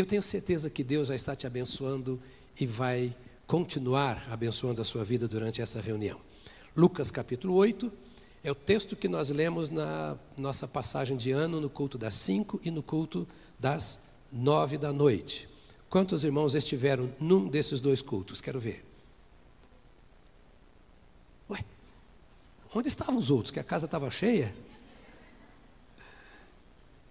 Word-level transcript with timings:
Eu 0.00 0.06
tenho 0.06 0.22
certeza 0.22 0.70
que 0.70 0.82
Deus 0.82 1.08
já 1.08 1.14
está 1.14 1.36
te 1.36 1.46
abençoando 1.46 2.18
e 2.58 2.64
vai 2.64 3.14
continuar 3.46 4.26
abençoando 4.30 4.80
a 4.80 4.84
sua 4.84 5.04
vida 5.04 5.28
durante 5.28 5.60
essa 5.60 5.78
reunião. 5.78 6.18
Lucas 6.74 7.10
capítulo 7.10 7.52
8 7.52 7.92
é 8.42 8.50
o 8.50 8.54
texto 8.54 8.96
que 8.96 9.06
nós 9.06 9.28
lemos 9.28 9.68
na 9.68 10.16
nossa 10.38 10.66
passagem 10.66 11.18
de 11.18 11.32
ano 11.32 11.60
no 11.60 11.68
culto 11.68 11.98
das 11.98 12.14
5 12.14 12.62
e 12.64 12.70
no 12.70 12.82
culto 12.82 13.28
das 13.58 13.98
9 14.32 14.78
da 14.78 14.90
noite. 14.90 15.46
Quantos 15.90 16.24
irmãos 16.24 16.54
estiveram 16.54 17.12
num 17.20 17.46
desses 17.46 17.78
dois 17.78 18.00
cultos? 18.00 18.40
Quero 18.40 18.58
ver. 18.58 18.82
Ué, 21.50 21.62
onde 22.74 22.88
estavam 22.88 23.18
os 23.18 23.30
outros? 23.30 23.50
Que 23.50 23.60
a 23.60 23.64
casa 23.64 23.84
estava 23.84 24.10
cheia? 24.10 24.54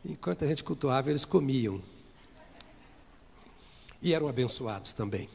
Enquanto 0.04 0.44
a 0.44 0.48
gente 0.48 0.64
cultuava, 0.64 1.12
eles 1.12 1.24
comiam. 1.24 1.80
E 4.02 4.14
eram 4.14 4.28
abençoados 4.28 4.94
também. 4.94 5.28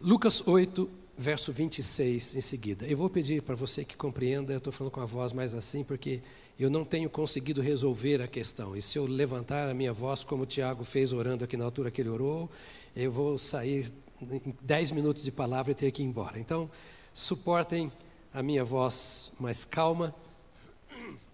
Lucas 0.00 0.46
8, 0.46 0.90
verso 1.16 1.52
26 1.52 2.34
em 2.34 2.40
seguida. 2.40 2.86
Eu 2.86 2.96
vou 2.96 3.10
pedir 3.10 3.42
para 3.42 3.54
você 3.54 3.84
que 3.84 3.96
compreenda, 3.96 4.52
eu 4.52 4.58
estou 4.58 4.72
falando 4.72 4.92
com 4.92 5.00
a 5.00 5.04
voz 5.04 5.32
mais 5.32 5.54
assim, 5.54 5.84
porque 5.84 6.20
eu 6.58 6.70
não 6.70 6.84
tenho 6.84 7.08
conseguido 7.10 7.60
resolver 7.60 8.20
a 8.22 8.26
questão. 8.26 8.76
E 8.76 8.82
se 8.82 8.98
eu 8.98 9.06
levantar 9.06 9.68
a 9.68 9.74
minha 9.74 9.92
voz, 9.92 10.24
como 10.24 10.42
o 10.42 10.46
Tiago 10.46 10.82
fez 10.84 11.12
orando 11.12 11.44
aqui 11.44 11.56
na 11.56 11.64
altura 11.64 11.90
que 11.90 12.00
ele 12.00 12.08
orou, 12.08 12.50
eu 12.96 13.12
vou 13.12 13.38
sair 13.38 13.92
em 14.22 14.54
10 14.60 14.90
minutos 14.90 15.22
de 15.22 15.30
palavra 15.30 15.72
e 15.72 15.74
ter 15.74 15.90
que 15.90 16.02
ir 16.02 16.06
embora. 16.06 16.38
Então, 16.38 16.70
suportem 17.14 17.92
a 18.32 18.42
minha 18.42 18.64
voz 18.64 19.32
mais 19.38 19.64
calma, 19.64 20.14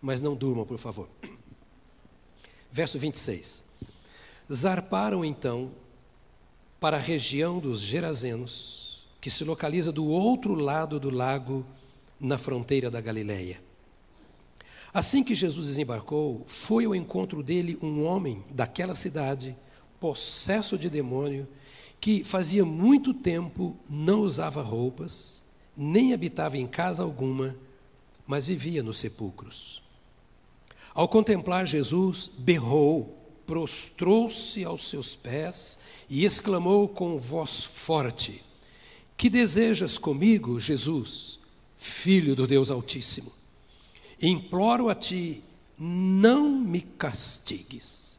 mas 0.01 0.21
não 0.21 0.35
durmam, 0.35 0.67
por 0.67 0.79
favor. 0.79 1.09
Verso 2.71 2.99
26. 2.99 3.66
Zarparam 4.53 5.25
então 5.25 5.71
para 6.79 6.97
a 6.97 7.01
região 7.01 7.59
dos 7.59 7.81
Gerazenos, 7.81 9.05
que 9.21 9.31
se 9.31 9.45
localiza 9.45 9.91
do 9.91 10.07
outro 10.07 10.55
lado 10.55 11.01
do 11.01 11.11
lago, 11.11 11.65
na 12.21 12.39
fronteira 12.39 12.91
da 12.91 13.01
Galileia. 13.01 13.61
Assim 14.93 15.23
que 15.23 15.35
Jesus 15.35 15.67
desembarcou, 15.67 16.43
foi 16.47 16.87
ao 16.87 16.95
encontro 16.95 17.43
dele 17.43 17.79
um 17.83 18.05
homem 18.05 18.43
daquela 18.51 18.95
cidade, 18.95 19.57
possesso 20.01 20.79
de 20.79 20.89
demônio, 20.89 21.47
que 22.01 22.25
fazia 22.25 22.65
muito 22.65 23.13
tempo 23.13 23.77
não 23.89 24.21
usava 24.21 24.63
roupas, 24.63 25.43
nem 25.77 26.15
habitava 26.15 26.57
em 26.57 26.67
casa 26.67 27.03
alguma, 27.03 27.55
mas 28.27 28.47
vivia 28.47 28.83
nos 28.83 28.99
sepulcros. 28.99 29.83
Ao 30.95 31.07
contemplar 31.07 31.67
Jesus, 31.67 32.31
berrou, 32.39 33.26
prostrou-se 33.47 34.65
aos 34.65 34.89
seus 34.89 35.15
pés 35.15 35.79
e 36.09 36.25
exclamou 36.25 36.89
com 36.89 37.17
voz 37.17 37.65
forte: 37.65 38.43
Que 39.17 39.31
desejas 39.31 39.97
comigo, 39.97 40.59
Jesus, 40.59 41.39
filho 41.77 42.35
do 42.35 42.47
Deus 42.47 42.71
Altíssimo? 42.71 43.33
Imploro 44.21 44.89
a 44.89 44.95
ti, 44.95 45.43
não 45.79 46.51
me 46.51 46.81
castigues. 46.81 48.19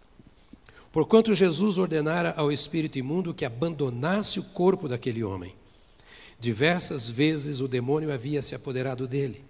Porquanto 0.91 1.33
Jesus 1.33 1.77
ordenara 1.77 2.33
ao 2.37 2.51
espírito 2.51 2.97
imundo 2.97 3.33
que 3.33 3.45
abandonasse 3.45 4.39
o 4.39 4.43
corpo 4.43 4.87
daquele 4.87 5.23
homem. 5.23 5.53
Diversas 6.39 7.09
vezes 7.09 7.59
o 7.61 7.67
demônio 7.67 8.11
havia 8.11 8.41
se 8.41 8.55
apoderado 8.55 9.07
dele. 9.07 9.43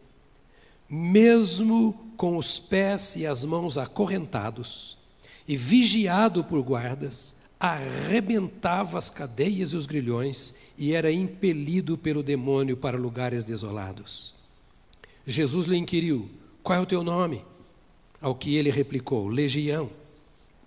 Mesmo 0.89 2.11
com 2.15 2.37
os 2.37 2.59
pés 2.59 3.15
e 3.15 3.25
as 3.25 3.43
mãos 3.43 3.77
acorrentados 3.77 4.96
e 5.47 5.55
vigiado 5.55 6.43
por 6.43 6.61
guardas, 6.61 7.35
arrebentava 7.59 8.97
as 8.97 9.09
cadeias 9.09 9.71
e 9.71 9.77
os 9.77 9.85
grilhões 9.85 10.53
e 10.77 10.93
era 10.93 11.11
impelido 11.11 11.97
pelo 11.97 12.21
demônio 12.21 12.77
para 12.77 12.97
lugares 12.97 13.43
desolados. 13.43 14.35
Jesus 15.25 15.65
lhe 15.65 15.77
inquiriu: 15.77 16.29
Qual 16.61 16.77
é 16.77 16.81
o 16.81 16.85
teu 16.85 17.03
nome? 17.03 17.43
Ao 18.21 18.35
que 18.35 18.55
ele 18.55 18.69
replicou: 18.69 19.27
Legião, 19.27 19.89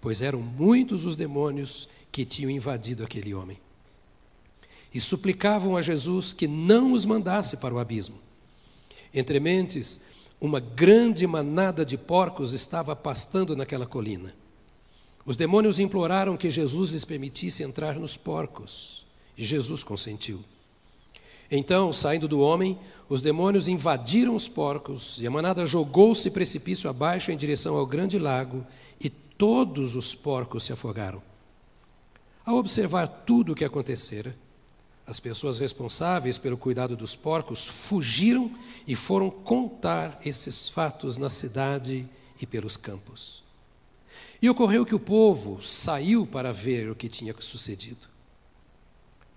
pois 0.01 0.23
eram 0.23 0.41
muitos 0.41 1.05
os 1.05 1.15
demônios 1.15 1.89
que 2.11 2.25
tinham 2.25 2.51
invadido 2.51 3.05
aquele 3.05 3.35
homem. 3.35 3.59
E 4.93 5.01
suplicavam 5.01 5.77
a 5.77 5.83
Jesus 5.83 6.33
que 6.33 6.49
não 6.49 6.93
os 6.93 7.07
mandasse 7.07 7.57
para 7.57 7.73
o 7.73 7.79
abismo. 7.79 8.17
Entre 9.15 9.39
mentes, 9.39 10.01
uma 10.41 10.59
grande 10.59 11.27
manada 11.27 11.85
de 11.85 11.97
porcos 11.97 12.53
estava 12.53 12.97
pastando 12.97 13.55
naquela 13.55 13.87
colina. 13.87 14.35
Os 15.25 15.37
demônios 15.37 15.79
imploraram 15.79 16.37
que 16.37 16.51
Jesus 16.51 16.91
lhes 16.91 17.05
permitisse 17.05 17.63
entrar 17.63 17.95
nos 17.95 18.17
porcos, 18.17 19.05
e 19.37 19.45
Jesus 19.45 19.83
consentiu. 19.83 20.41
Então, 21.51 21.93
saindo 21.93 22.29
do 22.29 22.41
homem, 22.41 22.79
os 23.09 23.21
demônios 23.21 23.67
invadiram 23.69 24.37
os 24.37 24.47
porcos, 24.47 25.19
e 25.21 25.27
a 25.27 25.31
manada 25.31 25.67
jogou-se 25.67 26.31
precipício 26.31 26.89
abaixo 26.89 27.33
em 27.33 27.37
direção 27.37 27.77
ao 27.77 27.87
grande 27.87 28.19
lago, 28.19 28.65
e 29.01 29.11
todos 29.11 29.97
os 29.97 30.15
porcos 30.15 30.65
se 30.65 30.73
afogaram. 30.73 31.21
Ao 32.45 32.57
observar 32.57 33.07
tudo 33.07 33.53
o 33.53 33.55
que 33.55 33.65
acontecera, 33.65 34.35
as 35.07 35.19
pessoas 35.19 35.59
responsáveis 35.59 36.39
pelo 36.39 36.57
cuidado 36.57 36.97
dos 36.97 37.17
porcos 37.17 37.67
fugiram 37.67 38.51
e 38.87 38.95
foram 38.95 39.29
contar 39.29 40.21
esses 40.25 40.69
fatos 40.69 41.17
na 41.17 41.29
cidade 41.29 42.09
e 42.41 42.47
pelos 42.47 42.77
campos. 42.77 43.43
E 44.43 44.49
ocorreu 44.49 44.87
que 44.87 44.95
o 44.95 45.01
povo 45.01 45.63
saiu 45.63 46.27
para 46.27 46.53
ver 46.53 46.91
o 46.91 46.95
que 46.95 47.09
tinha 47.09 47.35
sucedido. 47.41 48.09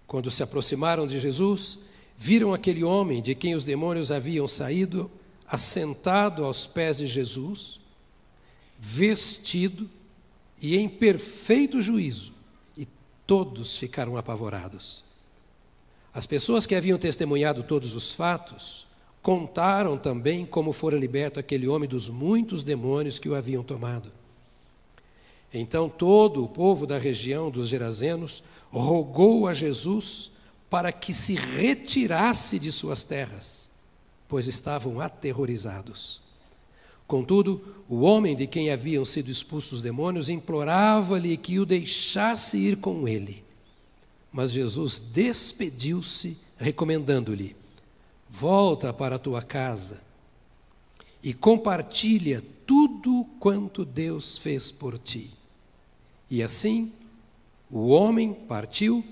Quando 0.07 0.31
se 0.31 0.41
aproximaram 0.41 1.05
de 1.05 1.19
Jesus, 1.19 1.79
viram 2.17 2.53
aquele 2.53 2.83
homem 2.83 3.21
de 3.21 3.35
quem 3.35 3.55
os 3.55 3.63
demônios 3.63 4.11
haviam 4.11 4.47
saído, 4.47 5.11
assentado 5.47 6.45
aos 6.45 6.65
pés 6.65 6.97
de 6.97 7.07
Jesus, 7.07 7.79
vestido 8.79 9.89
e 10.61 10.77
em 10.77 10.87
perfeito 10.87 11.81
juízo, 11.81 12.31
e 12.77 12.87
todos 13.27 13.77
ficaram 13.77 14.15
apavorados. 14.15 15.03
As 16.13 16.25
pessoas 16.25 16.65
que 16.65 16.75
haviam 16.75 16.97
testemunhado 16.97 17.63
todos 17.63 17.95
os 17.95 18.13
fatos 18.13 18.87
contaram 19.21 19.97
também 19.97 20.45
como 20.45 20.71
fora 20.71 20.97
liberto 20.97 21.39
aquele 21.39 21.67
homem 21.67 21.89
dos 21.89 22.09
muitos 22.09 22.61
demônios 22.61 23.19
que 23.19 23.27
o 23.27 23.35
haviam 23.35 23.63
tomado. 23.63 24.11
Então 25.53 25.87
todo 25.87 26.43
o 26.43 26.47
povo 26.47 26.87
da 26.87 26.97
região 26.97 27.51
dos 27.51 27.67
Gerazenos 27.67 28.43
rogou 28.71 29.47
a 29.47 29.53
Jesus 29.53 30.31
para 30.67 30.91
que 30.91 31.13
se 31.13 31.35
retirasse 31.35 32.57
de 32.57 32.71
suas 32.71 33.03
terras, 33.03 33.69
pois 34.27 34.47
estavam 34.47 34.99
aterrorizados. 34.99 36.23
Contudo, 37.05 37.61
o 37.87 38.01
homem 38.01 38.35
de 38.35 38.47
quem 38.47 38.71
haviam 38.71 39.05
sido 39.05 39.29
expulsos 39.29 39.73
os 39.73 39.81
demônios 39.81 40.29
implorava-lhe 40.29 41.37
que 41.37 41.59
o 41.59 41.65
deixasse 41.65 42.57
ir 42.57 42.77
com 42.77 43.07
ele. 43.07 43.43
Mas 44.31 44.49
Jesus 44.49 44.97
despediu-se, 44.97 46.35
recomendando-lhe: 46.57 47.55
Volta 48.27 48.91
para 48.91 49.17
a 49.17 49.19
tua 49.19 49.43
casa 49.43 50.01
e 51.21 51.35
compartilha 51.35 52.43
tudo 52.65 53.25
quanto 53.39 53.85
Deus 53.85 54.39
fez 54.39 54.71
por 54.71 54.97
ti. 54.97 55.29
E 56.29 56.41
assim, 56.41 56.91
o 57.69 57.87
homem 57.89 58.33
partiu 58.33 59.03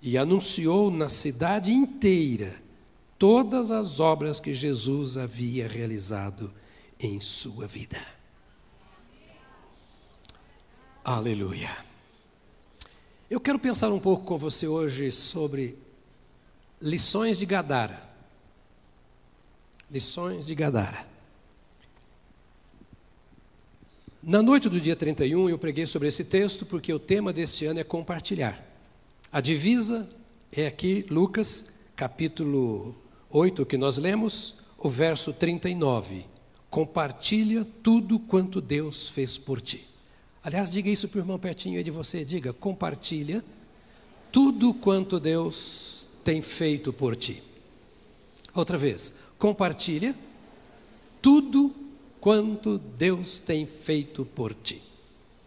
e 0.00 0.18
anunciou 0.18 0.90
na 0.90 1.08
cidade 1.08 1.72
inteira 1.72 2.62
todas 3.18 3.70
as 3.70 4.00
obras 4.00 4.40
que 4.40 4.52
Jesus 4.52 5.16
havia 5.16 5.66
realizado 5.66 6.52
em 6.98 7.20
sua 7.20 7.66
vida. 7.66 7.98
Aleluia. 11.04 11.76
Eu 13.30 13.40
quero 13.40 13.58
pensar 13.58 13.90
um 13.90 14.00
pouco 14.00 14.24
com 14.24 14.38
você 14.38 14.66
hoje 14.66 15.10
sobre 15.10 15.78
lições 16.80 17.38
de 17.38 17.46
Gadara. 17.46 18.02
Lições 19.90 20.46
de 20.46 20.54
Gadara. 20.54 21.13
Na 24.26 24.42
noite 24.42 24.70
do 24.70 24.80
dia 24.80 24.96
31, 24.96 25.50
eu 25.50 25.58
preguei 25.58 25.84
sobre 25.84 26.08
esse 26.08 26.24
texto 26.24 26.64
porque 26.64 26.90
o 26.90 26.98
tema 26.98 27.30
deste 27.30 27.66
ano 27.66 27.80
é 27.80 27.84
compartilhar. 27.84 28.58
A 29.30 29.38
divisa 29.38 30.08
é 30.50 30.66
aqui, 30.66 31.04
Lucas, 31.10 31.66
capítulo 31.94 32.96
8, 33.28 33.66
que 33.66 33.76
nós 33.76 33.98
lemos, 33.98 34.54
o 34.78 34.88
verso 34.88 35.30
39. 35.30 36.24
Compartilha 36.70 37.66
tudo 37.82 38.18
quanto 38.18 38.62
Deus 38.62 39.10
fez 39.10 39.36
por 39.36 39.60
ti. 39.60 39.86
Aliás, 40.42 40.70
diga 40.70 40.88
isso 40.88 41.06
para 41.06 41.18
o 41.18 41.20
irmão 41.20 41.38
pertinho 41.38 41.76
aí 41.76 41.84
de 41.84 41.90
você. 41.90 42.24
Diga, 42.24 42.54
compartilha 42.54 43.44
tudo 44.32 44.72
quanto 44.72 45.20
Deus 45.20 46.08
tem 46.24 46.40
feito 46.40 46.94
por 46.94 47.14
ti. 47.14 47.42
Outra 48.54 48.78
vez, 48.78 49.12
compartilha 49.38 50.14
tudo 51.20 51.83
quanto 52.24 52.78
Deus 52.78 53.38
tem 53.38 53.66
feito 53.66 54.24
por 54.24 54.54
ti. 54.54 54.82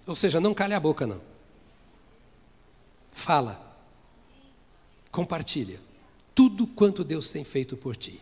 Ou 0.06 0.16
seja, 0.16 0.40
não 0.40 0.54
calha 0.54 0.78
a 0.78 0.80
boca, 0.80 1.08
não. 1.08 1.20
Fala. 3.12 3.76
Compartilha. 5.10 5.80
Tudo 6.36 6.68
quanto 6.68 7.04
Deus 7.04 7.32
tem 7.32 7.44
feito 7.44 7.76
por 7.76 7.96
ti. 7.96 8.22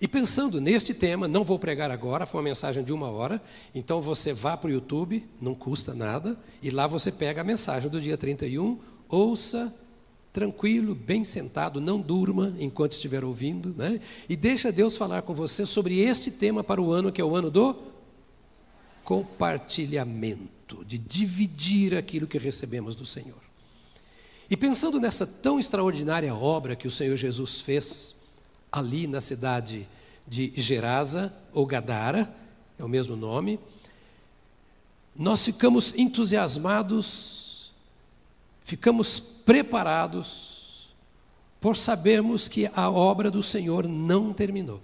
E 0.00 0.08
pensando 0.08 0.60
neste 0.60 0.92
tema, 0.92 1.28
não 1.28 1.44
vou 1.44 1.56
pregar 1.56 1.92
agora, 1.92 2.26
foi 2.26 2.40
uma 2.40 2.48
mensagem 2.48 2.82
de 2.82 2.92
uma 2.92 3.08
hora, 3.08 3.40
então 3.72 4.02
você 4.02 4.32
vá 4.32 4.56
para 4.56 4.70
o 4.70 4.72
YouTube, 4.72 5.24
não 5.40 5.54
custa 5.54 5.94
nada, 5.94 6.36
e 6.60 6.70
lá 6.70 6.88
você 6.88 7.12
pega 7.12 7.42
a 7.42 7.44
mensagem 7.44 7.88
do 7.88 8.00
dia 8.00 8.18
31, 8.18 8.76
ouça 9.08 9.72
tranquilo, 10.34 10.96
bem 10.96 11.24
sentado, 11.24 11.80
não 11.80 12.00
durma 12.00 12.52
enquanto 12.58 12.90
estiver 12.90 13.24
ouvindo, 13.24 13.72
né? 13.78 14.00
e 14.28 14.34
deixa 14.34 14.72
Deus 14.72 14.96
falar 14.96 15.22
com 15.22 15.32
você 15.32 15.64
sobre 15.64 16.00
este 16.00 16.28
tema 16.28 16.64
para 16.64 16.82
o 16.82 16.90
ano, 16.90 17.12
que 17.12 17.20
é 17.20 17.24
o 17.24 17.36
ano 17.36 17.52
do 17.52 17.76
compartilhamento, 19.04 20.84
de 20.84 20.98
dividir 20.98 21.94
aquilo 21.94 22.26
que 22.26 22.36
recebemos 22.36 22.96
do 22.96 23.06
Senhor. 23.06 23.38
E 24.50 24.56
pensando 24.56 24.98
nessa 24.98 25.24
tão 25.24 25.60
extraordinária 25.60 26.34
obra 26.34 26.74
que 26.74 26.88
o 26.88 26.90
Senhor 26.90 27.16
Jesus 27.16 27.60
fez, 27.60 28.16
ali 28.72 29.06
na 29.06 29.20
cidade 29.20 29.88
de 30.26 30.52
Gerasa, 30.56 31.32
ou 31.52 31.64
Gadara, 31.64 32.34
é 32.76 32.82
o 32.82 32.88
mesmo 32.88 33.14
nome, 33.14 33.60
nós 35.14 35.44
ficamos 35.44 35.94
entusiasmados, 35.96 37.43
ficamos 38.64 39.20
preparados 39.20 40.94
por 41.60 41.76
sabermos 41.76 42.48
que 42.48 42.68
a 42.74 42.90
obra 42.90 43.30
do 43.30 43.42
Senhor 43.42 43.86
não 43.86 44.32
terminou. 44.32 44.82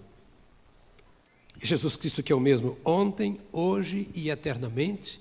Jesus 1.61 1.97
Cristo, 1.97 2.23
que 2.23 2.33
é 2.33 2.37
o 2.37 2.41
mesmo 2.41 2.79
ontem, 2.85 3.39
hoje 3.53 4.09
e 4.15 4.31
eternamente, 4.31 5.21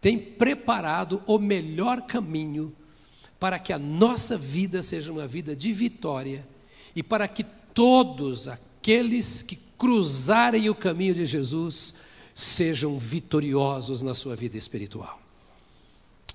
tem 0.00 0.18
preparado 0.18 1.22
o 1.26 1.38
melhor 1.38 2.02
caminho 2.02 2.74
para 3.38 3.58
que 3.58 3.72
a 3.72 3.78
nossa 3.78 4.38
vida 4.38 4.82
seja 4.82 5.12
uma 5.12 5.26
vida 5.26 5.54
de 5.54 5.72
vitória 5.72 6.46
e 6.94 7.02
para 7.02 7.28
que 7.28 7.44
todos 7.74 8.48
aqueles 8.48 9.42
que 9.42 9.56
cruzarem 9.76 10.70
o 10.70 10.74
caminho 10.74 11.14
de 11.14 11.26
Jesus 11.26 11.94
sejam 12.34 12.98
vitoriosos 12.98 14.00
na 14.00 14.14
sua 14.14 14.34
vida 14.34 14.56
espiritual. 14.56 15.21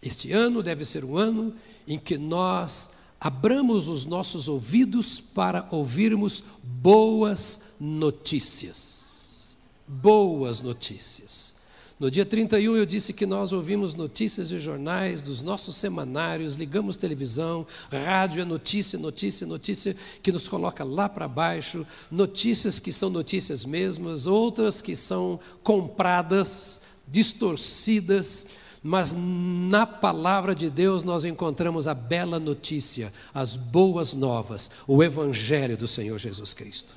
Este 0.01 0.31
ano 0.31 0.61
deve 0.61 0.85
ser 0.85 1.03
um 1.03 1.17
ano 1.17 1.53
em 1.87 1.97
que 1.97 2.17
nós 2.17 2.89
abramos 3.19 3.87
os 3.87 4.05
nossos 4.05 4.47
ouvidos 4.47 5.19
para 5.19 5.67
ouvirmos 5.71 6.43
boas 6.63 7.61
notícias. 7.79 9.57
Boas 9.87 10.61
notícias. 10.61 11.55
No 11.99 12.11
dia 12.11 12.23
31 12.23 12.75
eu 12.75 12.85
disse 12.85 13.11
que 13.11 13.25
nós 13.25 13.51
ouvimos 13.51 13.95
notícias 13.95 14.49
de 14.49 14.59
jornais, 14.59 15.23
dos 15.23 15.41
nossos 15.41 15.75
semanários, 15.77 16.53
ligamos 16.53 16.95
televisão, 16.95 17.65
rádio 17.91 18.43
é 18.43 18.45
notícia, 18.45 18.99
notícia, 18.99 19.47
notícia 19.47 19.95
que 20.21 20.31
nos 20.31 20.47
coloca 20.47 20.83
lá 20.83 21.09
para 21.09 21.27
baixo, 21.27 21.87
notícias 22.11 22.79
que 22.79 22.93
são 22.93 23.09
notícias 23.09 23.65
mesmas, 23.65 24.27
outras 24.27 24.79
que 24.79 24.95
são 24.95 25.39
compradas, 25.63 26.81
distorcidas, 27.07 28.45
mas 28.83 29.15
na 29.15 29.85
palavra 29.85 30.53
de 30.53 30.69
Deus 30.69 31.03
nós 31.03 31.25
encontramos 31.25 31.87
a 31.87 31.93
bela 31.93 32.39
notícia, 32.39 33.11
as 33.33 33.55
boas 33.55 34.13
novas, 34.13 34.69
o 34.87 35.03
evangelho 35.03 35.75
do 35.77 35.87
Senhor 35.87 36.17
Jesus 36.17 36.53
Cristo. 36.53 36.95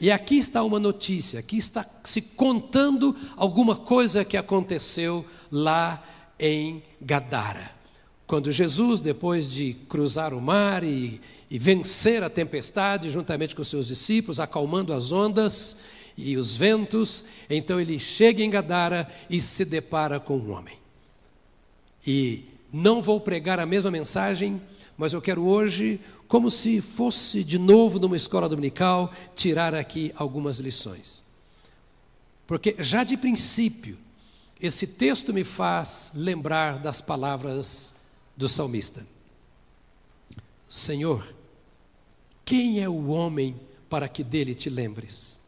E 0.00 0.10
aqui 0.10 0.38
está 0.38 0.62
uma 0.62 0.78
notícia, 0.78 1.40
aqui 1.40 1.56
está 1.56 1.84
se 2.04 2.22
contando 2.22 3.16
alguma 3.36 3.74
coisa 3.74 4.24
que 4.24 4.36
aconteceu 4.36 5.26
lá 5.50 6.04
em 6.38 6.82
Gadara. 7.00 7.72
Quando 8.26 8.52
Jesus, 8.52 9.00
depois 9.00 9.50
de 9.50 9.74
cruzar 9.88 10.32
o 10.32 10.40
mar 10.40 10.84
e, 10.84 11.20
e 11.50 11.58
vencer 11.58 12.22
a 12.22 12.30
tempestade 12.30 13.10
juntamente 13.10 13.56
com 13.56 13.64
seus 13.64 13.88
discípulos, 13.88 14.38
acalmando 14.38 14.92
as 14.92 15.10
ondas 15.10 15.76
e 16.16 16.36
os 16.36 16.54
ventos, 16.54 17.24
então 17.48 17.80
ele 17.80 17.98
chega 17.98 18.42
em 18.42 18.50
Gadara 18.50 19.08
e 19.28 19.40
se 19.40 19.64
depara 19.64 20.20
com 20.20 20.36
um 20.36 20.52
homem. 20.52 20.76
E 22.10 22.42
não 22.72 23.02
vou 23.02 23.20
pregar 23.20 23.60
a 23.60 23.66
mesma 23.66 23.90
mensagem, 23.90 24.62
mas 24.96 25.12
eu 25.12 25.20
quero 25.20 25.44
hoje 25.44 26.00
como 26.26 26.50
se 26.50 26.80
fosse 26.80 27.44
de 27.44 27.58
novo 27.58 27.98
numa 27.98 28.16
escola 28.16 28.48
dominical, 28.48 29.12
tirar 29.36 29.74
aqui 29.74 30.10
algumas 30.16 30.58
lições. 30.58 31.22
Porque 32.46 32.76
já 32.78 33.04
de 33.04 33.14
princípio, 33.14 33.98
esse 34.58 34.86
texto 34.86 35.34
me 35.34 35.44
faz 35.44 36.10
lembrar 36.14 36.78
das 36.78 37.02
palavras 37.02 37.92
do 38.34 38.48
salmista: 38.48 39.06
Senhor, 40.66 41.34
quem 42.42 42.80
é 42.80 42.88
o 42.88 43.08
homem 43.08 43.54
para 43.90 44.08
que 44.08 44.24
dele 44.24 44.54
te 44.54 44.70
lembres? 44.70 45.38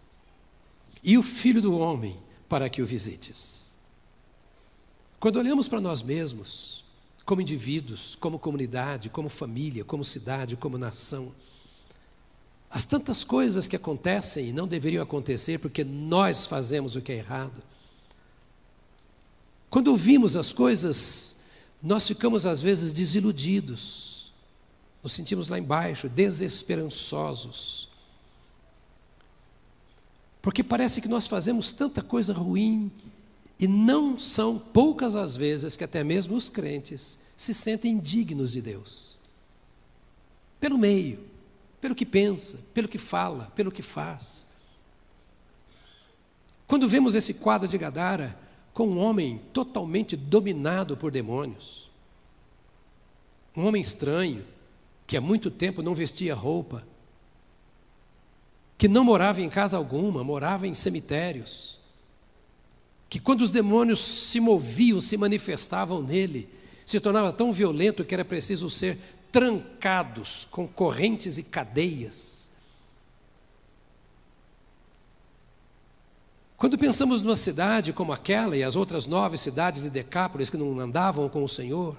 E 1.02 1.16
o 1.16 1.22
filho 1.22 1.62
do 1.62 1.78
homem 1.78 2.18
para 2.50 2.68
que 2.68 2.82
o 2.82 2.86
visites? 2.86 3.59
Quando 5.20 5.36
olhamos 5.36 5.68
para 5.68 5.82
nós 5.82 6.00
mesmos, 6.00 6.82
como 7.26 7.42
indivíduos, 7.42 8.16
como 8.16 8.38
comunidade, 8.38 9.10
como 9.10 9.28
família, 9.28 9.84
como 9.84 10.02
cidade, 10.02 10.56
como 10.56 10.78
nação. 10.78 11.32
As 12.70 12.86
tantas 12.86 13.22
coisas 13.22 13.68
que 13.68 13.76
acontecem 13.76 14.48
e 14.48 14.52
não 14.52 14.66
deveriam 14.66 15.02
acontecer 15.02 15.58
porque 15.58 15.84
nós 15.84 16.46
fazemos 16.46 16.96
o 16.96 17.02
que 17.02 17.12
é 17.12 17.16
errado. 17.16 17.62
Quando 19.68 19.88
ouvimos 19.88 20.34
as 20.36 20.54
coisas, 20.54 21.36
nós 21.82 22.08
ficamos 22.08 22.46
às 22.46 22.62
vezes 22.62 22.90
desiludidos, 22.90 24.32
nos 25.02 25.12
sentimos 25.12 25.48
lá 25.48 25.58
embaixo, 25.58 26.08
desesperançosos. 26.08 27.88
Porque 30.40 30.64
parece 30.64 31.02
que 31.02 31.08
nós 31.08 31.26
fazemos 31.26 31.72
tanta 31.72 32.02
coisa 32.02 32.32
ruim 32.32 32.90
e 33.60 33.68
não 33.68 34.18
são 34.18 34.58
poucas 34.58 35.14
as 35.14 35.36
vezes 35.36 35.76
que 35.76 35.84
até 35.84 36.02
mesmo 36.02 36.34
os 36.34 36.48
crentes 36.48 37.18
se 37.36 37.52
sentem 37.52 37.98
dignos 37.98 38.52
de 38.52 38.62
Deus. 38.62 39.18
Pelo 40.58 40.78
meio, 40.78 41.20
pelo 41.78 41.94
que 41.94 42.06
pensa, 42.06 42.58
pelo 42.72 42.88
que 42.88 42.96
fala, 42.96 43.52
pelo 43.54 43.70
que 43.70 43.82
faz. 43.82 44.46
Quando 46.66 46.88
vemos 46.88 47.14
esse 47.14 47.34
quadro 47.34 47.68
de 47.68 47.76
Gadara 47.76 48.38
com 48.72 48.88
um 48.88 48.98
homem 48.98 49.42
totalmente 49.52 50.16
dominado 50.16 50.96
por 50.96 51.10
demônios, 51.10 51.90
um 53.54 53.66
homem 53.66 53.82
estranho, 53.82 54.42
que 55.06 55.18
há 55.18 55.20
muito 55.20 55.50
tempo 55.50 55.82
não 55.82 55.94
vestia 55.94 56.34
roupa, 56.34 56.86
que 58.78 58.88
não 58.88 59.04
morava 59.04 59.42
em 59.42 59.50
casa 59.50 59.76
alguma, 59.76 60.24
morava 60.24 60.66
em 60.66 60.72
cemitérios, 60.72 61.79
que 63.10 63.18
quando 63.18 63.40
os 63.40 63.50
demônios 63.50 63.98
se 63.98 64.38
moviam, 64.38 65.00
se 65.00 65.16
manifestavam 65.16 66.00
nele, 66.00 66.48
se 66.86 67.00
tornava 67.00 67.32
tão 67.32 67.52
violento 67.52 68.04
que 68.04 68.14
era 68.14 68.24
preciso 68.24 68.70
ser 68.70 68.98
trancados 69.32 70.46
com 70.48 70.68
correntes 70.68 71.36
e 71.36 71.42
cadeias. 71.42 72.48
Quando 76.56 76.78
pensamos 76.78 77.20
numa 77.20 77.34
cidade 77.34 77.92
como 77.92 78.12
aquela 78.12 78.56
e 78.56 78.62
as 78.62 78.76
outras 78.76 79.06
nove 79.06 79.36
cidades 79.36 79.82
de 79.82 79.90
Decápolis 79.90 80.48
que 80.48 80.56
não 80.56 80.78
andavam 80.78 81.28
com 81.28 81.42
o 81.42 81.48
Senhor, 81.48 81.96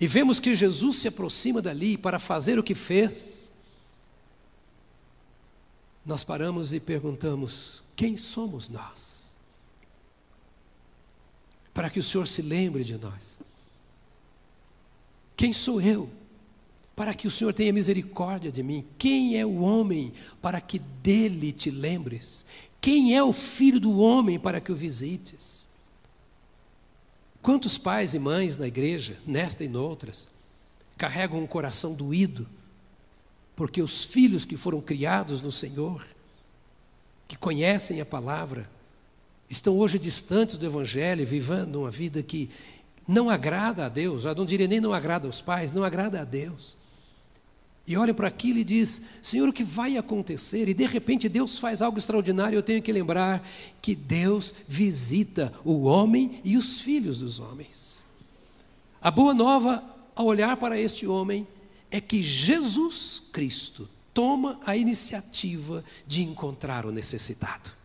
e 0.00 0.06
vemos 0.06 0.40
que 0.40 0.54
Jesus 0.54 0.96
se 0.96 1.08
aproxima 1.08 1.60
dali 1.60 1.98
para 1.98 2.18
fazer 2.18 2.58
o 2.58 2.62
que 2.62 2.74
fez, 2.74 3.52
nós 6.06 6.24
paramos 6.24 6.72
e 6.72 6.80
perguntamos: 6.80 7.82
quem 7.94 8.16
somos 8.16 8.70
nós? 8.70 9.17
Para 11.72 11.90
que 11.90 12.00
o 12.00 12.02
Senhor 12.02 12.26
se 12.26 12.42
lembre 12.42 12.84
de 12.84 12.96
nós. 12.96 13.38
Quem 15.36 15.52
sou 15.52 15.80
eu? 15.80 16.10
Para 16.96 17.14
que 17.14 17.28
o 17.28 17.30
Senhor 17.30 17.52
tenha 17.54 17.72
misericórdia 17.72 18.50
de 18.50 18.62
mim. 18.62 18.84
Quem 18.98 19.38
é 19.38 19.46
o 19.46 19.60
homem 19.60 20.12
para 20.42 20.60
que 20.60 20.78
dele 20.78 21.52
te 21.52 21.70
lembres? 21.70 22.44
Quem 22.80 23.16
é 23.16 23.22
o 23.22 23.32
filho 23.32 23.78
do 23.78 23.98
homem 23.98 24.38
para 24.38 24.60
que 24.60 24.72
o 24.72 24.76
visites? 24.76 25.68
Quantos 27.40 27.78
pais 27.78 28.14
e 28.14 28.18
mães 28.18 28.56
na 28.56 28.66
igreja, 28.66 29.16
nesta 29.26 29.64
e 29.64 29.68
noutras, 29.68 30.28
carregam 30.96 31.38
um 31.38 31.46
coração 31.46 31.94
doído, 31.94 32.46
porque 33.54 33.80
os 33.80 34.04
filhos 34.04 34.44
que 34.44 34.56
foram 34.56 34.80
criados 34.80 35.40
no 35.40 35.52
Senhor, 35.52 36.04
que 37.28 37.36
conhecem 37.36 38.00
a 38.00 38.06
palavra, 38.06 38.68
estão 39.48 39.76
hoje 39.78 39.98
distantes 39.98 40.56
do 40.56 40.66
Evangelho, 40.66 41.26
vivendo 41.26 41.76
uma 41.76 41.90
vida 41.90 42.22
que 42.22 42.50
não 43.06 43.30
agrada 43.30 43.86
a 43.86 43.88
Deus, 43.88 44.22
já 44.22 44.34
não 44.34 44.44
diria 44.44 44.68
nem 44.68 44.80
não 44.80 44.92
agrada 44.92 45.26
aos 45.26 45.40
pais, 45.40 45.72
não 45.72 45.82
agrada 45.82 46.20
a 46.20 46.24
Deus. 46.24 46.76
e 47.86 47.96
olha 47.96 48.12
para 48.12 48.28
aquilo 48.28 48.58
e 48.58 48.64
diz: 48.64 49.00
Senhor, 49.22 49.48
o 49.48 49.52
que 49.52 49.64
vai 49.64 49.96
acontecer? 49.96 50.68
E 50.68 50.74
de 50.74 50.84
repente 50.84 51.26
Deus 51.26 51.58
faz 51.58 51.80
algo 51.80 51.98
extraordinário. 51.98 52.56
Eu 52.56 52.62
tenho 52.62 52.82
que 52.82 52.92
lembrar 52.92 53.42
que 53.80 53.94
Deus 53.94 54.54
visita 54.68 55.50
o 55.64 55.84
homem 55.84 56.40
e 56.44 56.58
os 56.58 56.82
filhos 56.82 57.18
dos 57.18 57.40
homens. 57.40 58.02
A 59.00 59.10
boa 59.10 59.32
nova, 59.32 59.82
ao 60.14 60.26
olhar 60.26 60.56
para 60.58 60.78
este 60.78 61.06
homem, 61.06 61.46
é 61.90 61.98
que 61.98 62.22
Jesus 62.22 63.22
Cristo 63.32 63.88
toma 64.12 64.60
a 64.66 64.76
iniciativa 64.76 65.82
de 66.06 66.22
encontrar 66.22 66.84
o 66.84 66.92
necessitado. 66.92 67.77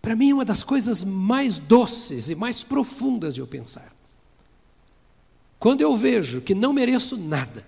Para 0.00 0.16
mim, 0.16 0.32
uma 0.32 0.44
das 0.44 0.62
coisas 0.62 1.04
mais 1.04 1.58
doces 1.58 2.30
e 2.30 2.34
mais 2.34 2.62
profundas 2.62 3.34
de 3.34 3.40
eu 3.40 3.46
pensar. 3.46 3.94
Quando 5.58 5.82
eu 5.82 5.94
vejo 5.94 6.40
que 6.40 6.54
não 6.54 6.72
mereço 6.72 7.18
nada, 7.18 7.66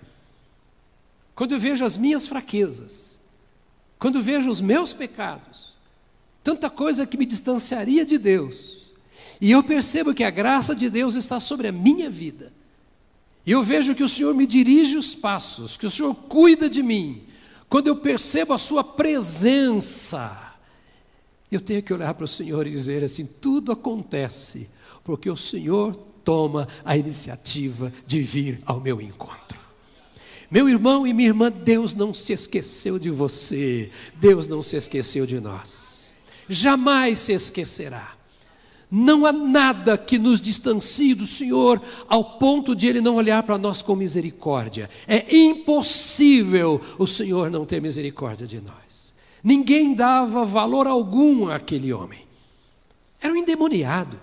quando 1.35 1.53
eu 1.53 1.59
vejo 1.59 1.85
as 1.85 1.95
minhas 1.95 2.25
fraquezas, 2.25 3.19
quando 3.99 4.17
eu 4.17 4.23
vejo 4.23 4.49
os 4.49 4.59
meus 4.59 4.93
pecados, 4.93 5.75
tanta 6.43 6.69
coisa 6.69 7.05
que 7.05 7.17
me 7.17 7.25
distanciaria 7.25 8.03
de 8.03 8.17
Deus, 8.17 8.91
e 9.39 9.51
eu 9.51 9.63
percebo 9.63 10.13
que 10.13 10.23
a 10.23 10.31
graça 10.31 10.75
de 10.75 10.89
Deus 10.89 11.13
está 11.15 11.39
sobre 11.39 11.67
a 11.67 11.71
minha 11.71 12.09
vida, 12.09 12.51
e 13.45 13.51
eu 13.51 13.61
vejo 13.61 13.93
que 13.93 14.03
o 14.03 14.09
Senhor 14.09 14.33
me 14.33 14.47
dirige 14.47 14.97
os 14.97 15.13
passos, 15.13 15.77
que 15.77 15.85
o 15.85 15.91
Senhor 15.91 16.15
cuida 16.15 16.67
de 16.67 16.81
mim, 16.81 17.23
quando 17.69 17.87
eu 17.87 17.95
percebo 17.97 18.53
a 18.53 18.57
Sua 18.57 18.83
presença, 18.83 20.42
eu 21.55 21.61
tenho 21.61 21.83
que 21.83 21.93
olhar 21.93 22.13
para 22.13 22.25
o 22.25 22.27
Senhor 22.27 22.65
e 22.67 22.71
dizer 22.71 23.03
assim: 23.03 23.25
tudo 23.25 23.71
acontece, 23.71 24.69
porque 25.03 25.29
o 25.29 25.37
Senhor 25.37 25.95
toma 26.23 26.67
a 26.83 26.97
iniciativa 26.97 27.91
de 28.05 28.21
vir 28.21 28.61
ao 28.65 28.79
meu 28.79 29.01
encontro. 29.01 29.59
Meu 30.49 30.69
irmão 30.69 31.07
e 31.07 31.13
minha 31.13 31.29
irmã, 31.29 31.51
Deus 31.51 31.93
não 31.93 32.13
se 32.13 32.31
esqueceu 32.31 32.99
de 32.99 33.09
você, 33.09 33.89
Deus 34.19 34.45
não 34.45 34.61
se 34.61 34.75
esqueceu 34.75 35.25
de 35.25 35.39
nós, 35.39 36.11
jamais 36.47 37.17
se 37.17 37.33
esquecerá. 37.33 38.15
Não 38.95 39.25
há 39.25 39.33
nada 39.33 39.97
que 39.97 40.19
nos 40.19 40.39
distancie 40.39 41.15
do 41.15 41.25
Senhor 41.25 41.81
ao 42.07 42.37
ponto 42.37 42.75
de 42.75 42.85
Ele 42.85 43.01
não 43.01 43.15
olhar 43.15 43.41
para 43.41 43.57
nós 43.57 43.81
com 43.81 43.95
misericórdia. 43.95 44.87
É 45.07 45.35
impossível 45.35 46.79
o 46.99 47.07
Senhor 47.07 47.49
não 47.49 47.65
ter 47.65 47.81
misericórdia 47.81 48.45
de 48.45 48.61
nós. 48.61 48.82
Ninguém 49.43 49.93
dava 49.93 50.45
valor 50.45 50.87
algum 50.87 51.49
àquele 51.49 51.91
homem. 51.91 52.25
Era 53.19 53.33
um 53.33 53.37
endemoniado. 53.37 54.19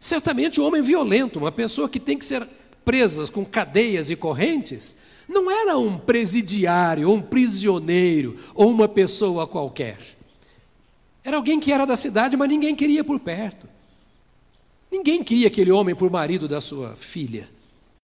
Certamente 0.00 0.60
um 0.60 0.64
homem 0.64 0.80
violento, 0.80 1.38
uma 1.38 1.52
pessoa 1.52 1.88
que 1.88 2.00
tem 2.00 2.16
que 2.16 2.24
ser 2.24 2.46
presa 2.84 3.30
com 3.30 3.44
cadeias 3.44 4.08
e 4.08 4.16
correntes, 4.16 4.96
não 5.28 5.50
era 5.50 5.76
um 5.76 5.98
presidiário, 5.98 7.08
ou 7.08 7.16
um 7.16 7.20
prisioneiro, 7.20 8.38
ou 8.54 8.70
uma 8.70 8.88
pessoa 8.88 9.46
qualquer. 9.46 9.98
Era 11.24 11.36
alguém 11.36 11.58
que 11.58 11.72
era 11.72 11.84
da 11.84 11.96
cidade, 11.96 12.36
mas 12.36 12.48
ninguém 12.48 12.74
queria 12.76 13.02
por 13.02 13.18
perto. 13.18 13.68
Ninguém 14.90 15.24
queria 15.24 15.48
aquele 15.48 15.72
homem 15.72 15.94
por 15.94 16.08
marido 16.08 16.46
da 16.46 16.60
sua 16.60 16.94
filha. 16.94 17.48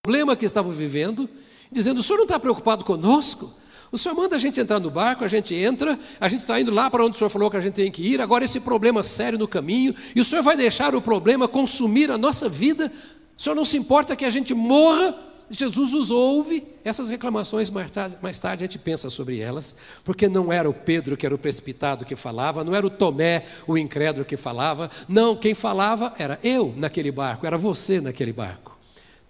O 0.00 0.02
problema 0.02 0.34
que 0.34 0.44
estavam 0.44 0.72
vivendo, 0.72 1.28
dizendo: 1.70 2.00
o 2.00 2.02
senhor 2.02 2.16
não 2.18 2.24
está 2.24 2.40
preocupado 2.40 2.84
conosco? 2.84 3.54
O 3.92 3.98
senhor 3.98 4.14
manda 4.14 4.36
a 4.36 4.38
gente 4.38 4.58
entrar 4.58 4.80
no 4.80 4.90
barco, 4.90 5.22
a 5.22 5.28
gente 5.28 5.54
entra, 5.54 5.98
a 6.18 6.26
gente 6.26 6.40
está 6.40 6.58
indo 6.58 6.72
lá 6.72 6.90
para 6.90 7.04
onde 7.04 7.14
o 7.14 7.18
senhor 7.18 7.28
falou 7.28 7.50
que 7.50 7.58
a 7.58 7.60
gente 7.60 7.74
tem 7.74 7.92
que 7.92 8.02
ir, 8.02 8.22
agora 8.22 8.42
esse 8.42 8.58
problema 8.58 9.02
sério 9.02 9.38
no 9.38 9.46
caminho, 9.46 9.94
e 10.16 10.20
o 10.20 10.24
senhor 10.24 10.42
vai 10.42 10.56
deixar 10.56 10.94
o 10.94 11.02
problema 11.02 11.46
consumir 11.46 12.10
a 12.10 12.16
nossa 12.16 12.48
vida? 12.48 12.90
O 13.36 13.42
senhor 13.42 13.54
não 13.54 13.66
se 13.66 13.76
importa 13.76 14.16
que 14.16 14.24
a 14.24 14.30
gente 14.30 14.54
morra? 14.54 15.14
Jesus 15.50 15.92
os 15.92 16.10
ouve, 16.10 16.64
essas 16.82 17.10
reclamações 17.10 17.68
mais 17.68 17.90
tarde, 17.90 18.16
mais 18.22 18.38
tarde, 18.38 18.64
a 18.64 18.66
gente 18.66 18.78
pensa 18.78 19.10
sobre 19.10 19.40
elas, 19.40 19.76
porque 20.02 20.26
não 20.26 20.50
era 20.50 20.70
o 20.70 20.72
Pedro 20.72 21.14
que 21.14 21.26
era 21.26 21.34
o 21.34 21.38
precipitado 21.38 22.06
que 22.06 22.16
falava, 22.16 22.64
não 22.64 22.74
era 22.74 22.86
o 22.86 22.90
Tomé, 22.90 23.44
o 23.66 23.76
incrédulo 23.76 24.24
que 24.24 24.38
falava, 24.38 24.90
não, 25.06 25.36
quem 25.36 25.54
falava 25.54 26.14
era 26.18 26.40
eu 26.42 26.72
naquele 26.74 27.12
barco, 27.12 27.46
era 27.46 27.58
você 27.58 28.00
naquele 28.00 28.32
barco. 28.32 28.61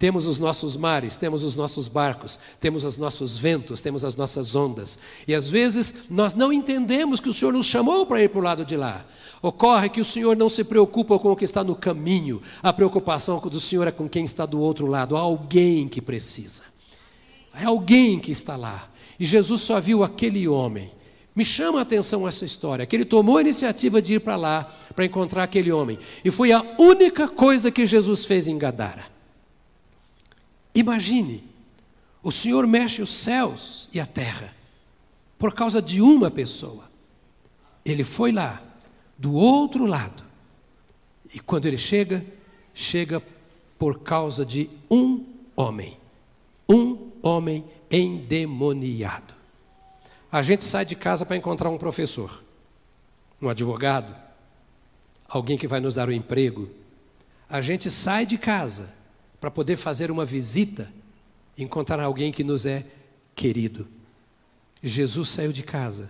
Temos 0.03 0.27
os 0.27 0.37
nossos 0.37 0.75
mares, 0.75 1.15
temos 1.15 1.45
os 1.45 1.55
nossos 1.55 1.87
barcos, 1.87 2.37
temos 2.59 2.83
os 2.83 2.97
nossos 2.97 3.37
ventos, 3.37 3.81
temos 3.81 4.03
as 4.03 4.17
nossas 4.17 4.53
ondas. 4.53 4.99
E 5.25 5.33
às 5.33 5.47
vezes 5.47 5.93
nós 6.09 6.35
não 6.35 6.51
entendemos 6.51 7.21
que 7.21 7.29
o 7.29 7.33
Senhor 7.33 7.53
nos 7.53 7.67
chamou 7.67 8.05
para 8.05 8.21
ir 8.21 8.27
para 8.27 8.39
o 8.41 8.43
lado 8.43 8.65
de 8.65 8.75
lá. 8.75 9.05
Ocorre 9.41 9.87
que 9.87 10.01
o 10.01 10.05
Senhor 10.05 10.35
não 10.35 10.49
se 10.49 10.65
preocupa 10.65 11.17
com 11.17 11.31
o 11.31 11.37
que 11.37 11.45
está 11.45 11.63
no 11.63 11.73
caminho, 11.73 12.41
a 12.61 12.73
preocupação 12.73 13.39
do 13.39 13.61
Senhor 13.61 13.87
é 13.87 13.91
com 13.91 14.09
quem 14.09 14.25
está 14.25 14.45
do 14.45 14.59
outro 14.59 14.87
lado, 14.87 15.15
há 15.15 15.21
alguém 15.21 15.87
que 15.87 16.01
precisa. 16.01 16.63
É 17.57 17.63
alguém 17.63 18.19
que 18.19 18.33
está 18.33 18.57
lá. 18.57 18.89
E 19.17 19.25
Jesus 19.25 19.61
só 19.61 19.79
viu 19.79 20.03
aquele 20.03 20.49
homem. 20.49 20.91
Me 21.33 21.45
chama 21.45 21.79
a 21.79 21.83
atenção 21.83 22.27
essa 22.27 22.43
história, 22.43 22.85
que 22.85 22.93
ele 22.93 23.05
tomou 23.05 23.37
a 23.37 23.41
iniciativa 23.41 24.01
de 24.01 24.15
ir 24.15 24.19
para 24.19 24.35
lá 24.35 24.69
para 24.93 25.05
encontrar 25.05 25.43
aquele 25.43 25.71
homem. 25.71 25.97
E 26.25 26.29
foi 26.29 26.51
a 26.51 26.61
única 26.77 27.25
coisa 27.25 27.71
que 27.71 27.85
Jesus 27.85 28.25
fez 28.25 28.49
em 28.49 28.57
Gadara. 28.57 29.12
Imagine, 30.75 31.43
o 32.21 32.31
Senhor 32.31 32.65
mexe 32.65 33.01
os 33.01 33.11
céus 33.11 33.89
e 33.93 33.99
a 33.99 34.05
terra 34.05 34.53
por 35.37 35.53
causa 35.53 35.81
de 35.81 36.01
uma 36.01 36.31
pessoa. 36.31 36.89
Ele 37.85 38.03
foi 38.03 38.31
lá, 38.31 38.61
do 39.17 39.33
outro 39.33 39.85
lado, 39.85 40.23
e 41.33 41.39
quando 41.39 41.65
ele 41.65 41.77
chega, 41.77 42.25
chega 42.73 43.21
por 43.77 43.99
causa 43.99 44.45
de 44.45 44.69
um 44.89 45.25
homem. 45.55 45.97
Um 46.67 47.11
homem 47.21 47.65
endemoniado. 47.91 49.33
A 50.31 50.41
gente 50.41 50.63
sai 50.63 50.85
de 50.85 50.95
casa 50.95 51.25
para 51.25 51.35
encontrar 51.35 51.69
um 51.69 51.77
professor, 51.77 52.43
um 53.41 53.49
advogado, 53.49 54.15
alguém 55.27 55.57
que 55.57 55.67
vai 55.67 55.79
nos 55.79 55.95
dar 55.95 56.09
um 56.09 56.13
emprego. 56.13 56.69
A 57.49 57.61
gente 57.61 57.91
sai 57.91 58.25
de 58.25 58.37
casa 58.37 58.93
para 59.43 59.51
poder 59.51 59.75
fazer 59.75 60.09
uma 60.09 60.23
visita, 60.23 60.89
encontrar 61.57 61.99
alguém 61.99 62.31
que 62.31 62.45
nos 62.45 62.65
é 62.65 62.85
querido. 63.35 63.85
Jesus 64.81 65.27
saiu 65.27 65.51
de 65.51 65.63
casa 65.63 66.09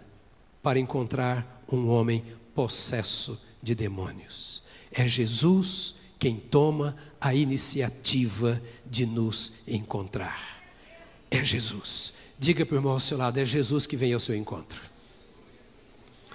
para 0.61 0.77
encontrar 0.77 1.65
um 1.67 1.89
homem 1.89 2.23
possesso 2.53 3.41
de 3.59 3.73
demônios. 3.73 4.61
É 4.91 5.07
Jesus 5.07 5.95
quem 6.19 6.35
toma 6.35 6.95
a 7.19 7.33
iniciativa 7.33 8.61
de 8.85 9.03
nos 9.03 9.53
encontrar. 9.67 10.63
É 11.31 11.43
Jesus. 11.43 12.13
Diga 12.37 12.63
para 12.63 12.75
o 12.75 12.77
irmão 12.77 12.93
ao 12.93 12.99
seu 12.99 13.17
lado: 13.17 13.39
é 13.39 13.45
Jesus 13.45 13.87
que 13.87 13.97
vem 13.97 14.13
ao 14.13 14.19
seu 14.19 14.35
encontro. 14.35 14.79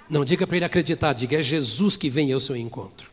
Não 0.09 0.25
diga 0.25 0.45
para 0.45 0.57
ele 0.57 0.65
acreditar, 0.65 1.13
diga: 1.13 1.39
é 1.39 1.43
Jesus 1.43 1.95
que 1.95 2.09
vem 2.09 2.33
ao 2.33 2.41
seu 2.41 2.57
encontro. 2.57 3.09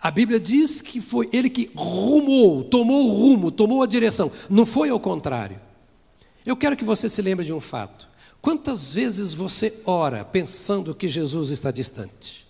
A 0.00 0.10
Bíblia 0.10 0.38
diz 0.38 0.80
que 0.82 1.00
foi 1.00 1.28
ele 1.32 1.48
que 1.48 1.70
rumou, 1.74 2.62
tomou 2.64 3.06
o 3.06 3.12
rumo, 3.12 3.50
tomou 3.50 3.82
a 3.82 3.86
direção. 3.86 4.30
Não 4.48 4.66
foi 4.66 4.90
ao 4.90 5.00
contrário. 5.00 5.60
Eu 6.44 6.56
quero 6.56 6.76
que 6.76 6.84
você 6.84 7.08
se 7.08 7.22
lembre 7.22 7.44
de 7.44 7.52
um 7.52 7.60
fato. 7.60 8.06
Quantas 8.40 8.92
vezes 8.92 9.34
você 9.34 9.80
ora 9.84 10.24
pensando 10.24 10.94
que 10.94 11.08
Jesus 11.08 11.50
está 11.50 11.70
distante? 11.70 12.46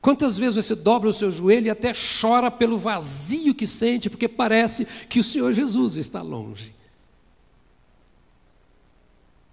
Quantas 0.00 0.36
vezes 0.36 0.64
você 0.64 0.74
dobra 0.74 1.08
o 1.08 1.12
seu 1.12 1.30
joelho 1.30 1.68
e 1.68 1.70
até 1.70 1.92
chora 1.92 2.50
pelo 2.50 2.76
vazio 2.76 3.54
que 3.54 3.68
sente, 3.68 4.10
porque 4.10 4.26
parece 4.26 4.84
que 5.08 5.20
o 5.20 5.22
Senhor 5.22 5.52
Jesus 5.52 5.96
está 5.96 6.20
longe? 6.20 6.74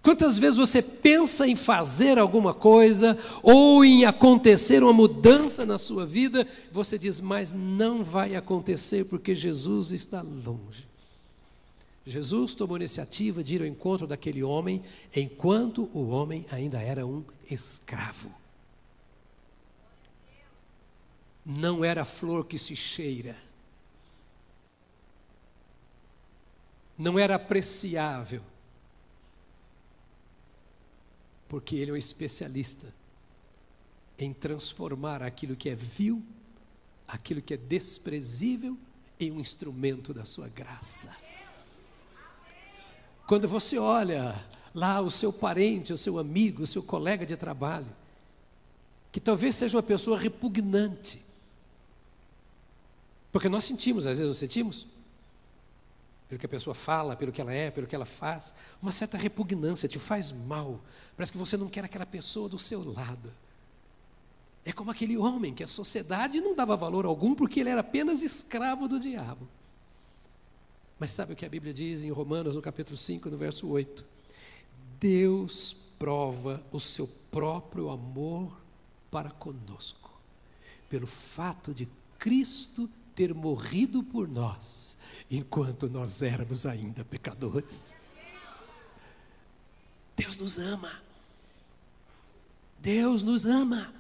Quantas 0.10 0.40
vezes 0.40 0.58
você 0.58 0.82
pensa 0.82 1.48
em 1.48 1.56
fazer 1.56 2.18
alguma 2.18 2.52
coisa 2.52 3.16
ou 3.44 3.86
em 3.86 4.06
acontecer 4.06 4.82
uma 4.82 4.92
mudança 4.92 5.68
na 5.68 5.78
sua 5.78 6.04
vida, 6.04 6.48
você 6.72 6.98
diz, 6.98 7.22
mas 7.22 7.52
não 7.52 8.04
vai 8.04 8.36
acontecer 8.36 9.06
porque 9.06 9.36
Jesus 9.36 9.92
está 9.92 10.24
longe. 10.24 10.88
Jesus 12.08 12.56
tomou 12.56 12.76
a 12.76 12.80
iniciativa 12.80 13.44
de 13.44 13.54
ir 13.54 13.62
ao 13.62 13.68
encontro 13.68 14.08
daquele 14.08 14.42
homem 14.42 14.82
enquanto 15.16 15.88
o 15.94 16.10
homem 16.10 16.44
ainda 16.52 16.82
era 16.82 17.06
um 17.06 17.24
escravo. 17.48 18.32
Não 21.46 21.86
era 21.86 22.04
flor 22.04 22.48
que 22.48 22.58
se 22.58 22.76
cheira. 22.76 23.38
Não 26.98 27.20
era 27.20 27.36
apreciável 27.36 28.42
porque 31.50 31.76
ele 31.76 31.90
é 31.90 31.94
um 31.96 31.98
especialista 31.98 32.94
em 34.18 34.32
transformar 34.32 35.24
aquilo 35.24 35.56
que 35.56 35.68
é 35.68 35.76
vil, 35.76 36.24
aquilo 37.08 37.42
que 37.42 37.56
é 37.56 37.58
desprezível, 37.58 38.78
em 39.20 39.32
um 39.32 39.40
instrumento 39.40 40.14
da 40.14 40.24
sua 40.24 40.48
graça. 40.48 41.10
Quando 43.28 43.48
você 43.48 43.78
olha 43.78 44.46
lá 44.74 45.02
o 45.02 45.10
seu 45.10 45.34
parente, 45.34 45.92
o 45.92 45.98
seu 45.98 46.20
amigo, 46.20 46.64
o 46.64 46.68
seu 46.68 46.84
colega 46.84 47.26
de 47.26 47.36
trabalho, 47.36 47.90
que 49.12 49.20
talvez 49.20 49.56
seja 49.56 49.76
uma 49.76 49.84
pessoa 49.84 50.18
repugnante, 50.18 51.22
porque 53.32 53.50
nós 53.50 53.64
sentimos, 53.64 54.06
às 54.06 54.20
vezes 54.20 54.28
não 54.28 54.34
sentimos? 54.34 54.88
Pelo 56.30 56.40
que 56.40 56.46
a 56.46 56.50
pessoa 56.50 56.76
fala, 56.76 57.16
pelo 57.16 57.32
que 57.32 57.42
ela 57.42 57.52
é, 57.52 57.72
pelo 57.72 57.88
que 57.88 57.96
ela 57.96 58.06
faz, 58.06 58.54
uma 58.80 58.92
certa 58.92 59.18
repugnância, 59.18 59.90
te 59.90 59.98
faz 59.98 60.32
mal. 60.32 60.80
Parece 61.18 61.32
que 61.32 61.38
você 61.40 61.58
não 61.58 61.68
quer 61.68 61.84
aquela 61.84 62.06
pessoa 62.06 62.48
do 62.48 62.60
seu 62.60 62.84
lado. 62.94 63.34
É 64.64 64.72
como 64.72 64.92
aquele 64.92 65.18
homem 65.18 65.56
que 65.56 65.64
a 65.64 65.68
sociedade 65.68 66.40
não 66.40 66.54
dava 66.54 66.78
valor 66.78 67.04
algum 67.04 67.34
porque 67.34 67.60
ele 67.60 67.72
era 67.72 67.82
apenas 67.82 68.22
escravo 68.22 68.88
do 68.88 69.00
diabo. 69.00 69.48
Mas 71.00 71.10
sabe 71.12 71.34
o 71.34 71.36
que 71.36 71.46
a 71.46 71.50
Bíblia 71.50 71.74
diz 71.74 72.04
em 72.04 72.12
Romanos, 72.12 72.56
no 72.56 72.62
capítulo 72.62 72.96
5, 72.96 73.28
no 73.32 73.38
verso 73.38 73.68
8? 73.68 74.06
Deus 75.00 75.76
prova 75.98 76.64
o 76.72 76.80
seu 76.80 77.08
próprio 77.32 77.90
amor 77.90 78.56
para 79.10 79.32
conosco, 79.32 80.12
pelo 80.88 81.08
fato 81.08 81.74
de 81.74 81.90
Cristo 82.20 82.88
ter 83.20 83.34
morrido 83.34 84.02
por 84.02 84.30
nós, 84.30 84.98
enquanto 85.30 85.90
nós 85.90 86.22
éramos 86.22 86.66
ainda 86.66 87.04
pecadores. 87.04 87.94
Deus 90.16 90.38
nos 90.38 90.58
ama. 90.58 90.94
Deus 92.80 93.22
nos 93.22 93.46
ama. 93.46 93.94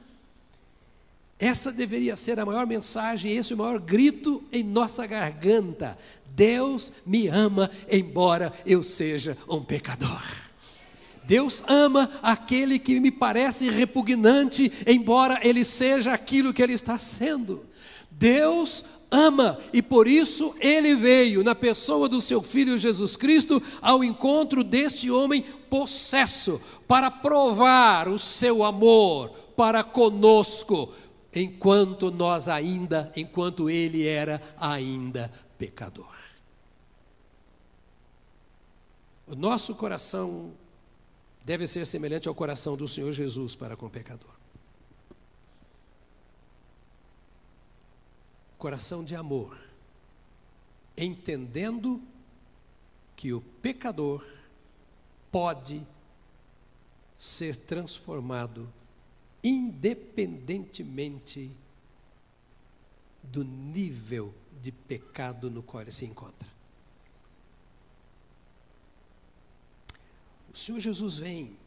Essa 1.37 1.69
deveria 1.69 2.15
ser 2.15 2.39
a 2.39 2.45
maior 2.45 2.65
mensagem, 2.65 3.35
esse 3.35 3.51
é 3.51 3.55
o 3.57 3.59
maior 3.59 3.77
grito 3.77 4.41
em 4.53 4.63
nossa 4.63 5.05
garganta. 5.05 5.97
Deus 6.27 6.93
me 7.05 7.27
ama, 7.27 7.69
embora 7.91 8.53
eu 8.65 8.81
seja 8.81 9.37
um 9.49 9.61
pecador. 9.61 10.23
Deus 11.25 11.61
ama 11.67 12.09
aquele 12.21 12.79
que 12.79 12.97
me 13.01 13.11
parece 13.11 13.69
repugnante, 13.69 14.71
embora 14.87 15.45
ele 15.45 15.65
seja 15.65 16.13
aquilo 16.13 16.53
que 16.53 16.63
ele 16.63 16.71
está 16.73 16.97
sendo. 16.97 17.67
Deus 18.09 18.85
ama 19.11 19.59
e 19.73 19.81
por 19.81 20.07
isso 20.07 20.55
ele 20.59 20.95
veio 20.95 21.43
na 21.43 21.55
pessoa 21.55 22.07
do 22.07 22.21
seu 22.21 22.41
filho 22.41 22.77
Jesus 22.77 23.15
Cristo 23.15 23.61
ao 23.81 24.03
encontro 24.03 24.63
deste 24.63 25.09
homem 25.09 25.41
possesso 25.69 26.61
para 26.87 27.09
provar 27.09 28.07
o 28.07 28.19
seu 28.19 28.63
amor 28.63 29.29
para 29.55 29.83
conosco, 29.83 30.93
enquanto 31.35 32.09
nós 32.09 32.47
ainda, 32.47 33.11
enquanto 33.15 33.69
ele 33.69 34.07
era 34.07 34.41
ainda 34.57 35.29
pecador. 35.57 36.15
O 39.27 39.35
nosso 39.35 39.75
coração 39.75 40.53
deve 41.43 41.67
ser 41.67 41.85
semelhante 41.85 42.27
ao 42.27 42.33
coração 42.33 42.77
do 42.77 42.87
Senhor 42.87 43.11
Jesus 43.11 43.53
para 43.53 43.75
com 43.75 43.87
o 43.87 43.89
pecador. 43.89 44.38
Coração 48.59 49.03
de 49.03 49.15
amor, 49.15 49.57
entendendo 50.95 51.99
que 53.15 53.33
o 53.33 53.41
pecador 53.41 54.23
pode 55.31 55.81
ser 57.17 57.55
transformado 57.55 58.71
independentemente 59.43 61.51
do 63.23 63.43
nível 63.43 64.31
de 64.61 64.71
pecado 64.71 65.49
no 65.49 65.63
qual 65.63 65.81
ele 65.81 65.91
se 65.91 66.05
encontra. 66.05 66.47
O 70.53 70.57
Senhor 70.57 70.79
Jesus 70.79 71.17
vem 71.17 71.57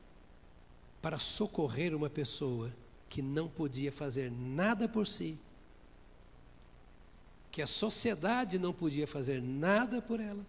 para 1.01 1.19
socorrer 1.19 1.95
uma 1.95 2.11
pessoa 2.11 2.73
que 3.09 3.23
não 3.23 3.49
podia 3.49 3.91
fazer 3.91 4.31
nada 4.31 4.89
por 4.89 5.07
si, 5.07 5.39
que 7.53 7.61
a 7.61 7.67
sociedade 7.67 8.59
não 8.59 8.73
podia 8.73 9.07
fazer 9.07 9.43
nada 9.43 10.01
por 10.01 10.19
ela, 10.19 10.45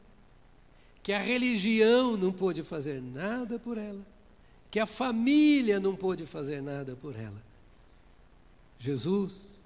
que 1.03 1.11
a 1.11 1.19
religião 1.19 2.15
não 2.15 2.31
pôde 2.31 2.63
fazer 2.63 3.01
nada 3.01 3.59
por 3.59 3.77
ela, 3.77 4.01
que 4.71 4.79
a 4.79 4.85
família 4.85 5.81
não 5.81 5.97
pôde 5.97 6.25
fazer 6.25 6.61
nada 6.61 6.95
por 6.95 7.19
ela. 7.19 7.43
Jesus 8.79 9.61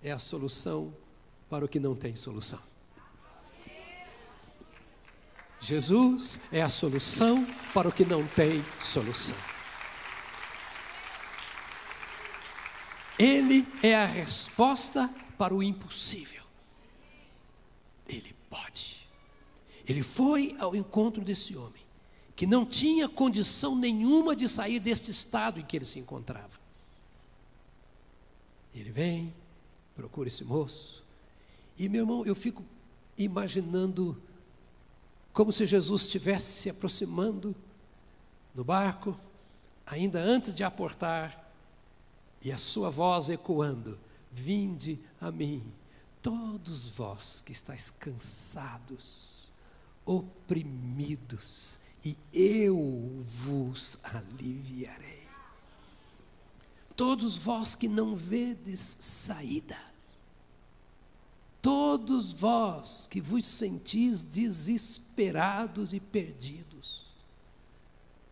é 0.00 0.12
a 0.12 0.18
solução 0.20 0.94
para 1.50 1.64
o 1.64 1.68
que 1.68 1.80
não 1.80 1.96
tem 1.96 2.14
solução. 2.14 2.60
Jesus 5.60 6.40
é 6.52 6.62
a 6.62 6.68
solução 6.68 7.44
para 7.74 7.88
o 7.88 7.92
que 7.92 8.04
não 8.04 8.24
tem 8.28 8.64
solução. 8.80 9.36
Ele 13.18 13.66
é 13.82 13.96
a 13.96 14.06
resposta 14.06 15.10
para 15.36 15.52
o 15.52 15.62
impossível. 15.62 16.45
Ele 18.08 18.34
pode. 18.48 19.06
Ele 19.86 20.02
foi 20.02 20.56
ao 20.58 20.74
encontro 20.74 21.24
desse 21.24 21.56
homem, 21.56 21.82
que 22.34 22.46
não 22.46 22.66
tinha 22.66 23.08
condição 23.08 23.76
nenhuma 23.76 24.34
de 24.34 24.48
sair 24.48 24.80
deste 24.80 25.10
estado 25.10 25.60
em 25.60 25.64
que 25.64 25.76
ele 25.76 25.84
se 25.84 25.98
encontrava. 25.98 26.60
Ele 28.74 28.90
vem, 28.90 29.32
procura 29.94 30.28
esse 30.28 30.44
moço, 30.44 31.04
e 31.78 31.88
meu 31.88 32.02
irmão, 32.02 32.24
eu 32.24 32.34
fico 32.34 32.64
imaginando 33.16 34.20
como 35.32 35.52
se 35.52 35.66
Jesus 35.66 36.02
estivesse 36.02 36.62
se 36.62 36.70
aproximando 36.70 37.54
do 38.54 38.64
barco, 38.64 39.18
ainda 39.86 40.18
antes 40.18 40.52
de 40.54 40.64
aportar, 40.64 41.52
e 42.42 42.50
a 42.50 42.58
sua 42.58 42.90
voz 42.90 43.28
ecoando: 43.28 43.98
Vinde 44.32 44.98
a 45.20 45.30
mim, 45.30 45.62
todos 46.26 46.88
vós 46.90 47.40
que 47.40 47.52
estáis 47.52 47.88
cansados, 47.88 49.52
oprimidos, 50.04 51.78
e 52.04 52.16
eu 52.32 53.22
vos 53.24 53.96
aliviarei. 54.02 55.22
Todos 56.96 57.36
vós 57.36 57.76
que 57.76 57.86
não 57.86 58.16
vedes 58.16 58.96
saída, 58.98 59.78
todos 61.62 62.32
vós 62.32 63.06
que 63.08 63.20
vos 63.20 63.46
sentis 63.46 64.20
desesperados 64.20 65.92
e 65.92 66.00
perdidos, 66.00 67.06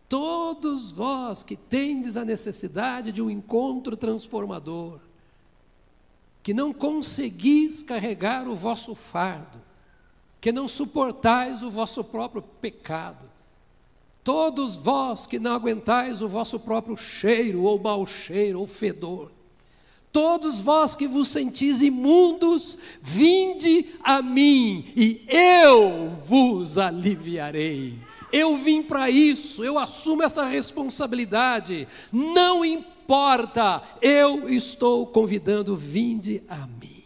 todos 0.09 0.91
vós 0.91 1.43
que 1.43 1.55
tendes 1.55 2.17
a 2.17 2.25
necessidade 2.25 3.13
de 3.13 3.21
um 3.21 3.29
encontro 3.29 3.95
transformador, 3.95 5.04
que 6.45 6.53
não 6.53 6.71
conseguis 6.71 7.81
carregar 7.81 8.47
o 8.47 8.55
vosso 8.55 8.93
fardo, 8.93 9.59
que 10.39 10.51
não 10.51 10.67
suportais 10.67 11.63
o 11.63 11.71
vosso 11.71 12.03
próprio 12.03 12.39
pecado, 12.39 13.27
todos 14.23 14.77
vós 14.77 15.25
que 15.25 15.39
não 15.39 15.53
aguentais 15.53 16.21
o 16.21 16.27
vosso 16.27 16.59
próprio 16.59 16.95
cheiro, 16.95 17.63
ou 17.63 17.79
mau 17.79 18.05
cheiro, 18.05 18.59
ou 18.59 18.67
fedor, 18.67 19.31
Todos 20.11 20.61
vós 20.61 20.95
que 20.95 21.09
vos 21.09 21.27
sentis 21.27 21.81
imundos, 21.81 22.77
vinde 23.01 23.87
a 24.01 24.21
mim 24.21 24.85
e 24.95 25.25
eu 25.27 26.07
vos 26.25 26.77
aliviarei. 26.77 27.99
Eu 28.31 28.55
vim 28.55 28.81
para 28.81 29.09
isso, 29.09 29.61
eu 29.61 29.77
assumo 29.77 30.23
essa 30.23 30.45
responsabilidade. 30.45 31.85
Não 32.13 32.63
importa, 32.63 32.94
eu 34.01 34.49
estou 34.49 35.05
convidando, 35.07 35.75
vinde 35.75 36.43
a 36.47 36.65
mim. 36.67 37.03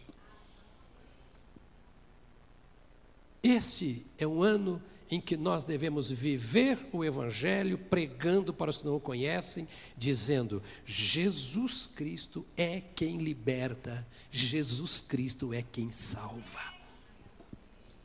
Esse 3.42 4.04
é 4.18 4.26
um 4.26 4.42
ano 4.42 4.82
em 5.10 5.20
que 5.20 5.36
nós 5.36 5.64
devemos 5.64 6.10
viver 6.10 6.78
o 6.92 7.04
Evangelho 7.04 7.76
pregando 7.76 8.54
para 8.54 8.70
os 8.70 8.78
que 8.78 8.84
não 8.84 8.96
o 8.96 9.00
conhecem, 9.00 9.66
dizendo: 9.96 10.62
Jesus 10.86 11.86
Cristo 11.86 12.46
é 12.56 12.80
quem 12.94 13.18
liberta, 13.18 14.06
Jesus 14.30 15.00
Cristo 15.00 15.52
é 15.52 15.62
quem 15.62 15.90
salva. 15.90 16.74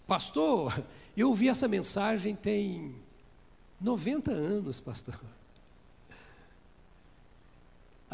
Pastor, 0.08 0.84
eu 1.16 1.30
ouvi 1.30 1.48
essa 1.48 1.68
mensagem 1.68 2.36
tem 2.36 2.96
90 3.80 4.32
anos, 4.32 4.80
pastor. 4.80 5.20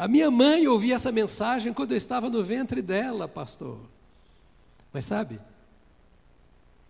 A 0.02 0.08
minha 0.08 0.32
mãe 0.32 0.66
ouvia 0.66 0.96
essa 0.96 1.12
mensagem 1.12 1.72
quando 1.72 1.92
eu 1.92 1.96
estava 1.96 2.28
no 2.28 2.42
ventre 2.42 2.82
dela, 2.82 3.28
pastor. 3.28 3.78
Mas 4.92 5.04
sabe, 5.04 5.38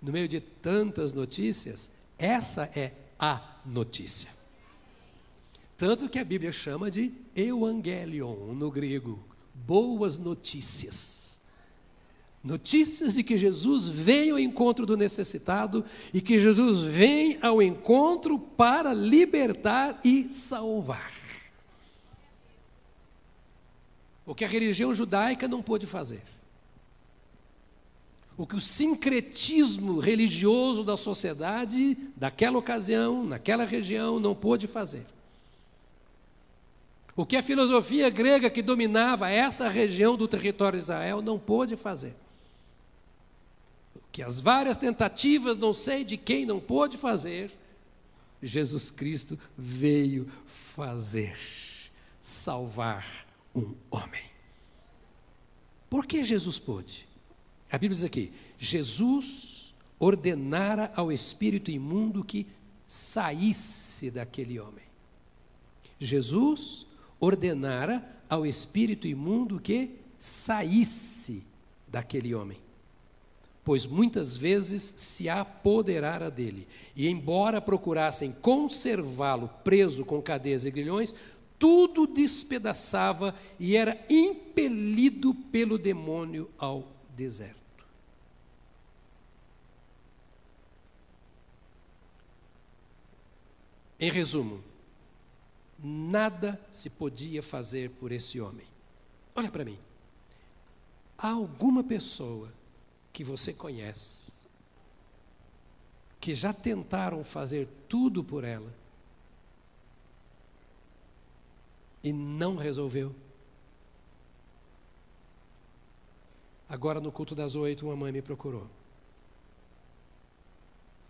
no 0.01 0.11
meio 0.11 0.27
de 0.27 0.41
tantas 0.41 1.13
notícias, 1.13 1.91
essa 2.17 2.71
é 2.75 2.93
a 3.19 3.39
notícia. 3.67 4.31
Tanto 5.77 6.09
que 6.09 6.19
a 6.19 6.25
Bíblia 6.25 6.51
chama 6.53 6.91
de 6.91 7.13
Evangelion 7.37 8.55
no 8.55 8.71
grego, 8.71 9.23
boas 9.53 10.17
notícias. 10.17 11.39
Notícias 12.43 13.13
de 13.13 13.23
que 13.23 13.37
Jesus 13.37 13.89
veio 13.89 14.37
ao 14.37 14.41
encontro 14.41 14.87
do 14.87 14.97
necessitado 14.97 15.85
e 16.15 16.23
que 16.23 16.41
Jesus 16.41 16.81
vem 16.81 17.39
ao 17.43 17.61
encontro 17.61 18.39
para 18.39 18.95
libertar 18.95 20.01
e 20.03 20.33
salvar. 20.33 21.22
O 24.25 24.35
que 24.35 24.45
a 24.45 24.49
religião 24.49 24.95
judaica 24.95 25.49
não 25.49 25.63
pôde 25.63 25.87
fazer 25.87 26.23
o 28.37 28.47
que 28.47 28.57
o 28.57 28.61
sincretismo 28.61 29.99
religioso 29.99 30.83
da 30.83 30.97
sociedade 30.97 31.97
daquela 32.17 32.59
ocasião, 32.59 33.25
naquela 33.25 33.65
região, 33.65 34.19
não 34.19 34.35
pôde 34.35 34.67
fazer. 34.67 35.07
O 37.15 37.27
que 37.27 37.37
a 37.37 37.43
filosofia 37.43 38.09
grega 38.09 38.49
que 38.49 38.63
dominava 38.63 39.31
essa 39.31 39.69
região 39.69 40.17
do 40.17 40.27
território 40.27 40.79
de 40.79 40.85
Israel 40.85 41.21
não 41.21 41.39
pôde 41.39 41.77
fazer. 41.77 42.17
O 43.95 44.01
que 44.11 44.23
as 44.23 44.41
várias 44.41 44.79
tentativas, 44.79 45.59
não 45.59 45.75
sei 45.75 46.05
de 46.05 46.17
quem, 46.17 46.47
não 46.47 46.59
pôde 46.59 46.97
fazer, 46.97 47.53
Jesus 48.43 48.91
Cristo 48.91 49.39
veio 49.57 50.27
fazer, 50.75 51.37
salvar 52.21 53.22
um 53.55 53.75
homem. 53.91 54.23
Por 55.89 56.07
que 56.07 56.25
Jesus 56.25 56.59
pôde? 56.59 57.07
A 57.71 57.79
Bíblia 57.79 57.97
diz 57.97 58.05
aqui: 58.05 58.33
Jesus 58.59 59.75
ordenara 59.99 60.93
ao 60.97 61.13
espírito 61.13 61.71
imundo 61.71 62.25
que 62.25 62.47
saísse 62.87 64.11
daquele 64.11 64.59
homem. 64.59 64.85
Jesus 65.99 66.87
ordenara 67.21 68.05
ao 68.29 68.45
espírito 68.45 69.07
imundo 69.07 69.61
que 69.61 69.97
saísse 70.19 71.45
daquele 71.87 72.35
homem. 72.35 72.59
Pois 73.65 73.87
muitas 73.87 74.37
vezes 74.37 74.93
se 74.97 75.29
apoderara 75.29 76.29
dele, 76.29 76.67
e 76.97 77.09
embora 77.09 77.61
procurassem 77.61 78.33
conservá-lo 78.33 79.49
preso 79.63 80.05
com 80.05 80.21
cadeias 80.21 80.65
e 80.65 80.71
grilhões, 80.71 81.15
tudo 81.63 82.09
despedaçava 82.09 83.39
e 83.57 83.77
era 83.77 84.05
impelido 84.11 85.33
pelo 85.33 85.79
demônio 85.79 86.51
ao 86.59 86.89
deserto. 87.15 87.87
Em 94.01 94.11
resumo, 94.11 94.61
nada 95.79 96.61
se 96.73 96.91
podia 96.91 97.45
fazer 97.45 97.91
por 97.91 98.11
esse 98.11 98.41
homem. 98.41 98.67
Olha 99.33 99.49
para 99.49 99.65
mim. 99.65 99.79
Há 101.17 101.29
alguma 101.29 101.85
pessoa 101.85 102.53
que 103.13 103.23
você 103.23 103.53
conhece 103.53 104.33
que 106.21 106.35
já 106.35 106.53
tentaram 106.53 107.23
fazer 107.23 107.69
tudo 107.89 108.25
por 108.25 108.43
ela 108.43 108.82
e 112.03 112.13
não 112.13 112.57
resolveu? 112.57 113.15
Agora, 116.69 117.01
no 117.01 117.13
culto 117.13 117.35
das 117.35 117.55
oito, 117.55 117.87
uma 117.87 117.97
mãe 117.97 118.11
me 118.11 118.23
procurou 118.23 118.69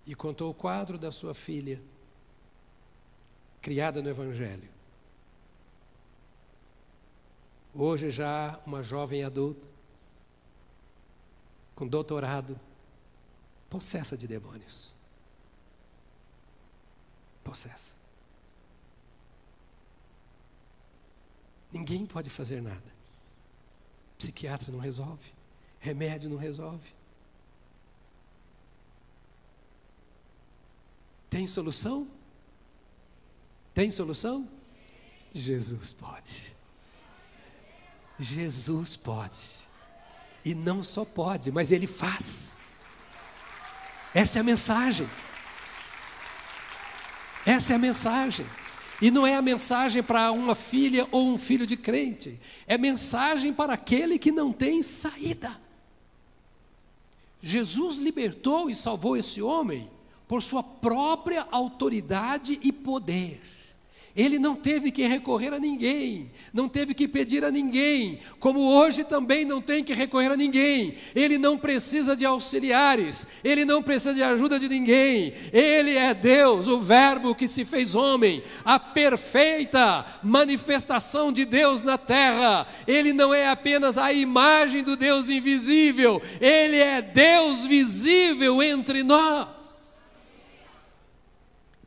e 0.07 0.14
contou 0.14 0.50
o 0.50 0.55
quadro 0.55 0.98
da 0.98 1.12
sua 1.12 1.35
filha, 1.35 1.81
criada 3.61 4.02
no 4.02 4.09
Evangelho. 4.09 4.68
Hoje, 7.74 8.11
já 8.11 8.61
uma 8.66 8.83
jovem 8.83 9.24
adulta, 9.24 9.66
com 11.74 11.87
doutorado, 11.87 12.59
possessa 13.70 14.16
de 14.16 14.26
demônios. 14.26 14.94
Possessa. 17.42 18.02
Ninguém 21.73 22.05
pode 22.05 22.29
fazer 22.29 22.61
nada. 22.61 22.93
Psiquiatra 24.19 24.71
não 24.71 24.79
resolve. 24.79 25.33
Remédio 25.81 26.29
não 26.29 26.37
resolve. 26.37 26.87
Tem 31.31 31.47
solução? 31.47 32.07
Tem 33.75 33.91
solução? 33.91 34.47
Jesus 35.33 35.93
pode. 35.93 36.55
Jesus 38.19 38.97
pode. 38.97 39.67
E 40.45 40.55
não 40.55 40.83
só 40.83 41.05
pode, 41.05 41.51
mas 41.51 41.73
ele 41.73 41.87
faz. 41.87 42.57
Essa 44.15 44.39
é 44.39 44.41
a 44.41 44.45
mensagem. 44.45 45.09
Essa 47.47 47.73
é 47.73 47.77
a 47.77 47.79
mensagem. 47.79 48.47
E 49.03 49.11
não 49.11 49.27
é 49.27 49.35
a 49.35 49.43
mensagem 49.43 50.01
para 50.01 50.31
uma 50.31 50.55
filha 50.55 51.09
ou 51.11 51.27
um 51.27 51.37
filho 51.37 51.67
de 51.67 51.77
crente, 51.77 52.38
é 52.69 52.79
mensagem 52.79 53.53
para 53.53 53.73
aquele 53.73 54.17
que 54.17 54.31
não 54.31 54.53
tem 54.53 54.81
saída. 54.81 55.61
Jesus 57.41 57.97
libertou 57.97 58.71
e 58.71 58.77
salvou 58.77 59.17
esse 59.17 59.43
homem 59.43 59.91
por 60.29 60.41
sua 60.41 60.62
própria 60.62 61.49
autoridade 61.51 62.61
e 62.62 62.71
poder. 62.71 63.43
Ele 64.14 64.38
não 64.38 64.55
teve 64.55 64.90
que 64.90 65.07
recorrer 65.07 65.55
a 65.55 65.59
ninguém, 65.59 66.31
não 66.53 66.68
teve 66.68 66.92
que 66.92 67.09
pedir 67.09 67.46
a 67.46 67.51
ninguém, 67.51 68.20
como 68.38 68.61
hoje 68.61 69.05
também 69.05 69.42
não 69.46 69.59
tem 69.59 69.83
que 69.83 69.94
recorrer 69.94 70.31
a 70.31 70.37
ninguém. 70.37 70.96
Ele 71.14 71.38
não 71.38 71.57
precisa 71.57 72.14
de 72.14 72.27
auxiliares, 72.27 73.27
ele 73.42 73.64
não 73.64 73.83
precisa 73.83 74.12
de 74.12 74.22
ajuda 74.22 74.61
de 74.61 74.68
ninguém. 74.68 75.33
Ele 75.51 75.96
é 75.96 76.12
Deus, 76.12 76.66
o 76.66 76.79
Verbo 76.79 77.35
que 77.35 77.48
se 77.48 77.64
fez 77.64 77.94
homem, 77.94 78.42
a 78.66 78.79
perfeita 78.79 80.05
manifestação 80.22 81.33
de 81.33 81.46
Deus 81.46 81.81
na 81.81 81.96
terra. 81.96 82.66
Ele 82.87 83.14
não 83.14 83.33
é 83.33 83.48
apenas 83.48 83.96
a 83.96 84.12
imagem 84.12 84.83
do 84.83 84.94
Deus 84.94 85.31
invisível, 85.31 86.20
ele 86.38 86.77
é 86.77 87.01
Deus 87.01 87.64
visível 87.64 88.62
entre 88.62 89.03
nós. 89.03 90.07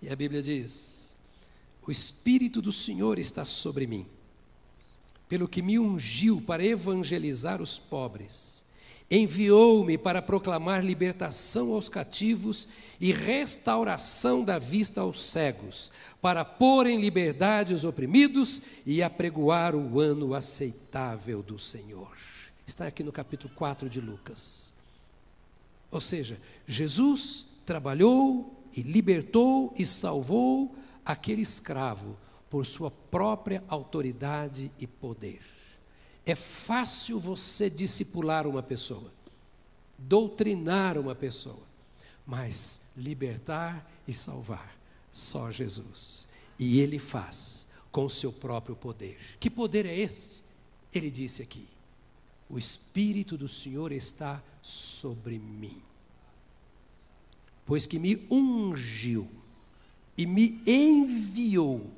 E 0.02 0.10
a 0.10 0.16
Bíblia 0.16 0.42
diz: 0.42 0.85
o 1.86 1.92
Espírito 1.92 2.62
do 2.62 2.72
Senhor 2.72 3.20
está 3.20 3.46
sobre 3.46 3.86
mim, 3.86 4.06
pelo 5.30 5.48
que 5.48 5.62
me 5.62 5.78
ungiu 5.78 6.42
para 6.42 6.64
evangelizar 6.64 7.62
os 7.62 7.78
pobres, 7.78 8.64
enviou-me 9.10 9.98
para 9.98 10.22
proclamar 10.22 10.84
libertação 10.84 11.74
aos 11.74 11.88
cativos 11.88 12.68
e 13.00 13.12
restauração 13.12 14.44
da 14.44 14.58
vista 14.58 15.02
aos 15.02 15.22
cegos, 15.22 15.92
para 16.22 16.44
pôr 16.44 16.88
em 16.88 17.00
liberdade 17.00 17.74
os 17.74 17.84
oprimidos 17.84 18.62
e 18.86 19.04
apregoar 19.04 19.76
o 19.76 20.00
ano 20.00 20.34
aceitável 20.34 21.44
do 21.44 21.60
Senhor. 21.60 22.16
Está 22.66 22.88
aqui 22.88 23.04
no 23.04 23.12
capítulo 23.12 23.54
4 23.56 23.88
de 23.88 24.02
Lucas. 24.02 24.74
Ou 25.92 26.02
seja, 26.02 26.40
Jesus 26.68 27.46
trabalhou 27.64 28.64
e 28.76 28.82
libertou 28.82 29.72
e 29.78 29.86
salvou 29.86 30.76
aquele 31.06 31.44
escravo 31.44 32.18
por 32.50 32.66
sua 32.66 32.90
própria 32.90 33.64
autoridade 33.68 34.72
e 34.80 34.88
poder. 34.88 35.42
É 36.26 36.34
fácil 36.34 37.20
você 37.20 37.70
discipular 37.70 38.48
uma 38.48 38.64
pessoa, 38.64 39.12
doutrinar 39.98 40.98
uma 40.98 41.14
pessoa, 41.14 41.62
mas 42.26 42.82
libertar 42.98 43.90
e 44.08 44.14
salvar 44.14 44.76
só 45.12 45.52
Jesus. 45.52 46.28
E 46.58 46.80
ele 46.80 46.98
faz 46.98 47.68
com 47.92 48.10
seu 48.10 48.32
próprio 48.32 48.76
poder. 48.76 49.20
Que 49.40 49.50
poder 49.50 49.86
é 49.86 49.98
esse? 49.98 50.42
Ele 50.94 51.12
disse 51.12 51.42
aqui: 51.42 51.68
O 52.50 52.58
Espírito 52.58 53.38
do 53.38 53.48
Senhor 53.48 53.92
está 53.92 54.42
sobre 54.62 55.38
mim, 55.38 55.82
pois 57.66 57.86
que 57.86 58.00
me 58.00 58.26
ungiu 58.32 59.30
e 60.18 60.26
me 60.26 60.62
enviou 60.66 61.90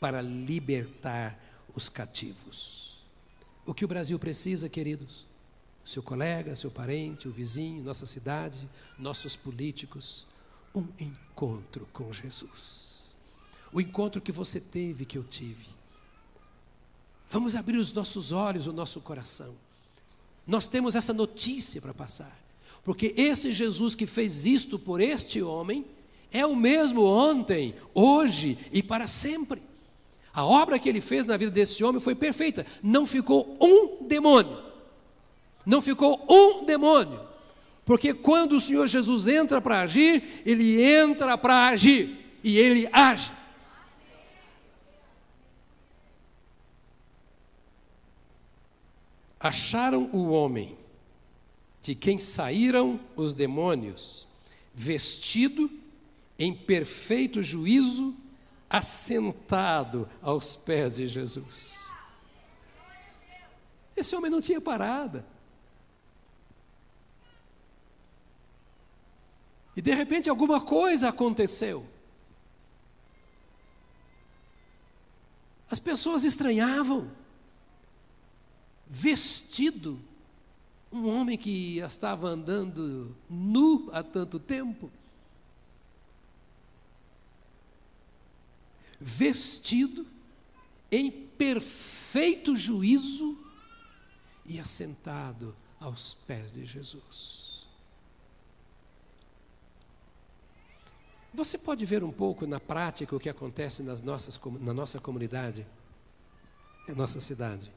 para 0.00 0.20
libertar 0.20 1.38
os 1.74 1.88
cativos. 1.88 2.96
O 3.64 3.72
que 3.72 3.84
o 3.84 3.88
Brasil 3.88 4.18
precisa, 4.18 4.68
queridos? 4.68 5.26
Seu 5.84 6.02
colega, 6.02 6.54
seu 6.54 6.70
parente, 6.70 7.28
o 7.28 7.32
vizinho, 7.32 7.82
nossa 7.82 8.06
cidade, 8.06 8.68
nossos 8.98 9.36
políticos, 9.36 10.26
um 10.74 10.86
encontro 10.98 11.88
com 11.92 12.12
Jesus. 12.12 13.14
O 13.72 13.80
encontro 13.80 14.20
que 14.20 14.32
você 14.32 14.60
teve, 14.60 15.04
que 15.04 15.18
eu 15.18 15.24
tive. 15.24 15.66
Vamos 17.28 17.56
abrir 17.56 17.78
os 17.78 17.92
nossos 17.92 18.32
olhos, 18.32 18.66
o 18.66 18.72
nosso 18.72 19.00
coração. 19.00 19.54
Nós 20.46 20.68
temos 20.68 20.94
essa 20.94 21.12
notícia 21.12 21.80
para 21.80 21.94
passar. 21.94 22.44
Porque 22.84 23.14
esse 23.16 23.52
Jesus 23.52 23.94
que 23.94 24.06
fez 24.06 24.44
isto 24.44 24.78
por 24.78 25.00
este 25.00 25.42
homem, 25.42 25.86
é 26.34 26.44
o 26.44 26.56
mesmo 26.56 27.04
ontem, 27.04 27.76
hoje 27.94 28.58
e 28.72 28.82
para 28.82 29.06
sempre. 29.06 29.62
A 30.32 30.44
obra 30.44 30.80
que 30.80 30.88
ele 30.88 31.00
fez 31.00 31.26
na 31.26 31.36
vida 31.36 31.52
desse 31.52 31.84
homem 31.84 32.00
foi 32.00 32.16
perfeita. 32.16 32.66
Não 32.82 33.06
ficou 33.06 33.56
um 33.60 34.04
demônio. 34.04 34.58
Não 35.64 35.80
ficou 35.80 36.26
um 36.28 36.64
demônio. 36.64 37.20
Porque 37.84 38.12
quando 38.12 38.56
o 38.56 38.60
Senhor 38.60 38.88
Jesus 38.88 39.28
entra 39.28 39.60
para 39.60 39.82
agir, 39.82 40.42
ele 40.44 40.82
entra 40.82 41.38
para 41.38 41.68
agir 41.68 42.38
e 42.42 42.58
ele 42.58 42.88
age. 42.92 43.30
Acharam 49.38 50.10
o 50.12 50.30
homem 50.30 50.76
de 51.80 51.94
quem 51.94 52.18
saíram 52.18 52.98
os 53.14 53.32
demônios, 53.34 54.26
vestido 54.74 55.70
em 56.38 56.54
perfeito 56.54 57.42
juízo, 57.42 58.16
assentado 58.68 60.08
aos 60.20 60.56
pés 60.56 60.96
de 60.96 61.06
Jesus. 61.06 61.92
Esse 63.96 64.16
homem 64.16 64.30
não 64.30 64.40
tinha 64.40 64.60
parada. 64.60 65.24
E 69.76 69.82
de 69.82 69.94
repente 69.94 70.30
alguma 70.30 70.60
coisa 70.60 71.08
aconteceu. 71.08 71.86
As 75.70 75.80
pessoas 75.80 76.24
estranhavam. 76.24 77.10
Vestido, 78.86 80.00
um 80.92 81.08
homem 81.08 81.36
que 81.36 81.78
estava 81.78 82.28
andando 82.28 83.16
nu 83.28 83.88
há 83.92 84.02
tanto 84.02 84.38
tempo. 84.38 84.90
Vestido 89.00 90.06
em 90.90 91.10
perfeito 91.10 92.56
juízo 92.56 93.36
e 94.46 94.60
assentado 94.60 95.54
aos 95.80 96.14
pés 96.14 96.52
de 96.52 96.64
Jesus. 96.64 97.66
Você 101.32 101.58
pode 101.58 101.84
ver 101.84 102.04
um 102.04 102.12
pouco 102.12 102.46
na 102.46 102.60
prática 102.60 103.16
o 103.16 103.18
que 103.18 103.28
acontece 103.28 103.82
nas 103.82 104.00
nossas, 104.00 104.40
na 104.60 104.72
nossa 104.72 105.00
comunidade, 105.00 105.66
na 106.86 106.94
nossa 106.94 107.18
cidade. 107.18 107.72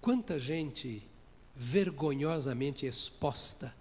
Quanta 0.00 0.38
gente 0.38 1.02
vergonhosamente 1.56 2.86
exposta, 2.86 3.74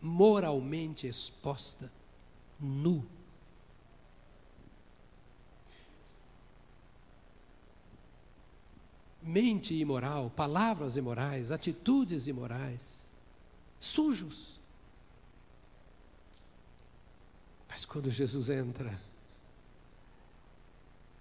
moralmente 0.00 1.08
exposta, 1.08 1.90
nu 2.60 3.04
mente 9.22 9.74
imoral, 9.74 10.30
palavras 10.30 10.96
imorais, 10.96 11.50
atitudes 11.50 12.26
imorais, 12.26 13.12
sujos. 13.78 14.60
Mas 17.68 17.84
quando 17.84 18.10
Jesus 18.10 18.50
entra, 18.50 19.00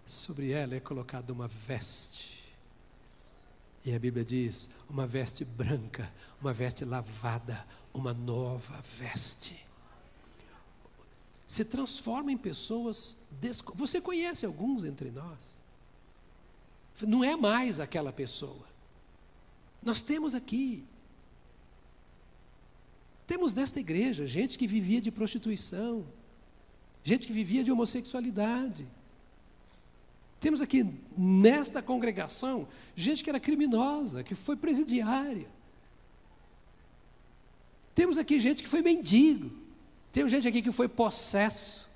sobre 0.05 0.51
ela 0.51 0.75
é 0.75 0.79
colocada 0.79 1.31
uma 1.31 1.47
veste. 1.47 2.41
E 3.85 3.93
a 3.93 3.99
Bíblia 3.99 4.25
diz: 4.25 4.69
uma 4.89 5.07
veste 5.07 5.45
branca, 5.45 6.11
uma 6.41 6.53
veste 6.53 6.83
lavada, 6.83 7.65
uma 7.93 8.13
nova 8.13 8.83
veste. 8.97 9.65
Se 11.47 11.65
transforma 11.65 12.31
em 12.31 12.37
pessoas. 12.37 13.17
Você 13.75 13.99
conhece 13.99 14.45
alguns 14.45 14.83
entre 14.83 15.11
nós? 15.11 15.60
Não 17.07 17.23
é 17.23 17.35
mais 17.35 17.79
aquela 17.79 18.11
pessoa. 18.13 18.65
Nós 19.81 20.01
temos 20.01 20.35
aqui, 20.35 20.83
temos 23.25 23.53
nesta 23.53 23.79
igreja 23.79 24.27
gente 24.27 24.57
que 24.57 24.67
vivia 24.67 25.01
de 25.01 25.11
prostituição, 25.11 26.05
gente 27.03 27.25
que 27.25 27.33
vivia 27.33 27.63
de 27.63 27.71
homossexualidade. 27.71 28.87
Temos 30.39 30.59
aqui 30.59 30.83
nesta 31.15 31.83
congregação 31.83 32.67
gente 32.95 33.23
que 33.23 33.29
era 33.29 33.39
criminosa, 33.39 34.23
que 34.23 34.33
foi 34.33 34.55
presidiária. 34.55 35.47
Temos 37.93 38.17
aqui 38.17 38.39
gente 38.39 38.63
que 38.63 38.69
foi 38.69 38.81
mendigo. 38.81 39.51
Temos 40.11 40.31
gente 40.31 40.47
aqui 40.47 40.61
que 40.61 40.71
foi 40.71 40.87
possesso. 40.87 41.90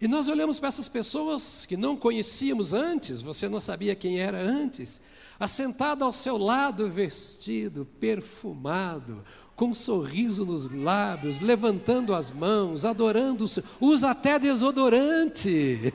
E 0.00 0.06
nós 0.06 0.28
olhamos 0.28 0.60
para 0.60 0.68
essas 0.68 0.88
pessoas 0.88 1.66
que 1.66 1.76
não 1.76 1.96
conhecíamos 1.96 2.72
antes, 2.72 3.20
você 3.20 3.48
não 3.48 3.58
sabia 3.58 3.96
quem 3.96 4.20
era 4.20 4.40
antes, 4.40 5.00
assentado 5.40 6.04
ao 6.04 6.12
seu 6.12 6.38
lado, 6.38 6.88
vestido, 6.88 7.84
perfumado, 7.98 9.24
com 9.56 9.70
um 9.70 9.74
sorriso 9.74 10.46
nos 10.46 10.70
lábios, 10.70 11.40
levantando 11.40 12.14
as 12.14 12.30
mãos, 12.30 12.84
adorando, 12.84 13.44
usa 13.80 14.10
até 14.10 14.38
desodorante. 14.38 15.92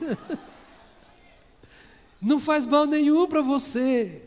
Não 2.20 2.38
faz 2.38 2.64
mal 2.64 2.86
nenhum 2.86 3.26
para 3.26 3.42
você, 3.42 4.22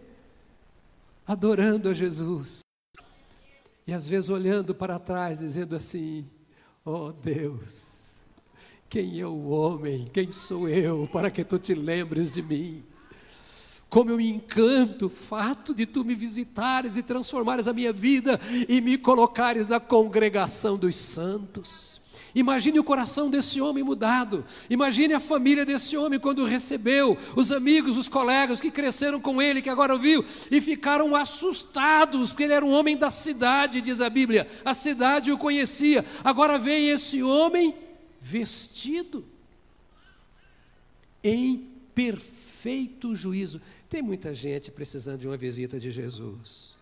adorando 1.26 1.90
a 1.90 1.94
Jesus. 1.96 2.60
E 3.88 3.94
às 3.94 4.08
vezes 4.08 4.30
olhando 4.30 4.76
para 4.76 5.00
trás, 5.00 5.40
dizendo 5.40 5.76
assim: 5.76 6.30
Oh 6.86 7.12
Deus, 7.12 7.97
quem 8.90 9.20
é 9.20 9.26
o 9.26 9.50
homem? 9.50 10.08
Quem 10.14 10.32
sou 10.32 10.70
eu 10.70 11.10
para 11.12 11.30
que 11.30 11.44
tu 11.44 11.60
te 11.60 11.74
lembres 11.74 12.32
de 12.32 12.42
mim? 12.42 12.84
Como 13.90 14.12
eu 14.12 14.18
me 14.18 14.30
encanto 14.30 15.08
o 15.08 15.10
fato 15.10 15.74
de 15.74 15.86
tu 15.86 16.04
me 16.04 16.16
visitares 16.16 16.98
e 16.98 17.04
transformares 17.04 17.68
a 17.68 17.74
minha 17.74 17.94
vida 17.94 18.40
e 18.68 18.82
me 18.82 18.98
colocares 18.98 19.66
na 19.66 19.80
congregação 19.80 20.78
dos 20.78 20.96
santos. 20.96 22.02
Imagine 22.36 22.80
o 22.80 22.84
coração 22.84 23.30
desse 23.30 23.60
homem 23.60 23.84
mudado. 23.84 24.46
Imagine 24.70 25.14
a 25.16 25.20
família 25.20 25.66
desse 25.66 25.98
homem 25.98 26.20
quando 26.20 26.46
recebeu, 26.46 27.18
os 27.36 27.52
amigos, 27.52 27.98
os 27.98 28.08
colegas 28.08 28.62
que 28.62 28.70
cresceram 28.70 29.20
com 29.20 29.42
ele, 29.42 29.62
que 29.62 29.70
agora 29.70 29.96
o 29.96 30.00
viu 30.00 30.24
e 30.52 30.62
ficaram 30.62 31.16
assustados, 31.16 32.30
porque 32.30 32.44
ele 32.44 32.54
era 32.54 32.66
um 32.66 32.72
homem 32.72 32.96
da 32.96 33.10
cidade, 33.10 33.82
diz 33.82 34.00
a 34.00 34.10
Bíblia. 34.10 34.48
A 34.64 34.74
cidade 34.74 35.32
o 35.32 35.38
conhecia. 35.38 36.06
Agora 36.24 36.60
vem 36.60 36.90
esse 36.90 37.24
homem 37.24 37.74
vestido 38.22 39.26
em 41.24 41.70
perfeito 41.94 43.16
juízo. 43.16 43.62
Tem 43.90 44.02
muita 44.02 44.34
gente 44.34 44.72
precisando 44.72 45.22
de 45.22 45.28
uma 45.28 45.38
visita 45.38 45.80
de 45.80 45.92
Jesus, 45.92 46.76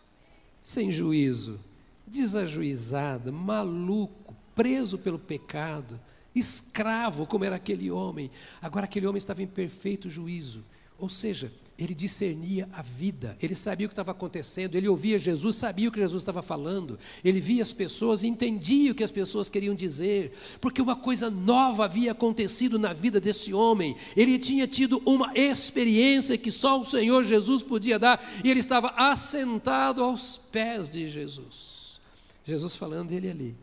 sem 0.63 0.91
juízo, 0.91 1.59
desajuizada, 2.05 3.31
maluco, 3.31 4.35
preso 4.53 4.97
pelo 4.97 5.19
pecado, 5.19 5.99
escravo, 6.33 7.25
como 7.25 7.45
era 7.45 7.55
aquele 7.55 7.89
homem. 7.89 8.29
Agora, 8.61 8.85
aquele 8.85 9.07
homem 9.07 9.17
estava 9.17 9.41
em 9.41 9.47
perfeito 9.47 10.09
juízo, 10.09 10.63
ou 10.97 11.09
seja, 11.09 11.51
ele 11.77 11.93
discernia 11.93 12.69
a 12.71 12.81
vida, 12.81 13.37
ele 13.41 13.55
sabia 13.55 13.85
o 13.85 13.89
que 13.89 13.93
estava 13.93 14.11
acontecendo, 14.11 14.75
ele 14.75 14.87
ouvia 14.87 15.19
Jesus, 15.19 15.57
sabia 15.57 15.89
o 15.89 15.91
que 15.91 15.99
Jesus 15.99 16.21
estava 16.21 16.41
falando, 16.41 16.97
ele 17.23 17.41
via 17.41 17.61
as 17.61 17.73
pessoas 17.73 18.23
e 18.23 18.27
entendia 18.27 18.93
o 18.93 18.95
que 18.95 19.03
as 19.03 19.11
pessoas 19.11 19.49
queriam 19.49 19.75
dizer, 19.75 20.31
porque 20.61 20.81
uma 20.81 20.95
coisa 20.95 21.29
nova 21.29 21.83
havia 21.83 22.13
acontecido 22.13 22.79
na 22.79 22.93
vida 22.93 23.19
desse 23.19 23.53
homem, 23.53 23.97
ele 24.15 24.39
tinha 24.39 24.65
tido 24.65 25.01
uma 25.05 25.33
experiência 25.35 26.37
que 26.37 26.51
só 26.51 26.79
o 26.79 26.85
Senhor 26.85 27.25
Jesus 27.25 27.61
podia 27.61 27.99
dar, 27.99 28.25
e 28.41 28.49
ele 28.49 28.61
estava 28.61 28.93
assentado 28.95 30.01
aos 30.01 30.37
pés 30.37 30.89
de 30.89 31.07
Jesus. 31.07 31.99
Jesus 32.45 32.75
falando 32.75 33.11
ele 33.11 33.29
ali, 33.29 33.55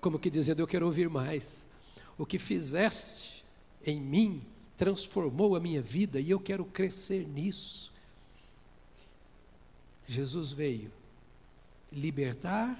como 0.00 0.18
que 0.18 0.30
dizendo: 0.30 0.60
Eu 0.60 0.66
quero 0.66 0.86
ouvir 0.86 1.08
mais, 1.08 1.66
o 2.16 2.24
que 2.26 2.38
fizeste 2.38 3.44
em 3.84 4.00
mim 4.00 4.42
transformou 4.76 5.54
a 5.54 5.60
minha 5.60 5.80
vida 5.80 6.20
e 6.20 6.30
eu 6.30 6.40
quero 6.40 6.64
crescer 6.64 7.26
nisso. 7.26 7.92
Jesus 10.06 10.52
veio 10.52 10.92
libertar 11.90 12.78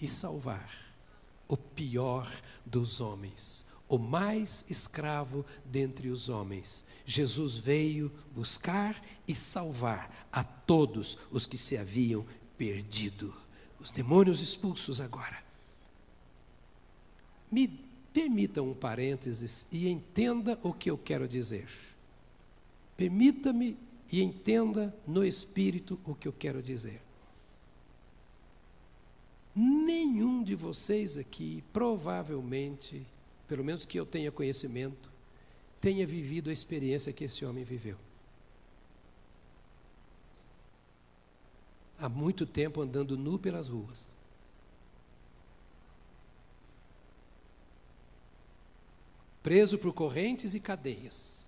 e 0.00 0.06
salvar 0.08 0.70
o 1.48 1.56
pior 1.56 2.30
dos 2.64 3.00
homens, 3.00 3.64
o 3.88 3.98
mais 3.98 4.64
escravo 4.68 5.44
dentre 5.64 6.08
os 6.08 6.28
homens. 6.28 6.84
Jesus 7.04 7.56
veio 7.56 8.10
buscar 8.34 9.00
e 9.28 9.34
salvar 9.34 10.26
a 10.32 10.42
todos 10.42 11.18
os 11.30 11.46
que 11.46 11.58
se 11.58 11.76
haviam 11.76 12.24
perdido. 12.56 13.34
Os 13.78 13.90
demônios 13.90 14.40
expulsos 14.40 15.00
agora. 15.00 15.44
Me 17.50 17.85
Permita 18.16 18.62
um 18.62 18.72
parênteses 18.72 19.66
e 19.70 19.86
entenda 19.86 20.58
o 20.62 20.72
que 20.72 20.90
eu 20.90 20.96
quero 20.96 21.28
dizer. 21.28 21.68
Permita-me 22.96 23.76
e 24.10 24.22
entenda 24.22 24.96
no 25.06 25.22
espírito 25.22 26.00
o 26.02 26.14
que 26.14 26.26
eu 26.26 26.32
quero 26.32 26.62
dizer. 26.62 27.02
Nenhum 29.54 30.42
de 30.42 30.54
vocês 30.54 31.18
aqui, 31.18 31.62
provavelmente, 31.74 33.06
pelo 33.46 33.62
menos 33.62 33.84
que 33.84 34.00
eu 34.00 34.06
tenha 34.06 34.32
conhecimento, 34.32 35.10
tenha 35.78 36.06
vivido 36.06 36.48
a 36.48 36.54
experiência 36.54 37.12
que 37.12 37.24
esse 37.24 37.44
homem 37.44 37.64
viveu. 37.64 37.98
Há 41.98 42.08
muito 42.08 42.46
tempo 42.46 42.80
andando 42.80 43.14
nu 43.14 43.38
pelas 43.38 43.68
ruas. 43.68 44.15
Preso 49.46 49.78
por 49.78 49.92
correntes 49.92 50.56
e 50.56 50.60
cadeias. 50.60 51.46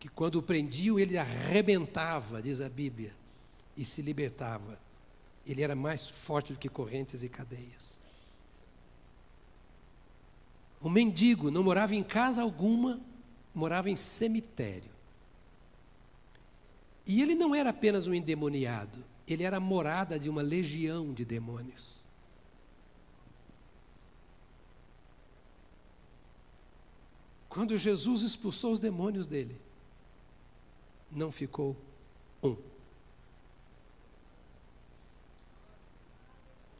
que 0.00 0.08
quando 0.08 0.36
o 0.36 0.42
prendiam 0.42 0.98
ele 0.98 1.16
arrebentava, 1.16 2.42
diz 2.42 2.60
a 2.60 2.68
Bíblia, 2.68 3.14
e 3.76 3.84
se 3.84 4.02
libertava. 4.02 4.76
Ele 5.46 5.62
era 5.62 5.76
mais 5.76 6.08
forte 6.08 6.52
do 6.52 6.58
que 6.58 6.68
correntes 6.68 7.22
e 7.22 7.28
cadeias. 7.28 8.00
O 10.80 10.90
mendigo 10.90 11.48
não 11.48 11.62
morava 11.62 11.94
em 11.94 12.02
casa 12.02 12.42
alguma, 12.42 13.00
morava 13.54 13.88
em 13.88 13.94
cemitério. 13.94 14.90
E 17.06 17.22
ele 17.22 17.36
não 17.36 17.54
era 17.54 17.70
apenas 17.70 18.08
um 18.08 18.14
endemoniado, 18.14 19.04
ele 19.28 19.44
era 19.44 19.60
morada 19.60 20.18
de 20.18 20.28
uma 20.28 20.42
legião 20.42 21.12
de 21.12 21.24
demônios. 21.24 21.99
Quando 27.50 27.76
Jesus 27.76 28.22
expulsou 28.22 28.72
os 28.72 28.78
demônios 28.78 29.26
dele, 29.26 29.56
não 31.10 31.32
ficou 31.32 31.76
um. 32.40 32.56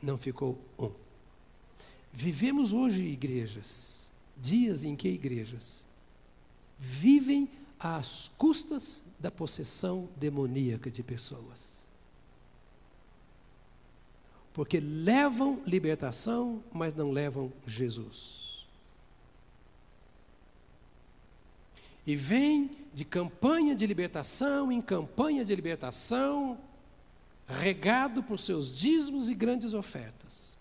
Não 0.00 0.16
ficou 0.16 0.56
um. 0.78 0.92
Vivemos 2.12 2.72
hoje 2.72 3.02
igrejas, 3.02 4.10
dias 4.36 4.84
em 4.84 4.94
que 4.94 5.08
igrejas 5.08 5.84
vivem 6.78 7.50
às 7.78 8.30
custas 8.38 9.02
da 9.18 9.30
possessão 9.30 10.08
demoníaca 10.16 10.88
de 10.88 11.02
pessoas. 11.02 11.80
Porque 14.54 14.78
levam 14.78 15.60
libertação, 15.66 16.62
mas 16.72 16.94
não 16.94 17.10
levam 17.10 17.52
Jesus. 17.66 18.49
E 22.06 22.16
vem 22.16 22.70
de 22.92 23.04
campanha 23.04 23.74
de 23.74 23.86
libertação 23.86 24.72
em 24.72 24.80
campanha 24.80 25.44
de 25.44 25.54
libertação, 25.54 26.58
regado 27.46 28.22
por 28.22 28.38
seus 28.38 28.72
dízimos 28.72 29.28
e 29.28 29.34
grandes 29.34 29.74
ofertas. 29.74 30.56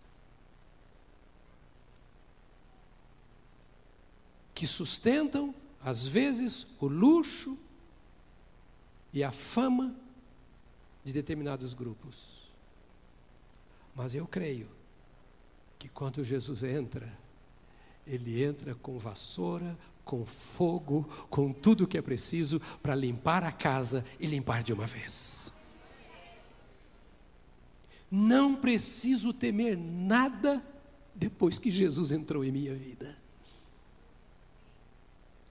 Que 4.53 4.67
sustentam, 4.67 5.55
às 5.81 6.05
vezes, 6.05 6.67
o 6.79 6.87
luxo 6.87 7.57
e 9.13 9.23
a 9.23 9.31
fama 9.31 9.95
de 11.03 11.13
determinados 11.13 11.73
grupos. 11.73 12.43
Mas 13.95 14.13
eu 14.13 14.27
creio 14.27 14.69
que 15.77 15.87
quando 15.87 16.23
Jesus 16.23 16.63
entra, 16.63 17.11
ele 18.05 18.43
entra 18.43 18.75
com 18.75 18.97
vassoura, 18.97 19.77
com 20.09 20.25
fogo, 20.25 21.07
com 21.29 21.53
tudo 21.53 21.83
o 21.83 21.87
que 21.87 21.95
é 21.95 22.01
preciso 22.01 22.59
para 22.81 22.95
limpar 22.95 23.43
a 23.43 23.51
casa 23.51 24.03
e 24.19 24.25
limpar 24.25 24.63
de 24.63 24.73
uma 24.73 24.87
vez. 24.87 25.53
Não 28.09 28.55
preciso 28.55 29.31
temer 29.31 29.77
nada 29.77 30.63
depois 31.13 31.59
que 31.59 31.69
Jesus 31.69 32.11
entrou 32.11 32.43
em 32.43 32.51
minha 32.51 32.73
vida. 32.73 33.15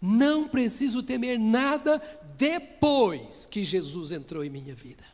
Não 0.03 0.49
preciso 0.49 1.05
temer 1.05 1.39
nada 1.39 2.03
depois 2.37 3.47
que 3.47 3.63
Jesus 3.63 4.11
entrou 4.11 4.43
em 4.45 4.51
minha 4.51 4.75
vida. 4.75 5.05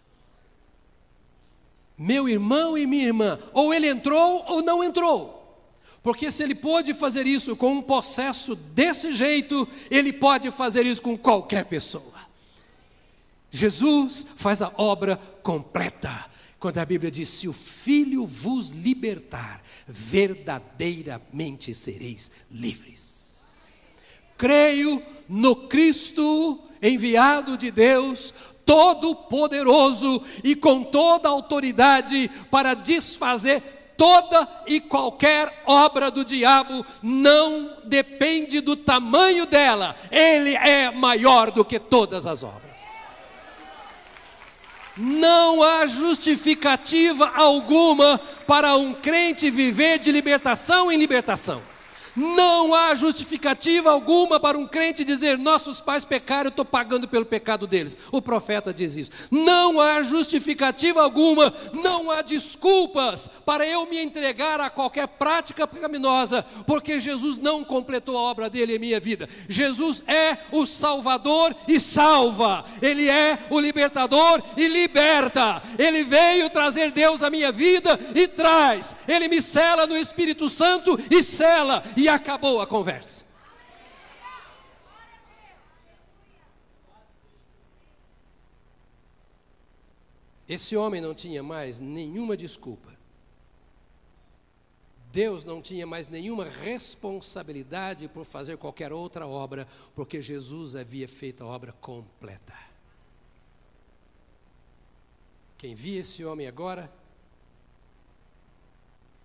Meu 1.98 2.26
irmão 2.26 2.78
e 2.78 2.86
minha 2.86 3.04
irmã, 3.04 3.38
ou 3.52 3.74
ele 3.74 3.88
entrou 3.88 4.42
ou 4.48 4.62
não 4.62 4.82
entrou. 4.82 5.43
Porque 6.04 6.30
se 6.30 6.42
ele 6.42 6.54
pôde 6.54 6.92
fazer 6.92 7.26
isso 7.26 7.56
com 7.56 7.72
um 7.72 7.82
processo 7.82 8.54
desse 8.54 9.14
jeito, 9.14 9.66
ele 9.90 10.12
pode 10.12 10.50
fazer 10.50 10.84
isso 10.84 11.00
com 11.00 11.16
qualquer 11.16 11.64
pessoa. 11.64 12.12
Jesus 13.50 14.26
faz 14.36 14.60
a 14.60 14.70
obra 14.76 15.16
completa. 15.42 16.26
Quando 16.60 16.76
a 16.76 16.84
Bíblia 16.84 17.10
diz: 17.10 17.30
Se 17.30 17.48
o 17.48 17.54
Filho 17.54 18.26
vos 18.26 18.68
libertar, 18.68 19.62
verdadeiramente 19.88 21.72
sereis 21.72 22.30
livres. 22.50 23.64
Creio 24.36 25.02
no 25.26 25.56
Cristo 25.68 26.60
enviado 26.82 27.56
de 27.56 27.70
Deus, 27.70 28.34
todo-poderoso 28.66 30.22
e 30.42 30.54
com 30.54 30.82
toda 30.82 31.30
autoridade 31.30 32.30
para 32.50 32.74
desfazer 32.74 33.73
toda 33.96 34.48
e 34.66 34.80
qualquer 34.80 35.62
obra 35.66 36.10
do 36.10 36.24
diabo 36.24 36.84
não 37.02 37.78
depende 37.84 38.60
do 38.60 38.76
tamanho 38.76 39.46
dela, 39.46 39.96
ele 40.10 40.56
é 40.56 40.90
maior 40.90 41.50
do 41.50 41.64
que 41.64 41.78
todas 41.78 42.26
as 42.26 42.42
obras. 42.42 42.64
Não 44.96 45.62
há 45.62 45.86
justificativa 45.86 47.32
alguma 47.34 48.20
para 48.46 48.76
um 48.76 48.94
crente 48.94 49.50
viver 49.50 49.98
de 49.98 50.12
libertação 50.12 50.90
em 50.90 50.96
libertação. 50.96 51.73
Não 52.16 52.74
há 52.74 52.94
justificativa 52.94 53.90
alguma 53.90 54.38
para 54.38 54.56
um 54.56 54.66
crente 54.66 55.04
dizer: 55.04 55.36
nossos 55.38 55.80
pais 55.80 56.04
pecaram, 56.04 56.44
eu 56.44 56.50
estou 56.50 56.64
pagando 56.64 57.08
pelo 57.08 57.24
pecado 57.24 57.66
deles. 57.66 57.96
O 58.12 58.22
profeta 58.22 58.72
diz 58.72 58.96
isso. 58.96 59.10
Não 59.30 59.80
há 59.80 60.02
justificativa 60.02 61.02
alguma, 61.02 61.52
não 61.72 62.10
há 62.10 62.22
desculpas 62.22 63.28
para 63.44 63.66
eu 63.66 63.86
me 63.86 63.98
entregar 63.98 64.60
a 64.60 64.70
qualquer 64.70 65.08
prática 65.08 65.66
pecaminosa, 65.66 66.44
porque 66.66 67.00
Jesus 67.00 67.38
não 67.38 67.64
completou 67.64 68.16
a 68.16 68.22
obra 68.22 68.48
dele 68.48 68.76
em 68.76 68.78
minha 68.78 69.00
vida. 69.00 69.28
Jesus 69.48 70.02
é 70.06 70.38
o 70.52 70.66
Salvador 70.66 71.54
e 71.66 71.80
salva, 71.80 72.64
Ele 72.80 73.08
é 73.08 73.38
o 73.50 73.58
libertador 73.58 74.42
e 74.56 74.68
liberta. 74.68 75.62
Ele 75.78 76.04
veio 76.04 76.48
trazer 76.50 76.92
Deus 76.92 77.22
à 77.22 77.30
minha 77.30 77.50
vida 77.50 77.98
e 78.14 78.28
traz. 78.28 78.94
Ele 79.08 79.28
me 79.28 79.42
cela 79.42 79.86
no 79.86 79.96
Espírito 79.96 80.48
Santo 80.48 80.98
e 81.10 81.22
cela. 81.22 81.82
E 81.96 82.03
e 82.04 82.08
acabou 82.08 82.60
a 82.60 82.66
conversa. 82.66 83.24
Esse 90.46 90.76
homem 90.76 91.00
não 91.00 91.14
tinha 91.14 91.42
mais 91.42 91.80
nenhuma 91.80 92.36
desculpa. 92.36 92.92
Deus 95.10 95.46
não 95.46 95.62
tinha 95.62 95.86
mais 95.86 96.06
nenhuma 96.06 96.44
responsabilidade 96.44 98.06
por 98.08 98.26
fazer 98.26 98.58
qualquer 98.58 98.92
outra 98.92 99.26
obra, 99.26 99.66
porque 99.94 100.20
Jesus 100.20 100.76
havia 100.76 101.08
feito 101.08 101.42
a 101.42 101.46
obra 101.46 101.72
completa. 101.72 102.52
Quem 105.56 105.74
via 105.74 106.00
esse 106.00 106.22
homem 106.22 106.46
agora 106.46 106.92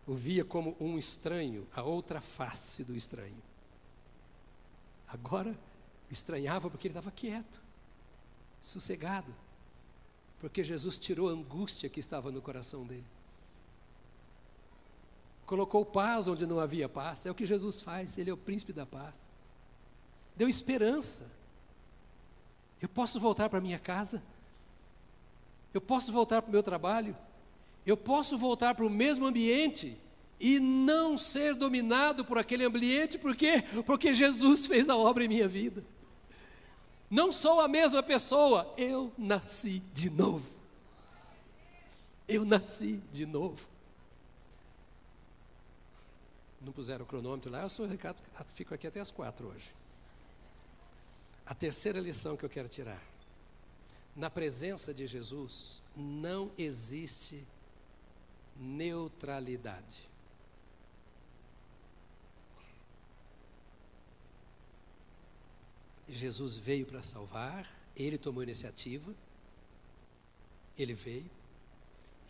o 0.10 0.16
via 0.16 0.44
como 0.44 0.76
um 0.80 0.98
estranho, 0.98 1.68
a 1.72 1.84
outra 1.84 2.20
face 2.20 2.84
do 2.84 2.96
estranho. 2.96 3.38
Agora, 5.08 5.56
estranhava 6.10 6.68
porque 6.68 6.88
ele 6.88 6.94
estava 6.98 7.12
quieto, 7.12 7.62
sossegado, 8.60 9.32
porque 10.40 10.64
Jesus 10.64 10.98
tirou 10.98 11.30
a 11.30 11.32
angústia 11.32 11.88
que 11.90 12.00
estava 12.00 12.32
no 12.32 12.42
coração 12.42 12.88
dele. 12.88 13.06
Colocou 15.46 15.86
paz 15.86 16.28
onde 16.28 16.48
não 16.48 16.60
havia 16.60 16.90
paz, 16.90 17.28
é 17.28 17.30
o 17.30 17.36
que 17.36 17.46
Jesus 17.46 17.84
faz, 17.84 18.18
ele 18.18 18.32
é 18.32 18.34
o 18.34 18.38
príncipe 18.38 18.74
da 18.74 18.88
paz. 18.88 19.16
Deu 20.36 20.50
esperança. 20.50 21.30
Eu 22.82 22.90
posso 22.90 23.20
voltar 23.20 23.48
para 23.48 23.62
minha 23.62 23.78
casa, 23.78 24.24
eu 25.72 25.80
posso 25.80 26.12
voltar 26.12 26.42
para 26.42 26.50
o 26.50 26.52
meu 26.52 26.64
trabalho, 26.64 27.16
eu 27.86 27.98
posso 27.98 28.38
voltar 28.38 28.76
para 28.76 28.86
o 28.86 28.90
mesmo 28.90 29.26
ambiente 29.26 29.98
e 30.40 30.60
não 30.60 31.18
ser 31.18 31.54
dominado 31.54 32.24
por 32.24 32.38
aquele 32.38 32.64
ambiente, 32.64 33.18
por 33.18 33.36
quê? 33.36 33.64
Porque 33.86 34.14
Jesus 34.14 34.66
fez 34.66 34.88
a 34.88 34.96
obra 34.96 35.26
em 35.26 35.28
minha 35.28 35.48
vida. 35.48 35.84
Não 37.10 37.32
sou 37.32 37.60
a 37.60 37.68
mesma 37.68 38.04
pessoa, 38.04 38.74
eu 38.78 39.12
nasci 39.18 39.80
de 39.94 40.10
novo. 40.10 40.46
Eu 42.28 42.46
nasci 42.46 43.02
de 43.12 43.26
novo. 43.26 43.68
Não 46.62 46.72
puseram 46.72 47.04
o 47.04 47.08
cronômetro 47.08 47.52
lá, 47.52 47.64
eu 47.64 47.70
sou 47.70 47.88
o 47.88 48.00
fico 48.54 48.74
aqui 48.74 48.86
até 48.86 49.00
as 49.00 49.10
quatro 49.10 49.48
hoje. 49.48 49.72
A 51.46 51.56
terceira 51.56 52.00
lição 52.00 52.38
que 52.38 52.46
eu 52.46 52.50
quero 52.50 52.70
tirar. 52.70 53.02
Na 54.16 54.30
presença 54.30 54.94
de 54.94 55.08
Jesus 55.08 55.82
não 55.96 56.52
existe 56.58 57.44
neutralidade. 58.60 60.08
Jesus 66.08 66.58
veio 66.58 66.86
para 66.86 67.02
salvar, 67.04 67.72
ele 67.96 68.18
tomou 68.18 68.44
iniciativa, 68.44 69.14
ele 70.78 70.94
veio. 70.94 71.30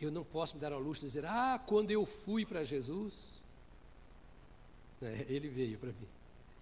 Eu 0.02 0.12
não 0.12 0.24
posso 0.24 0.56
me 0.56 0.62
dar 0.62 0.72
ao 0.72 0.80
luxo 0.80 1.02
de 1.02 1.08
dizer, 1.08 1.26
ah, 1.26 1.62
quando 1.66 1.92
eu 1.92 2.06
fui 2.06 2.46
para 2.46 2.64
Jesus, 2.64 3.40
é, 5.02 5.26
ele 5.30 5.50
veio 5.50 5.78
para 5.78 5.90
mim, 5.90 6.08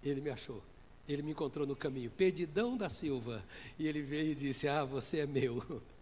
ele 0.02 0.20
me 0.20 0.30
achou, 0.30 0.62
Ele 1.08 1.22
me 1.22 1.32
encontrou 1.32 1.66
no 1.66 1.74
caminho, 1.74 2.10
Perdidão 2.10 2.76
da 2.76 2.88
Silva, 2.88 3.44
e 3.78 3.88
ele 3.88 4.00
veio 4.00 4.32
e 4.32 4.34
disse: 4.34 4.68
Ah, 4.68 4.84
você 4.84 5.20
é 5.20 5.26
meu. 5.26 5.62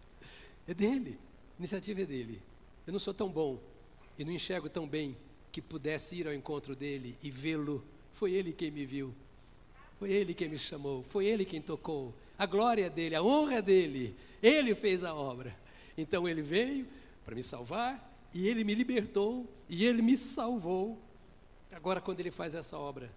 É 0.69 0.73
dele, 0.73 1.17
a 1.55 1.59
iniciativa 1.59 2.01
é 2.01 2.05
dele. 2.05 2.41
Eu 2.87 2.93
não 2.93 2.99
sou 2.99 3.13
tão 3.13 3.29
bom 3.29 3.59
e 4.17 4.23
não 4.23 4.31
enxergo 4.31 4.69
tão 4.69 4.87
bem 4.87 5.17
que 5.51 5.61
pudesse 5.61 6.15
ir 6.15 6.25
ao 6.25 6.33
encontro 6.33 6.73
dele 6.73 7.17
e 7.21 7.29
vê-lo. 7.29 7.83
Foi 8.13 8.31
ele 8.31 8.53
quem 8.53 8.71
me 8.71 8.85
viu, 8.85 9.13
foi 9.99 10.11
ele 10.11 10.33
quem 10.33 10.47
me 10.47 10.57
chamou, 10.57 11.03
foi 11.03 11.25
ele 11.25 11.43
quem 11.43 11.61
tocou. 11.61 12.15
A 12.37 12.45
glória 12.45 12.85
é 12.85 12.89
dele, 12.89 13.15
a 13.15 13.21
honra 13.21 13.55
é 13.55 13.61
dele, 13.61 14.15
ele 14.41 14.73
fez 14.73 15.03
a 15.03 15.13
obra. 15.13 15.53
Então 15.97 16.27
ele 16.27 16.41
veio 16.41 16.87
para 17.25 17.35
me 17.35 17.43
salvar 17.43 18.17
e 18.33 18.47
ele 18.47 18.63
me 18.63 18.73
libertou 18.73 19.45
e 19.67 19.83
ele 19.83 20.01
me 20.01 20.15
salvou. 20.15 20.97
Agora, 21.71 21.99
quando 21.99 22.21
ele 22.21 22.31
faz 22.31 22.55
essa 22.55 22.77
obra, 22.77 23.11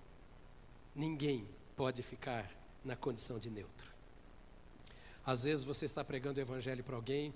ninguém 0.94 1.46
pode 1.76 2.02
ficar 2.02 2.50
na 2.84 2.96
condição 2.96 3.38
de 3.38 3.48
neutro. 3.48 3.88
Às 5.24 5.44
vezes 5.44 5.64
você 5.64 5.84
está 5.84 6.02
pregando 6.02 6.40
o 6.40 6.42
evangelho 6.42 6.82
para 6.82 6.96
alguém 6.96 7.32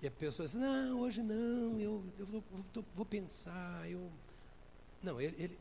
e 0.00 0.06
a 0.06 0.10
pessoa 0.10 0.46
diz: 0.46 0.54
Não, 0.54 1.00
hoje 1.00 1.22
não, 1.22 1.78
eu, 1.80 2.04
eu 2.18 2.26
vou, 2.26 2.44
vou, 2.74 2.84
vou, 2.94 3.06
pensar. 3.06 3.88
Eu... 3.90 4.10
Não, 5.02 5.20
ele, 5.20 5.34
ele, 5.38 5.58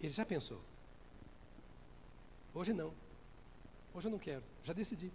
ele 0.00 0.12
já 0.12 0.24
pensou. 0.24 0.60
Hoje 2.54 2.72
não. 2.72 2.92
Hoje 3.92 4.06
eu 4.06 4.10
não 4.10 4.18
quero, 4.18 4.42
já 4.62 4.72
decidi. 4.72 5.10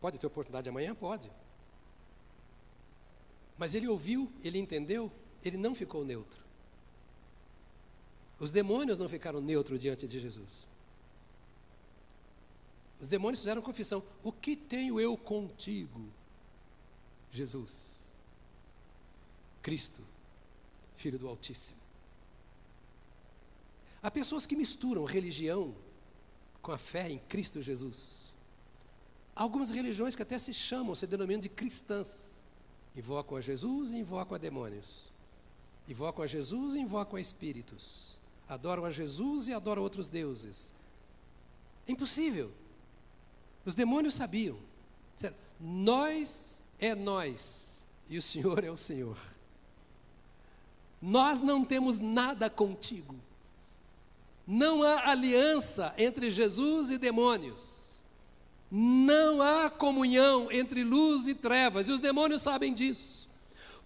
Pode 0.00 0.18
ter 0.18 0.26
oportunidade 0.26 0.68
amanhã? 0.68 0.94
Pode. 0.94 1.30
Mas 3.56 3.74
ele 3.74 3.88
ouviu, 3.88 4.30
ele 4.44 4.58
entendeu, 4.58 5.10
ele 5.44 5.56
não 5.56 5.74
ficou 5.74 6.04
neutro. 6.04 6.40
Os 8.38 8.52
demônios 8.52 8.98
não 8.98 9.08
ficaram 9.08 9.40
neutros 9.40 9.80
diante 9.80 10.06
de 10.06 10.20
Jesus. 10.20 10.66
Os 13.00 13.08
demônios 13.08 13.40
fizeram 13.40 13.62
confissão: 13.62 14.02
O 14.22 14.32
que 14.32 14.54
tenho 14.54 15.00
eu 15.00 15.16
contigo, 15.16 16.08
Jesus? 17.30 17.90
Cristo, 19.62 20.02
Filho 20.96 21.18
do 21.18 21.28
Altíssimo. 21.28 21.78
Há 24.02 24.10
pessoas 24.10 24.46
que 24.46 24.56
misturam 24.56 25.04
religião 25.04 25.74
com 26.62 26.72
a 26.72 26.78
fé 26.78 27.10
em 27.10 27.18
Cristo 27.18 27.60
Jesus. 27.60 28.32
Há 29.34 29.42
algumas 29.42 29.70
religiões 29.70 30.14
que 30.14 30.22
até 30.22 30.38
se 30.38 30.54
chamam, 30.54 30.94
se 30.94 31.06
denominam 31.06 31.40
de 31.40 31.48
cristãs. 31.48 32.42
Invocam 32.96 33.36
a 33.36 33.40
Jesus 33.40 33.90
e 33.90 33.96
invocam 33.96 34.34
a 34.34 34.38
demônios. 34.38 35.12
Invocam 35.88 36.24
a 36.24 36.26
Jesus 36.26 36.74
e 36.74 36.80
invocam 36.80 37.16
a 37.16 37.20
espíritos. 37.20 38.16
Adoram 38.48 38.84
a 38.84 38.90
Jesus 38.90 39.48
e 39.48 39.52
adoram 39.52 39.82
outros 39.82 40.08
deuses. 40.08 40.72
É 41.86 41.92
impossível. 41.92 42.52
Os 43.64 43.74
demônios 43.74 44.14
sabiam. 44.14 44.58
Nós 45.60 46.57
é 46.80 46.94
nós 46.94 47.84
e 48.08 48.18
o 48.18 48.22
Senhor 48.22 48.64
é 48.64 48.70
o 48.70 48.76
Senhor. 48.76 49.18
Nós 51.00 51.40
não 51.40 51.64
temos 51.64 51.98
nada 51.98 52.50
contigo. 52.50 53.14
Não 54.46 54.82
há 54.82 55.10
aliança 55.10 55.94
entre 55.98 56.30
Jesus 56.30 56.90
e 56.90 56.98
demônios. 56.98 58.00
Não 58.70 59.40
há 59.40 59.70
comunhão 59.70 60.50
entre 60.50 60.82
luz 60.82 61.26
e 61.26 61.34
trevas, 61.34 61.88
e 61.88 61.92
os 61.92 62.00
demônios 62.00 62.42
sabem 62.42 62.74
disso. 62.74 63.28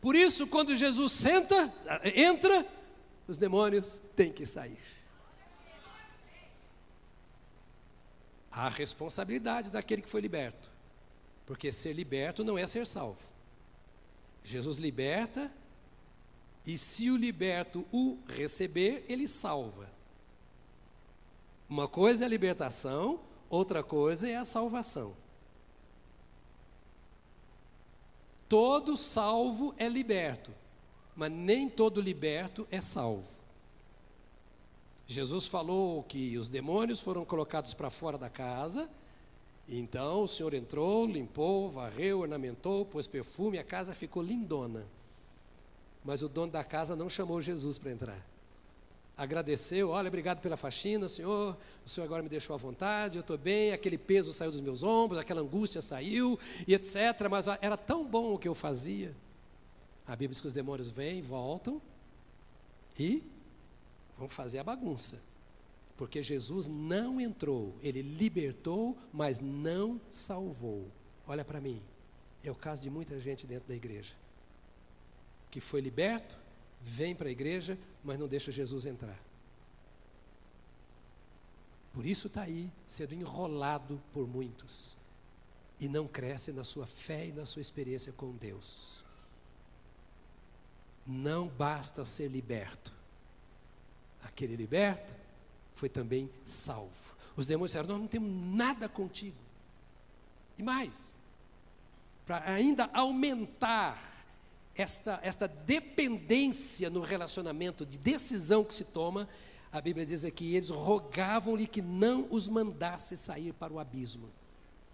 Por 0.01 0.17
isso, 0.17 0.47
quando 0.47 0.75
Jesus 0.75 1.13
senta, 1.13 1.73
entra, 2.17 2.67
os 3.29 3.37
demônios 3.37 4.01
têm 4.17 4.33
que 4.33 4.45
sair. 4.45 4.93
a 8.53 8.69
responsabilidade 8.69 9.71
daquele 9.71 10.03
que 10.03 10.09
foi 10.09 10.21
liberto. 10.21 10.71
Porque 11.53 11.71
ser 11.71 11.93
liberto 11.93 12.43
não 12.43 12.57
é 12.57 12.67
ser 12.67 12.87
salvo. 12.87 13.21
Jesus 14.43 14.79
liberta, 14.79 15.53
e 16.65 16.79
se 16.79 17.11
o 17.11 17.17
liberto 17.19 17.85
o 17.93 18.17
receber, 18.27 19.05
ele 19.07 19.29
salva. 19.29 19.87
Uma 21.69 21.87
coisa 21.87 22.25
é 22.25 22.27
a 22.27 22.31
libertação, 22.31 23.21
outra 23.51 23.83
coisa 23.83 24.27
é 24.27 24.35
a 24.35 24.47
salvação. 24.47 25.15
Todo 28.49 28.97
salvo 28.97 29.75
é 29.77 29.91
liberto, 29.91 30.53
mas 31.15 31.31
nem 31.31 31.69
todo 31.69 32.01
liberto 32.01 32.67
é 32.71 32.81
salvo. 32.81 33.29
Jesus 35.07 35.49
falou 35.49 36.03
que 36.03 36.39
os 36.39 36.49
demônios 36.49 37.03
foram 37.03 37.27
colocados 37.27 37.75
para 37.75 37.91
fora 37.91 38.17
da 38.17 38.31
casa, 38.31 38.89
então 39.69 40.25
o 40.25 40.29
Senhor 40.29 40.53
entrou, 40.55 41.07
limpou, 41.07 41.71
varreu, 41.71 42.21
ornamentou, 42.21 42.85
pôs 42.85 43.07
perfume, 43.07 43.59
a 43.59 43.65
casa 43.65 43.95
ficou 43.95 44.23
lindona. 44.23 44.87
Mas 46.05 46.23
o 46.23 46.29
dono 46.29 46.53
da 46.53 46.65
casa 46.65 46.97
não 46.97 47.09
chamou 47.09 47.41
Jesus 47.41 47.79
para 47.79 47.93
entrar. 47.93 48.27
Agradeceu, 49.17 49.91
olha, 49.91 50.09
obrigado 50.09 50.41
pela 50.41 50.57
faxina, 50.57 51.09
Senhor, 51.09 51.57
o 51.85 51.89
Senhor 51.89 52.07
agora 52.07 52.23
me 52.23 52.29
deixou 52.29 52.55
à 52.55 52.57
vontade, 52.57 53.17
eu 53.17 53.21
estou 53.21 53.39
bem, 53.39 53.73
aquele 53.73 53.99
peso 53.99 54.33
saiu 54.33 54.51
dos 54.51 54.61
meus 54.61 54.83
ombros, 54.83 55.19
aquela 55.21 55.43
angústia 55.43 55.83
saiu, 55.83 56.39
e 56.67 56.75
etc. 56.75 56.97
Mas 57.31 57.47
era 57.61 57.77
tão 57.77 58.05
bom 58.05 58.35
o 58.35 58.39
que 58.39 58.49
eu 58.49 58.55
fazia. 58.55 59.15
A 60.07 60.13
Bíblia 60.13 60.31
diz 60.31 60.41
que 60.41 60.47
os 60.47 60.53
demônios 60.53 60.91
vêm, 60.91 61.23
voltam 61.23 61.81
e 62.99 63.23
vão 64.19 64.29
fazer 64.29 64.59
a 64.59 64.65
bagunça. 64.65 65.21
Porque 66.03 66.21
Jesus 66.21 66.67
não 66.67 67.21
entrou, 67.21 67.77
ele 67.81 68.03
libertou, 68.03 68.99
mas 69.13 69.39
não 69.39 70.01
salvou. 70.11 70.91
Olha 71.29 71.45
para 71.45 71.61
mim, 71.61 71.81
é 72.43 72.51
o 72.51 72.57
caso 72.57 72.83
de 72.83 72.91
muita 72.91 73.21
gente 73.21 73.47
dentro 73.47 73.69
da 73.69 73.75
igreja 73.77 74.13
que 75.49 75.61
foi 75.61 75.81
liberto, 75.81 76.37
vem 76.81 77.15
para 77.15 77.29
a 77.29 77.31
igreja, 77.31 77.79
mas 78.03 78.19
não 78.19 78.27
deixa 78.27 78.51
Jesus 78.51 78.85
entrar. 78.85 79.17
Por 81.93 82.05
isso 82.05 82.27
está 82.27 82.43
aí, 82.43 82.69
sendo 82.89 83.15
enrolado 83.15 84.03
por 84.13 84.27
muitos, 84.27 84.97
e 85.79 85.87
não 85.89 86.09
cresce 86.09 86.51
na 86.51 86.65
sua 86.65 86.89
fé 86.89 87.29
e 87.29 87.33
na 87.33 87.47
sua 87.47 87.63
experiência 87.63 88.13
com 88.13 88.33
Deus. 88.33 89.05
Não 91.07 91.47
basta 91.47 92.05
ser 92.05 92.27
liberto, 92.27 92.93
aquele 94.21 94.57
liberto 94.57 95.22
foi 95.83 95.89
também 95.89 96.31
salvo. 96.45 96.95
Os 97.37 97.45
demônios 97.45 97.73
disseram: 97.73 97.89
Nós 97.89 97.99
não 97.99 98.07
temos 98.07 98.31
nada 98.55 98.89
contigo. 98.89 99.37
E 100.57 100.63
mais, 100.63 101.13
para 102.25 102.49
ainda 102.49 102.89
aumentar 102.93 104.01
esta, 104.77 105.19
esta 105.25 105.49
dependência 105.49 106.89
no 106.89 107.01
relacionamento, 107.01 107.85
de 107.85 107.99
decisão 107.99 108.63
que 108.63 108.73
se 108.73 108.85
toma, 108.85 109.29
a 109.73 109.81
Bíblia 109.81 110.07
diz 110.07 110.25
aqui: 110.25 110.55
eles 110.55 110.71
rogavam-lhe 110.71 111.67
que 111.67 111.83
não 111.83 112.29
os 112.31 112.47
mandasse 112.47 113.17
sair 113.17 113.53
para 113.53 113.73
o 113.73 113.81
abismo. 113.81 114.31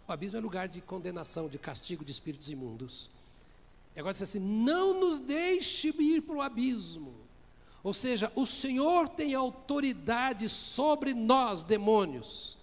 O 0.09 0.13
abismo 0.13 0.39
é 0.39 0.41
lugar 0.41 0.69
de 0.69 0.81
condenação, 0.81 1.51
de 1.51 1.59
castigo 1.59 2.03
de 2.03 2.13
espíritos 2.13 2.49
imundos. 2.51 3.11
E 3.95 4.01
agora 4.01 4.15
diz 4.15 4.23
assim: 4.23 4.41
não 4.41 4.99
nos 4.99 5.19
deixe 5.19 5.91
ir 5.91 6.23
para 6.23 6.37
o 6.37 6.41
abismo. 6.41 7.15
Ou 7.89 7.95
seja, 7.95 8.31
o 8.37 8.45
Senhor 8.45 9.09
tem 9.09 9.33
autoridade 9.35 10.47
sobre 10.47 11.15
nós, 11.15 11.63
demônios, 11.63 12.59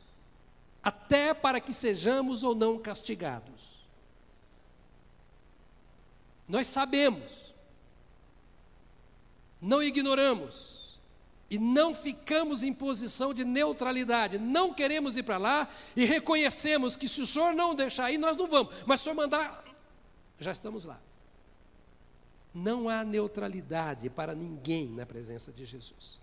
até 0.84 1.34
para 1.34 1.60
que 1.60 1.74
sejamos 1.74 2.44
ou 2.44 2.54
não 2.54 2.78
castigados. 2.78 3.80
Nós 6.48 6.68
sabemos, 6.68 7.52
não 9.60 9.82
ignoramos 9.82 11.00
e 11.50 11.58
não 11.58 11.96
ficamos 11.96 12.62
em 12.62 12.72
posição 12.72 13.34
de 13.34 13.44
neutralidade, 13.44 14.38
não 14.38 14.76
queremos 14.76 15.18
ir 15.18 15.24
para 15.24 15.40
lá 15.40 15.68
e 15.96 16.06
reconhecemos 16.06 16.96
que 16.96 17.08
se 17.08 17.20
o 17.20 17.26
Senhor 17.26 17.56
não 17.56 17.74
deixar 17.74 18.12
ir, 18.12 18.20
nós 18.20 18.38
não 18.38 18.46
vamos, 18.46 18.72
mas 18.86 19.00
se 19.00 19.06
o 19.06 19.06
Senhor 19.06 19.16
mandar, 19.16 19.66
já 20.40 20.52
estamos 20.52 20.86
lá. 20.86 21.00
Não 22.56 22.88
há 22.88 23.04
neutralidade 23.04 24.10
para 24.10 24.34
ninguém 24.34 24.88
na 24.88 25.06
presença 25.06 25.52
de 25.52 25.66
Jesus. 25.66 26.22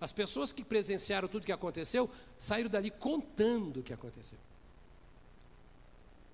As 0.00 0.12
pessoas 0.12 0.52
que 0.52 0.64
presenciaram 0.64 1.26
tudo 1.26 1.42
o 1.42 1.46
que 1.46 1.50
aconteceu 1.50 2.08
saíram 2.38 2.70
dali 2.70 2.92
contando 2.92 3.80
o 3.80 3.82
que 3.82 3.92
aconteceu. 3.92 4.38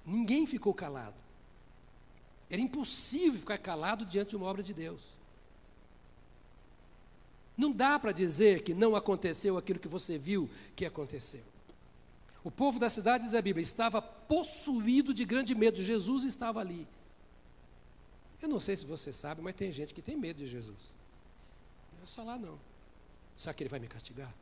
Ninguém 0.04 0.46
ficou 0.46 0.74
calado. 0.74 1.16
Era 2.50 2.60
impossível 2.60 3.40
ficar 3.40 3.56
calado 3.56 4.04
diante 4.04 4.30
de 4.30 4.36
uma 4.36 4.46
obra 4.46 4.62
de 4.62 4.74
Deus. 4.74 5.00
Não 7.56 7.72
dá 7.72 7.98
para 7.98 8.12
dizer 8.12 8.62
que 8.62 8.74
não 8.74 8.94
aconteceu 8.94 9.56
aquilo 9.56 9.78
que 9.78 9.88
você 9.88 10.18
viu 10.18 10.50
que 10.76 10.84
aconteceu. 10.84 11.44
O 12.44 12.50
povo 12.50 12.78
da 12.78 12.90
cidade, 12.90 13.24
diz 13.24 13.34
a 13.34 13.40
Bíblia, 13.40 13.62
estava 13.62 14.02
possuído 14.02 15.14
de 15.14 15.24
grande 15.24 15.54
medo. 15.54 15.82
Jesus 15.82 16.24
estava 16.24 16.60
ali. 16.60 16.86
Eu 18.42 18.48
não 18.48 18.58
sei 18.58 18.76
se 18.76 18.86
você 18.86 19.12
sabe, 19.12 19.42
mas 19.42 19.54
tem 19.54 19.70
gente 19.70 19.92
que 19.92 20.02
tem 20.02 20.16
medo 20.16 20.38
de 20.38 20.46
Jesus. 20.46 20.78
Não 21.96 22.04
é 22.04 22.06
só 22.06 22.22
lá 22.22 22.38
não. 22.38 22.58
Será 23.36 23.52
que 23.54 23.62
ele 23.62 23.70
vai 23.70 23.80
me 23.80 23.86
castigar? 23.86 24.32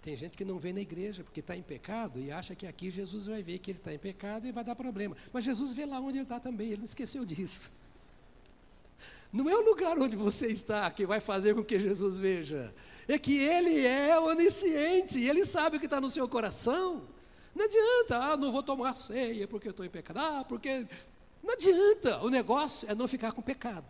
Tem 0.00 0.16
gente 0.16 0.36
que 0.36 0.44
não 0.44 0.58
vem 0.58 0.72
na 0.72 0.80
igreja 0.80 1.22
porque 1.22 1.40
está 1.40 1.56
em 1.56 1.62
pecado 1.62 2.18
e 2.18 2.30
acha 2.30 2.54
que 2.54 2.66
aqui 2.66 2.90
Jesus 2.90 3.26
vai 3.26 3.42
ver 3.42 3.58
que 3.58 3.70
ele 3.70 3.78
está 3.78 3.94
em 3.94 3.98
pecado 3.98 4.46
e 4.46 4.52
vai 4.52 4.64
dar 4.64 4.74
problema. 4.74 5.16
Mas 5.32 5.44
Jesus 5.44 5.72
vê 5.72 5.86
lá 5.86 6.00
onde 6.00 6.18
ele 6.18 6.24
está 6.24 6.40
também, 6.40 6.68
ele 6.68 6.78
não 6.78 6.84
esqueceu 6.84 7.24
disso. 7.24 7.70
Não 9.32 9.48
é 9.48 9.54
o 9.56 9.62
lugar 9.62 9.98
onde 9.98 10.14
você 10.14 10.48
está 10.48 10.90
que 10.90 11.06
vai 11.06 11.18
fazer 11.18 11.54
com 11.54 11.64
que 11.64 11.78
Jesus 11.78 12.18
veja. 12.18 12.74
É 13.08 13.18
que 13.18 13.38
Ele 13.38 13.86
é 13.86 14.18
onisciente 14.20 15.18
Ele 15.18 15.44
sabe 15.44 15.78
o 15.78 15.80
que 15.80 15.86
está 15.86 16.00
no 16.00 16.10
seu 16.10 16.28
coração. 16.28 17.02
Não 17.54 17.64
adianta, 17.64 18.18
ah, 18.18 18.36
não 18.36 18.52
vou 18.52 18.62
tomar 18.62 18.94
ceia 18.94 19.48
porque 19.48 19.68
eu 19.68 19.70
estou 19.70 19.86
em 19.86 19.90
pecado. 19.90 20.18
Ah, 20.18 20.44
porque. 20.46 20.86
Não 21.42 21.54
adianta. 21.54 22.22
O 22.22 22.28
negócio 22.28 22.88
é 22.88 22.94
não 22.94 23.08
ficar 23.08 23.32
com 23.32 23.42
pecado. 23.42 23.86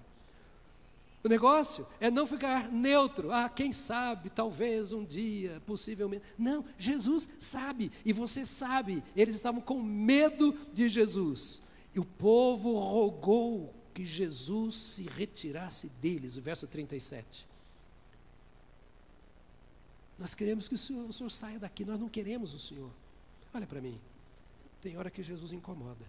O 1.24 1.28
negócio 1.28 1.86
é 2.00 2.10
não 2.10 2.26
ficar 2.26 2.70
neutro. 2.70 3.30
Ah, 3.30 3.48
quem 3.48 3.72
sabe, 3.72 4.28
talvez 4.28 4.90
um 4.90 5.04
dia, 5.04 5.62
possivelmente. 5.66 6.24
Não, 6.36 6.64
Jesus 6.76 7.28
sabe 7.38 7.92
e 8.04 8.12
você 8.12 8.44
sabe. 8.44 9.02
Eles 9.14 9.36
estavam 9.36 9.60
com 9.60 9.80
medo 9.80 10.58
de 10.72 10.88
Jesus. 10.88 11.62
E 11.94 12.00
o 12.00 12.04
povo 12.04 12.78
rogou 12.78 13.72
que 13.94 14.04
Jesus 14.04 14.74
se 14.74 15.04
retirasse 15.04 15.88
deles. 16.00 16.36
O 16.36 16.42
verso 16.42 16.66
37. 16.66 17.46
Nós 20.18 20.34
queremos 20.34 20.68
que 20.68 20.74
o 20.74 20.78
senhor, 20.78 21.08
o 21.08 21.12
senhor 21.12 21.30
saia 21.30 21.58
daqui, 21.58 21.84
nós 21.84 21.98
não 21.98 22.08
queremos 22.08 22.54
o 22.54 22.58
Senhor. 22.58 22.90
Olha 23.52 23.66
para 23.66 23.80
mim. 23.80 24.00
Tem 24.80 24.96
hora 24.96 25.10
que 25.10 25.22
Jesus 25.22 25.52
incomoda. 25.52 26.04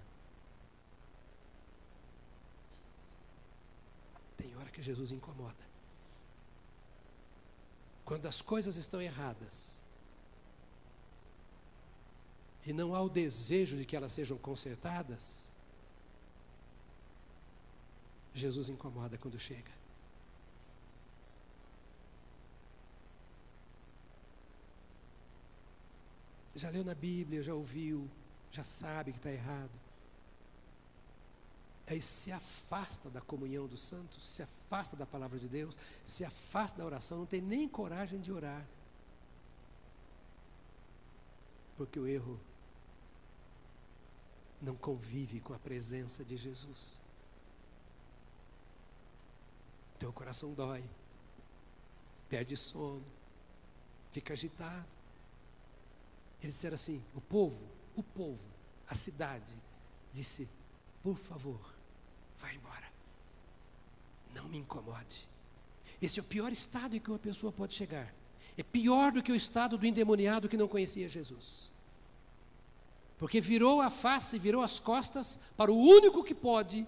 Tem 4.74 4.80
hora 4.80 4.82
que 4.82 4.82
Jesus 4.82 5.12
incomoda. 5.12 5.64
Quando 8.04 8.26
as 8.26 8.42
coisas 8.42 8.76
estão 8.76 9.02
erradas 9.02 9.72
e 12.66 12.74
não 12.74 12.96
há 12.96 13.02
o 13.02 13.10
desejo 13.10 13.78
de 13.78 13.86
que 13.86 13.96
elas 13.96 14.12
sejam 14.12 14.38
consertadas, 14.38 15.40
Jesus 18.34 18.68
incomoda 18.68 19.18
quando 19.18 19.40
chega. 19.40 19.72
Já 26.56 26.70
leu 26.70 26.84
na 26.84 26.96
Bíblia, 26.96 27.42
já 27.42 27.54
ouviu, 27.54 28.10
já 28.52 28.64
sabe 28.64 29.12
que 29.12 29.18
está 29.18 29.32
errado 29.32 29.83
aí 31.88 32.02
se 32.02 32.32
afasta 32.32 33.10
da 33.10 33.22
comunhão 33.22 33.68
dos 33.68 33.82
santos, 33.82 34.24
se 34.24 34.42
afasta 34.42 34.96
da 34.96 35.06
palavra 35.06 35.38
de 35.38 35.50
Deus, 35.50 35.78
se 36.06 36.24
afasta 36.24 36.78
da 36.78 36.86
oração, 36.86 37.20
não 37.20 37.26
tem 37.26 37.42
nem 37.42 37.68
coragem 37.68 38.22
de 38.22 38.32
orar. 38.32 38.66
Porque 41.76 42.00
o 42.00 42.08
erro 42.08 42.40
não 44.62 44.76
convive 44.76 45.42
com 45.42 45.54
a 45.54 45.60
presença 45.60 46.24
de 46.24 46.38
Jesus. 46.38 47.02
Teu 50.00 50.14
coração 50.14 50.54
dói, 50.54 50.84
perde 52.30 52.56
sono, 52.56 53.04
fica 54.12 54.34
agitado. 54.34 54.86
Eles 56.42 56.56
disseram 56.56 56.76
assim: 56.76 57.04
o 57.14 57.20
povo, 57.20 57.66
o 57.96 58.04
povo, 58.04 58.46
a 58.88 58.96
cidade, 58.96 59.54
disse: 60.14 60.48
por 61.04 61.18
favor, 61.18 61.73
vai 62.44 62.56
embora. 62.56 62.88
Não 64.36 64.50
me 64.50 64.58
incomode. 64.58 65.26
Esse 66.02 66.20
é 66.20 66.22
o 66.22 66.26
pior 66.26 66.52
estado 66.52 66.94
em 66.96 67.00
que 67.00 67.10
uma 67.10 67.18
pessoa 67.18 67.54
pode 67.54 67.74
chegar. 67.74 68.14
É 68.58 68.62
pior 68.62 69.14
do 69.14 69.24
que 69.24 69.32
o 69.32 69.36
estado 69.36 69.78
do 69.78 69.86
endemoniado 69.86 70.50
que 70.50 70.58
não 70.58 70.68
conhecia 70.68 71.08
Jesus. 71.08 71.72
Porque 73.18 73.40
virou 73.40 73.80
a 73.80 73.90
face, 73.90 74.38
virou 74.38 74.62
as 74.62 74.78
costas 74.78 75.40
para 75.56 75.72
o 75.72 75.78
único 75.78 76.22
que 76.22 76.36
pode 76.36 76.86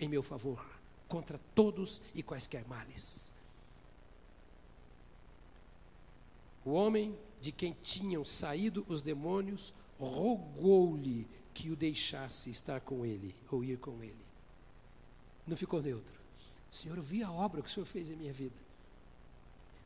em 0.00 0.08
meu 0.08 0.22
favor, 0.22 0.66
contra 1.08 1.38
todos 1.54 2.02
e 2.12 2.22
quaisquer 2.22 2.66
males. 2.66 3.32
O 6.64 6.72
homem 6.72 7.16
de 7.40 7.52
quem 7.52 7.76
tinham 7.82 8.24
saído 8.24 8.84
os 8.88 9.00
demônios 9.00 9.72
rogou-lhe 10.00 11.28
que 11.54 11.70
o 11.70 11.76
deixasse 11.76 12.50
estar 12.50 12.80
com 12.80 13.06
ele 13.06 13.32
ou 13.48 13.62
ir 13.62 13.78
com 13.78 14.02
ele 14.02 14.31
não 15.46 15.56
ficou 15.56 15.80
neutro. 15.82 16.14
Senhor, 16.70 16.96
eu 16.96 17.02
vi 17.02 17.22
a 17.22 17.30
obra 17.30 17.60
que 17.60 17.68
o 17.68 17.70
Senhor 17.70 17.84
fez 17.84 18.10
em 18.10 18.16
minha 18.16 18.32
vida. 18.32 18.56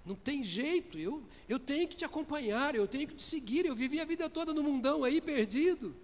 Não 0.04 0.14
tem 0.14 0.44
jeito, 0.44 0.96
eu, 0.98 1.24
eu 1.48 1.58
tenho 1.58 1.88
que 1.88 1.96
te 1.96 2.04
acompanhar, 2.04 2.76
eu 2.76 2.86
tenho 2.86 3.08
que 3.08 3.14
te 3.14 3.22
seguir. 3.22 3.66
Eu 3.66 3.74
vivi 3.74 4.00
a 4.00 4.04
vida 4.04 4.30
toda 4.30 4.54
no 4.54 4.62
mundão 4.62 5.02
aí 5.02 5.20
perdido, 5.20 5.96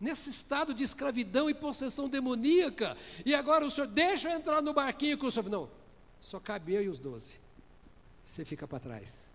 nesse 0.00 0.30
estado 0.30 0.72
de 0.72 0.82
escravidão 0.82 1.50
e 1.50 1.54
possessão 1.54 2.08
demoníaca. 2.08 2.96
E 3.24 3.34
agora 3.34 3.66
o 3.66 3.70
Senhor 3.70 3.86
deixa 3.86 4.30
eu 4.30 4.38
entrar 4.38 4.62
no 4.62 4.72
barquinho 4.72 5.18
com 5.18 5.26
o 5.26 5.30
Senhor. 5.30 5.50
Não, 5.50 5.70
só 6.20 6.40
cabe 6.40 6.72
eu 6.72 6.82
e 6.82 6.88
os 6.88 6.98
doze. 6.98 7.38
Você 8.24 8.46
fica 8.46 8.66
para 8.66 8.80
trás. 8.80 9.28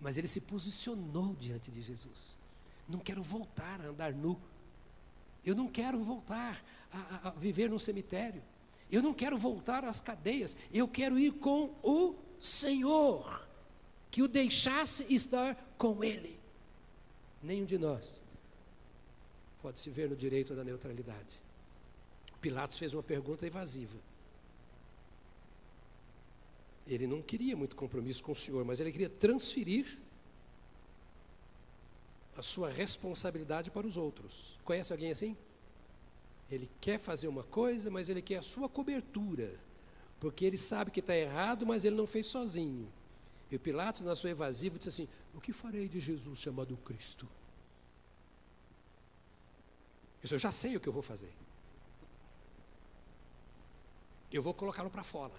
Mas 0.00 0.18
ele 0.18 0.26
se 0.26 0.40
posicionou 0.40 1.34
diante 1.38 1.70
de 1.70 1.80
Jesus. 1.80 2.36
Não 2.88 2.98
quero 2.98 3.22
voltar 3.22 3.80
a 3.80 3.86
andar 3.86 4.12
nu. 4.12 4.36
Eu 5.44 5.54
não 5.54 5.68
quero 5.68 6.02
voltar 6.02 6.60
a, 6.96 7.28
a, 7.28 7.30
viver 7.30 7.68
no 7.68 7.78
cemitério. 7.78 8.42
Eu 8.90 9.02
não 9.02 9.12
quero 9.12 9.36
voltar 9.36 9.84
às 9.84 10.00
cadeias. 10.00 10.56
Eu 10.72 10.86
quero 10.88 11.18
ir 11.18 11.32
com 11.32 11.74
o 11.82 12.14
Senhor, 12.38 13.46
que 14.10 14.22
o 14.22 14.28
deixasse 14.28 15.04
estar 15.12 15.54
com 15.76 16.02
Ele. 16.04 16.38
Nenhum 17.42 17.64
de 17.64 17.78
nós 17.78 18.22
pode 19.62 19.80
se 19.80 19.90
ver 19.90 20.08
no 20.08 20.16
direito 20.16 20.54
da 20.54 20.62
neutralidade. 20.62 21.40
Pilatos 22.40 22.78
fez 22.78 22.94
uma 22.94 23.02
pergunta 23.02 23.44
evasiva. 23.44 23.98
Ele 26.86 27.06
não 27.06 27.20
queria 27.20 27.56
muito 27.56 27.74
compromisso 27.74 28.22
com 28.22 28.30
o 28.30 28.36
Senhor, 28.36 28.64
mas 28.64 28.78
ele 28.78 28.92
queria 28.92 29.10
transferir 29.10 29.98
a 32.36 32.42
sua 32.42 32.70
responsabilidade 32.70 33.70
para 33.70 33.84
os 33.84 33.96
outros. 33.96 34.56
Conhece 34.64 34.92
alguém 34.92 35.10
assim? 35.10 35.36
Ele 36.50 36.70
quer 36.80 36.98
fazer 36.98 37.28
uma 37.28 37.42
coisa, 37.42 37.90
mas 37.90 38.08
ele 38.08 38.22
quer 38.22 38.36
a 38.36 38.42
sua 38.42 38.68
cobertura, 38.68 39.58
porque 40.20 40.44
ele 40.44 40.56
sabe 40.56 40.90
que 40.90 41.00
está 41.00 41.16
errado, 41.16 41.66
mas 41.66 41.84
ele 41.84 41.96
não 41.96 42.06
fez 42.06 42.26
sozinho. 42.26 42.90
E 43.50 43.58
Pilatos, 43.58 44.02
na 44.02 44.14
sua 44.16 44.30
evasiva, 44.30 44.78
disse 44.78 44.88
assim: 44.88 45.08
O 45.34 45.40
que 45.40 45.52
farei 45.52 45.88
de 45.88 46.00
Jesus 46.00 46.38
chamado 46.38 46.76
Cristo? 46.78 47.28
Eu 50.22 50.38
já 50.38 50.50
sei 50.50 50.76
o 50.76 50.80
que 50.80 50.88
eu 50.88 50.92
vou 50.92 51.02
fazer. 51.02 51.32
Eu 54.32 54.42
vou 54.42 54.52
colocá-lo 54.52 54.90
para 54.90 55.04
fora. 55.04 55.34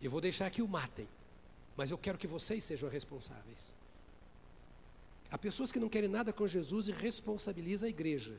Eu 0.00 0.10
vou 0.10 0.20
deixar 0.20 0.48
que 0.50 0.62
o 0.62 0.68
matem. 0.68 1.08
Mas 1.76 1.90
eu 1.90 1.98
quero 1.98 2.16
que 2.16 2.26
vocês 2.26 2.64
sejam 2.64 2.88
responsáveis. 2.88 3.72
Há 5.30 5.36
pessoas 5.36 5.72
que 5.72 5.80
não 5.80 5.88
querem 5.88 6.08
nada 6.08 6.32
com 6.32 6.46
Jesus 6.46 6.88
e 6.88 6.92
responsabilizam 6.92 7.86
a 7.86 7.90
igreja. 7.90 8.38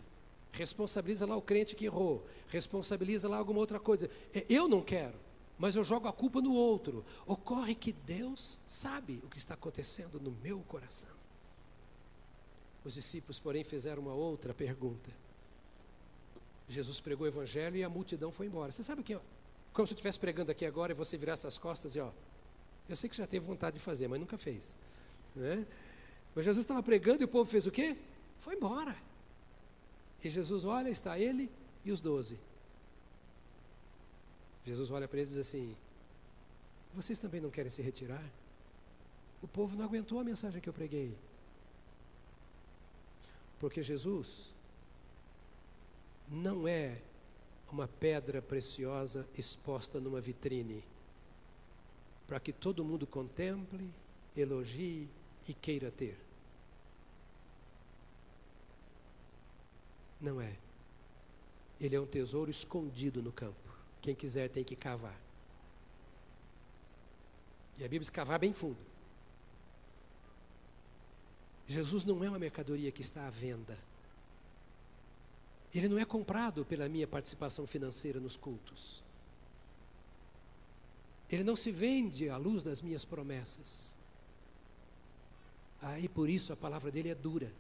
Responsabiliza 0.52 1.26
lá 1.26 1.36
o 1.36 1.42
crente 1.42 1.76
que 1.76 1.86
errou, 1.86 2.26
responsabiliza 2.48 3.28
lá 3.30 3.38
alguma 3.38 3.60
outra 3.60 3.80
coisa. 3.80 4.10
É, 4.34 4.46
eu 4.50 4.68
não 4.68 4.82
quero, 4.82 5.20
mas 5.58 5.76
eu 5.76 5.84
jogo 5.84 6.08
a 6.08 6.14
culpa 6.14 6.42
no 6.42 6.54
outro. 6.54 7.06
Ocorre 7.26 7.76
que 7.76 7.92
Deus 7.92 8.60
sabe 8.66 9.22
o 9.24 9.30
que 9.30 9.38
está 9.38 9.54
acontecendo 9.54 10.20
no 10.20 10.32
meu 10.32 10.60
coração. 10.68 11.16
Os 12.84 12.94
discípulos, 12.94 13.40
porém, 13.40 13.64
fizeram 13.64 14.02
uma 14.02 14.14
outra 14.14 14.54
pergunta. 14.54 15.12
Jesus 16.70 17.00
pregou 17.00 17.26
o 17.26 17.30
evangelho 17.30 17.78
e 17.78 17.84
a 17.84 17.90
multidão 17.90 18.32
foi 18.32 18.46
embora. 18.46 18.72
Você 18.72 18.84
sabe 18.84 19.02
o 19.02 19.04
que? 19.04 19.18
Como 19.74 19.88
se 19.88 19.94
eu 19.94 19.96
estivesse 19.96 20.20
pregando 20.20 20.52
aqui 20.52 20.66
agora 20.66 20.92
e 20.92 20.96
você 20.96 21.18
virasse 21.18 21.46
as 21.46 21.58
costas 21.58 21.96
e 21.96 22.00
ó, 22.00 22.12
eu 22.90 22.96
sei 22.96 23.10
que 23.10 23.16
já 23.16 23.28
teve 23.28 23.46
vontade 23.46 23.78
de 23.78 23.84
fazer, 23.84 24.08
mas 24.08 24.20
nunca 24.20 24.38
fez. 24.38 24.76
Né? 25.36 25.66
Mas 26.34 26.46
Jesus 26.46 26.64
estava 26.64 26.82
pregando 26.82 27.22
e 27.22 27.26
o 27.26 27.28
povo 27.28 27.50
fez 27.50 27.66
o 27.66 27.72
quê? 27.72 27.96
Foi 28.40 28.56
embora. 28.56 28.96
E 30.24 30.30
Jesus 30.30 30.66
olha, 30.66 30.90
está 30.90 31.18
ele 31.18 31.50
e 31.86 31.92
os 31.92 32.02
doze. 32.02 32.38
Jesus 34.66 34.92
olha 34.92 35.08
para 35.08 35.20
eles 35.20 35.30
e 35.32 35.36
diz 35.36 35.48
assim: 35.48 35.76
Vocês 36.94 37.20
também 37.20 37.40
não 37.40 37.50
querem 37.50 37.70
se 37.70 37.82
retirar? 37.82 38.24
O 39.42 39.48
povo 39.48 39.78
não 39.78 39.86
aguentou 39.86 40.20
a 40.20 40.24
mensagem 40.24 40.60
que 40.60 40.68
eu 40.68 40.74
preguei. 40.74 41.16
Porque 43.60 43.82
Jesus 43.82 44.54
não 46.28 46.68
é 46.68 46.98
uma 47.72 47.88
pedra 47.88 48.42
preciosa 48.42 49.28
exposta 49.38 50.00
numa 50.00 50.20
vitrine 50.20 50.84
para 52.28 52.40
que 52.42 52.52
todo 52.52 52.84
mundo 52.84 53.08
contemple, 53.08 53.90
elogie 54.36 55.08
e 55.48 55.54
queira 55.54 55.90
ter. 55.90 56.27
Não 60.20 60.42
é. 60.42 60.56
Ele 61.80 61.96
é 61.96 62.02
um 62.02 62.06
tesouro 62.06 62.50
escondido 62.50 63.22
no 63.22 63.32
campo. 63.32 63.56
Quem 64.02 64.16
quiser 64.16 64.50
tem 64.50 64.64
que 64.64 64.76
cavar. 64.76 65.20
E 67.78 67.84
a 67.84 67.86
Bíblia 67.86 68.00
diz 68.00 68.10
cavar 68.10 68.40
bem 68.40 68.54
fundo. 68.54 68.78
Jesus 71.68 72.04
não 72.04 72.24
é 72.24 72.30
uma 72.30 72.40
mercadoria 72.40 72.92
que 72.92 73.02
está 73.02 73.28
à 73.28 73.30
venda. 73.30 73.78
Ele 75.74 75.88
não 75.88 76.00
é 76.00 76.06
comprado 76.06 76.66
pela 76.66 76.90
minha 76.90 77.08
participação 77.08 77.68
financeira 77.68 78.20
nos 78.20 78.38
cultos. 78.38 79.04
Ele 81.30 81.44
não 81.44 81.56
se 81.56 81.72
vende 81.72 82.30
à 82.30 82.38
luz 82.38 82.64
das 82.64 82.82
minhas 82.82 83.04
promessas. 83.04 83.96
Aí 85.82 86.06
ah, 86.06 86.10
por 86.10 86.30
isso 86.30 86.54
a 86.54 86.56
palavra 86.56 86.90
dele 86.90 87.10
é 87.10 87.16
dura. 87.16 87.52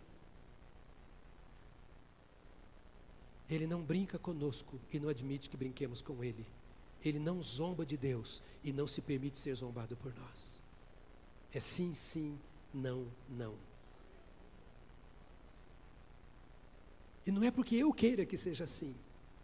Ele 3.49 3.65
não 3.65 3.81
brinca 3.81 4.19
conosco 4.19 4.79
e 4.91 4.99
não 4.99 5.09
admite 5.09 5.49
que 5.49 5.57
brinquemos 5.57 6.01
com 6.01 6.23
ele. 6.23 6.45
Ele 7.03 7.19
não 7.19 7.41
zomba 7.41 7.85
de 7.85 7.95
Deus 7.95 8.41
e 8.63 8.73
não 8.73 8.87
se 8.87 9.01
permite 9.01 9.37
ser 9.37 9.55
zombado 9.55 9.95
por 9.95 10.13
nós. 10.15 10.61
É 11.53 11.59
sim, 11.59 11.93
sim, 11.93 12.37
não, 12.73 13.07
não. 13.29 13.55
E 17.25 17.31
não 17.31 17.43
é 17.43 17.51
porque 17.51 17.75
eu 17.75 17.93
queira 17.93 18.25
que 18.25 18.37
seja 18.37 18.63
assim, 18.63 18.95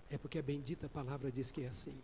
é 0.10 0.18
porque 0.18 0.39
a 0.39 0.43
bendita 0.43 0.88
palavra 0.89 1.32
diz 1.32 1.51
que 1.51 1.62
é 1.62 1.68
assim. 1.68 1.97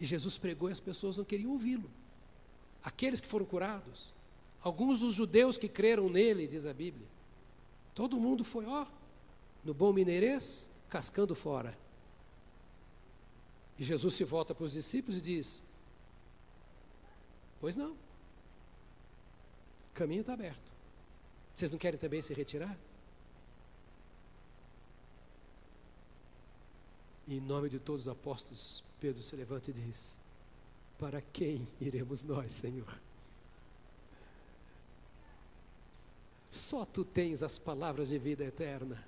E 0.00 0.04
Jesus 0.04 0.36
pregou 0.36 0.68
e 0.68 0.72
as 0.72 0.80
pessoas 0.80 1.16
não 1.16 1.24
queriam 1.24 1.52
ouvi-lo. 1.52 1.90
Aqueles 2.82 3.20
que 3.20 3.28
foram 3.28 3.46
curados, 3.46 4.12
alguns 4.60 5.00
dos 5.00 5.14
judeus 5.14 5.56
que 5.56 5.68
creram 5.68 6.08
nele, 6.08 6.46
diz 6.46 6.66
a 6.66 6.72
Bíblia, 6.72 7.06
todo 7.94 8.20
mundo 8.20 8.44
foi, 8.44 8.66
ó, 8.66 8.86
no 9.64 9.72
bom 9.72 9.92
mineirês, 9.92 10.68
cascando 10.88 11.34
fora. 11.34 11.76
E 13.78 13.84
Jesus 13.84 14.14
se 14.14 14.24
volta 14.24 14.54
para 14.54 14.64
os 14.64 14.72
discípulos 14.72 15.18
e 15.18 15.20
diz: 15.20 15.62
Pois 17.60 17.76
não, 17.76 17.92
o 17.92 19.94
caminho 19.94 20.20
está 20.20 20.34
aberto. 20.34 20.72
Vocês 21.54 21.70
não 21.70 21.78
querem 21.78 21.98
também 21.98 22.20
se 22.20 22.34
retirar? 22.34 22.76
E 27.26 27.36
em 27.36 27.40
nome 27.40 27.68
de 27.68 27.78
todos 27.78 28.02
os 28.02 28.08
apóstolos, 28.08 28.84
Pedro 29.00 29.22
se 29.22 29.34
levanta 29.34 29.70
e 29.70 29.72
diz: 29.72 30.18
Para 30.98 31.20
quem 31.20 31.66
iremos 31.80 32.22
nós, 32.22 32.52
Senhor? 32.52 33.00
Só 36.54 36.84
tu 36.84 37.04
tens 37.04 37.42
as 37.42 37.58
palavras 37.58 38.10
de 38.10 38.18
vida 38.18 38.44
eterna. 38.44 39.04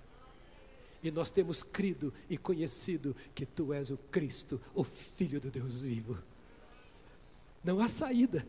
E 1.00 1.12
nós 1.12 1.30
temos 1.30 1.62
crido 1.62 2.12
e 2.28 2.36
conhecido 2.36 3.14
que 3.36 3.46
tu 3.46 3.72
és 3.72 3.88
o 3.88 3.96
Cristo, 3.96 4.60
o 4.74 4.82
Filho 4.82 5.40
do 5.40 5.48
Deus 5.48 5.82
vivo. 5.82 6.18
Não 7.62 7.78
há 7.78 7.88
saída. 7.88 8.44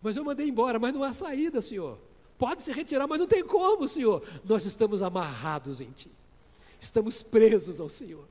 Mas 0.00 0.16
eu 0.16 0.24
mandei 0.24 0.48
embora, 0.48 0.78
mas 0.78 0.94
não 0.94 1.02
há 1.02 1.12
saída, 1.12 1.60
Senhor. 1.60 1.98
Pode 2.38 2.62
se 2.62 2.72
retirar, 2.72 3.06
mas 3.06 3.18
não 3.18 3.26
tem 3.26 3.44
como, 3.44 3.86
Senhor. 3.86 4.26
Nós 4.42 4.64
estamos 4.64 5.02
amarrados 5.02 5.82
em 5.82 5.90
Ti. 5.90 6.10
Estamos 6.80 7.22
presos 7.22 7.78
ao 7.78 7.90
Senhor. 7.90 8.26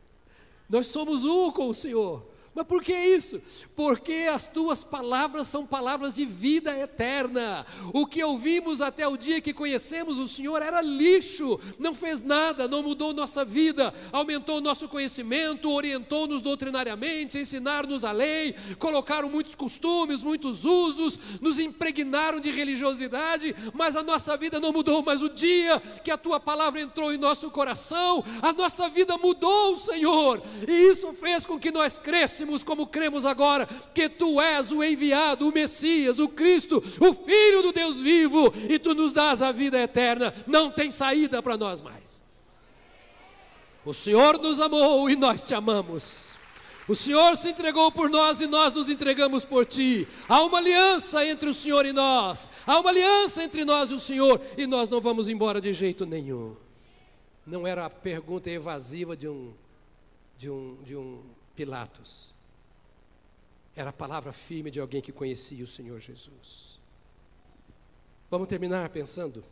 Nós 0.68 0.88
somos 0.88 1.24
um 1.24 1.52
com 1.52 1.70
o 1.70 1.74
Senhor. 1.74 2.26
Mas 2.56 2.66
por 2.66 2.82
que 2.82 2.98
isso? 2.98 3.42
Porque 3.76 4.30
as 4.34 4.48
tuas 4.48 4.82
palavras 4.82 5.46
são 5.48 5.66
palavras 5.66 6.16
de 6.16 6.24
vida 6.24 6.72
eterna. 6.80 7.66
O 7.94 8.08
que 8.08 8.24
ouvimos 8.24 8.80
até 8.80 9.06
o 9.06 9.18
dia 9.18 9.42
que 9.42 9.54
conhecemos 9.54 10.18
o 10.18 10.26
Senhor 10.26 10.62
era 10.62 10.82
lixo, 10.82 11.60
não 11.78 11.94
fez 11.94 12.22
nada, 12.22 12.66
não 12.66 12.82
mudou 12.82 13.14
nossa 13.14 13.44
vida, 13.44 13.94
aumentou 14.10 14.62
nosso 14.62 14.88
conhecimento, 14.88 15.70
orientou-nos 15.70 16.42
doutrinariamente, 16.42 17.38
ensinaram-nos 17.38 18.06
a 18.06 18.14
lei, 18.14 18.56
colocaram 18.80 19.30
muitos 19.30 19.54
costumes, 19.54 20.24
muitos 20.24 20.64
usos, 20.64 21.20
nos 21.42 21.60
impregnaram 21.60 22.40
de 22.40 22.52
religiosidade, 22.52 23.54
mas 23.74 23.98
a 23.98 24.04
nossa 24.04 24.38
vida 24.38 24.62
não 24.62 24.72
mudou. 24.72 25.04
Mas 25.04 25.22
o 25.22 25.28
dia 25.28 25.82
que 26.06 26.12
a 26.12 26.18
tua 26.18 26.40
palavra 26.40 26.80
entrou 26.80 27.14
em 27.14 27.18
nosso 27.18 27.52
coração, 27.52 28.24
a 28.42 28.54
nossa 28.54 28.88
vida 28.88 29.18
mudou, 29.18 29.76
Senhor, 29.76 30.42
e 30.66 30.72
isso 30.72 31.12
fez 31.14 31.46
com 31.46 31.60
que 31.60 31.70
nós 31.70 32.00
crescemos 32.00 32.45
crêssemos 32.46 32.64
como 32.64 32.88
cremos 32.88 33.26
agora, 33.26 33.68
que 33.94 34.08
tu 34.08 34.40
és 34.40 34.72
o 34.72 34.84
enviado, 34.84 35.48
o 35.48 35.52
Messias, 35.52 36.20
o 36.20 36.30
Cristo, 36.30 36.78
o 37.00 37.14
Filho 37.14 37.64
do 37.64 37.72
Deus 37.72 37.98
vivo, 37.98 38.54
e 38.70 38.78
tu 38.78 38.94
nos 38.94 39.12
dás 39.12 39.42
a 39.42 39.52
vida 39.52 39.80
eterna, 39.80 40.34
não 40.46 40.70
tem 40.70 40.92
saída 40.92 41.42
para 41.42 41.58
nós 41.58 41.82
mais. 41.82 42.24
O 43.84 43.94
Senhor 43.94 44.40
nos 44.40 44.60
amou 44.60 45.10
e 45.10 45.16
nós 45.16 45.44
te 45.44 45.54
amamos. 45.54 46.38
O 46.88 46.96
Senhor 46.96 47.36
se 47.36 47.50
entregou 47.50 47.92
por 47.92 48.10
nós 48.10 48.40
e 48.40 48.48
nós 48.48 48.74
nos 48.74 48.90
entregamos 48.90 49.44
por 49.44 49.66
ti. 49.66 50.08
Há 50.30 50.44
uma 50.44 50.60
aliança 50.60 51.26
entre 51.26 51.50
o 51.50 51.54
Senhor 51.54 51.84
e 51.86 51.92
nós. 51.92 52.48
Há 52.66 52.80
uma 52.80 52.90
aliança 52.92 53.44
entre 53.44 53.66
nós 53.66 53.90
e 53.90 53.96
o 53.96 54.00
Senhor 54.00 54.40
e 54.56 54.68
nós 54.68 54.88
não 54.88 55.02
vamos 55.02 55.28
embora 55.28 55.60
de 55.60 55.74
jeito 55.74 56.06
nenhum. 56.06 56.56
Não 57.46 57.66
era 57.66 57.86
a 57.86 57.90
pergunta 57.90 58.50
evasiva 58.52 59.18
de 59.18 59.28
um 59.28 59.54
de 60.38 60.50
um 60.50 60.78
de 60.84 60.96
um 60.96 61.24
Pilatos. 61.56 62.35
Era 63.76 63.90
a 63.90 63.94
palavra 63.94 64.32
firme 64.32 64.72
de 64.72 64.80
alguém 64.80 65.02
que 65.02 65.12
conhecia 65.12 65.64
o 65.64 65.68
Senhor 65.68 66.00
Jesus. 66.00 66.80
Vamos 68.32 68.48
terminar 68.48 68.90
pensando. 68.90 69.44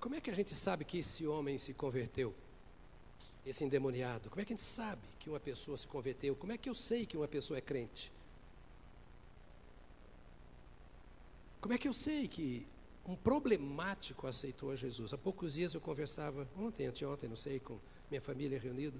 Como 0.00 0.14
é 0.14 0.20
que 0.20 0.30
a 0.30 0.34
gente 0.34 0.54
sabe 0.54 0.84
que 0.84 0.98
esse 0.98 1.26
homem 1.26 1.58
se 1.58 1.74
converteu? 1.74 2.34
Esse 3.44 3.64
endemoniado? 3.64 4.30
Como 4.30 4.40
é 4.40 4.44
que 4.44 4.54
a 4.54 4.56
gente 4.56 4.64
sabe 4.64 5.02
que 5.18 5.28
uma 5.28 5.38
pessoa 5.38 5.76
se 5.76 5.86
converteu? 5.86 6.34
Como 6.34 6.52
é 6.52 6.56
que 6.56 6.68
eu 6.68 6.74
sei 6.74 7.04
que 7.04 7.16
uma 7.16 7.28
pessoa 7.28 7.58
é 7.58 7.60
crente? 7.60 8.10
Como 11.60 11.74
é 11.74 11.78
que 11.78 11.86
eu 11.86 11.92
sei 11.92 12.26
que 12.26 12.66
um 13.06 13.14
problemático 13.14 14.26
aceitou 14.26 14.70
a 14.70 14.76
Jesus? 14.76 15.12
Há 15.12 15.18
poucos 15.18 15.54
dias 15.54 15.74
eu 15.74 15.80
conversava, 15.80 16.48
ontem, 16.56 16.86
anteontem, 16.86 17.28
não 17.28 17.36
sei, 17.36 17.60
com 17.60 17.78
minha 18.10 18.20
família 18.20 18.58
reunida 18.58 18.98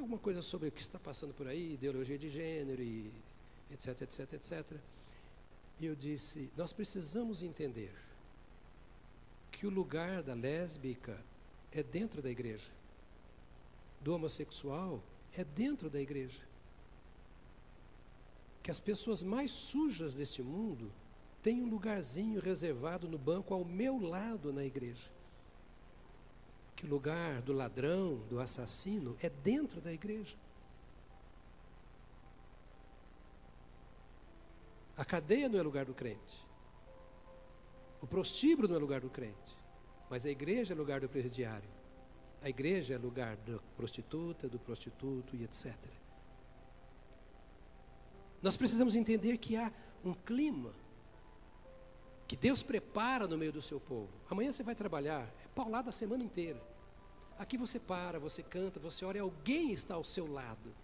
alguma 0.00 0.18
coisa 0.18 0.42
sobre 0.42 0.68
o 0.68 0.72
que 0.72 0.80
está 0.80 0.98
passando 0.98 1.32
por 1.34 1.46
aí, 1.46 1.74
ideologia 1.74 2.18
de 2.18 2.28
gênero 2.28 2.82
e 2.82 3.12
etc, 3.70 4.02
etc, 4.02 4.32
etc. 4.34 4.78
E 5.80 5.86
eu 5.86 5.94
disse: 5.94 6.50
nós 6.56 6.72
precisamos 6.72 7.42
entender 7.42 7.92
que 9.50 9.66
o 9.66 9.70
lugar 9.70 10.22
da 10.22 10.34
lésbica 10.34 11.18
é 11.72 11.82
dentro 11.82 12.20
da 12.20 12.30
igreja, 12.30 12.70
do 14.00 14.14
homossexual 14.14 15.02
é 15.32 15.44
dentro 15.44 15.90
da 15.90 16.00
igreja. 16.00 16.42
Que 18.62 18.70
as 18.70 18.80
pessoas 18.80 19.22
mais 19.22 19.50
sujas 19.50 20.14
deste 20.14 20.42
mundo 20.42 20.90
têm 21.42 21.62
um 21.62 21.68
lugarzinho 21.68 22.40
reservado 22.40 23.08
no 23.08 23.18
banco 23.18 23.52
ao 23.52 23.64
meu 23.64 23.98
lado 23.98 24.52
na 24.52 24.64
igreja 24.64 25.13
lugar 26.86 27.42
do 27.42 27.52
ladrão, 27.52 28.16
do 28.28 28.40
assassino, 28.40 29.16
é 29.20 29.28
dentro 29.28 29.80
da 29.80 29.92
igreja. 29.92 30.36
A 34.96 35.04
cadeia 35.04 35.48
não 35.48 35.58
é 35.58 35.62
lugar 35.62 35.84
do 35.84 35.94
crente. 35.94 36.44
O 38.00 38.06
prostíbulo 38.06 38.68
não 38.68 38.76
é 38.76 38.78
lugar 38.78 39.00
do 39.00 39.10
crente. 39.10 39.56
Mas 40.08 40.24
a 40.24 40.30
igreja 40.30 40.72
é 40.74 40.76
lugar 40.76 41.00
do 41.00 41.08
presidiário. 41.08 41.68
A 42.42 42.48
igreja 42.48 42.94
é 42.94 42.98
lugar 42.98 43.36
da 43.38 43.58
prostituta, 43.76 44.48
do 44.48 44.58
prostituto 44.58 45.34
e 45.34 45.42
etc. 45.44 45.74
Nós 48.42 48.56
precisamos 48.56 48.94
entender 48.94 49.38
que 49.38 49.56
há 49.56 49.72
um 50.04 50.12
clima 50.12 50.72
que 52.28 52.36
Deus 52.36 52.62
prepara 52.62 53.26
no 53.26 53.38
meio 53.38 53.52
do 53.52 53.62
seu 53.62 53.80
povo. 53.80 54.10
Amanhã 54.30 54.52
você 54.52 54.62
vai 54.62 54.74
trabalhar, 54.74 55.22
é 55.42 55.48
paulada 55.54 55.88
a 55.88 55.92
semana 55.92 56.22
inteira. 56.22 56.60
Aqui 57.38 57.56
você 57.56 57.78
para, 57.78 58.18
você 58.18 58.42
canta, 58.42 58.78
você 58.78 59.04
ora 59.04 59.18
e 59.18 59.20
alguém 59.20 59.72
está 59.72 59.94
ao 59.94 60.04
seu 60.04 60.30
lado. 60.30 60.74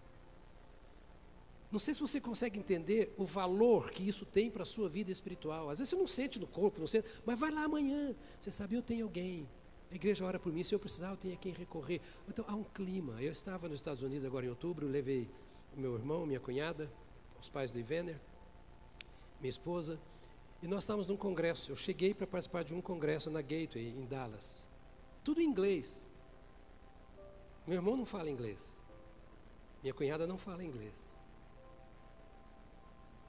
Não 1.71 1.79
sei 1.79 1.93
se 1.93 2.01
você 2.01 2.19
consegue 2.19 2.59
entender 2.59 3.13
o 3.17 3.23
valor 3.23 3.91
que 3.91 4.05
isso 4.05 4.25
tem 4.25 4.51
para 4.51 4.63
a 4.63 4.65
sua 4.65 4.89
vida 4.89 5.09
espiritual. 5.09 5.69
Às 5.69 5.79
vezes 5.79 5.89
você 5.89 5.95
não 5.95 6.07
sente 6.07 6.37
no 6.37 6.45
corpo, 6.45 6.81
não 6.81 6.87
sente, 6.87 7.07
mas 7.25 7.39
vai 7.39 7.49
lá 7.49 7.63
amanhã. 7.63 8.13
Você 8.37 8.51
sabe, 8.51 8.75
eu 8.75 8.81
tenho 8.81 9.05
alguém. 9.05 9.47
A 9.89 9.95
igreja 9.95 10.25
ora 10.25 10.37
por 10.37 10.51
mim, 10.51 10.63
se 10.63 10.75
eu 10.75 10.79
precisar, 10.79 11.11
eu 11.11 11.17
tenho 11.17 11.33
a 11.33 11.37
quem 11.37 11.53
recorrer. 11.53 12.01
Então 12.27 12.43
há 12.47 12.53
um 12.53 12.63
clima. 12.63 13.21
Eu 13.21 13.31
estava 13.31 13.69
nos 13.69 13.79
Estados 13.79 14.03
Unidos 14.03 14.25
agora 14.25 14.45
em 14.45 14.49
outubro, 14.49 14.85
levei 14.85 15.29
o 15.75 15.79
meu 15.79 15.95
irmão, 15.95 16.25
minha 16.25 16.39
cunhada, 16.41 16.91
os 17.39 17.47
pais 17.47 17.71
do 17.71 17.79
Ivener, 17.79 18.19
minha 19.39 19.49
esposa, 19.49 19.97
e 20.61 20.67
nós 20.67 20.83
estávamos 20.83 21.07
num 21.07 21.17
congresso. 21.17 21.71
Eu 21.71 21.75
cheguei 21.77 22.13
para 22.13 22.27
participar 22.27 22.63
de 22.63 22.73
um 22.73 22.81
congresso 22.81 23.31
na 23.31 23.41
Gateway, 23.41 23.89
em 23.89 24.05
Dallas. 24.05 24.67
Tudo 25.23 25.41
em 25.41 25.45
inglês. 25.45 26.05
Meu 27.65 27.75
irmão 27.75 27.95
não 27.95 28.05
fala 28.05 28.29
inglês. 28.29 28.75
Minha 29.81 29.93
cunhada 29.93 30.27
não 30.27 30.37
fala 30.37 30.63
inglês. 30.63 30.93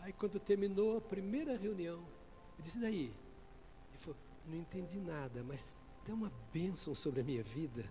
Aí 0.01 0.13
quando 0.13 0.41
terminou 0.41 0.97
a 0.97 1.01
primeira 1.01 1.57
reunião, 1.57 2.05
eu 2.59 2.63
disse, 2.63 2.79
daí? 2.79 3.15
Ele 3.91 3.99
falou, 3.99 4.19
não 4.47 4.57
entendi 4.59 4.99
nada, 4.99 5.43
mas 5.45 5.79
tem 6.05 6.15
uma 6.15 6.33
bênção 6.53 6.95
sobre 6.95 7.21
a 7.21 7.25
minha 7.25 7.43
vida. 7.43 7.89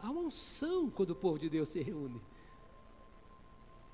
Há 0.00 0.10
uma 0.10 0.22
unção 0.22 0.90
quando 0.90 1.10
o 1.10 1.16
povo 1.16 1.38
de 1.38 1.48
Deus 1.48 1.68
se 1.68 1.80
reúne. 1.82 2.20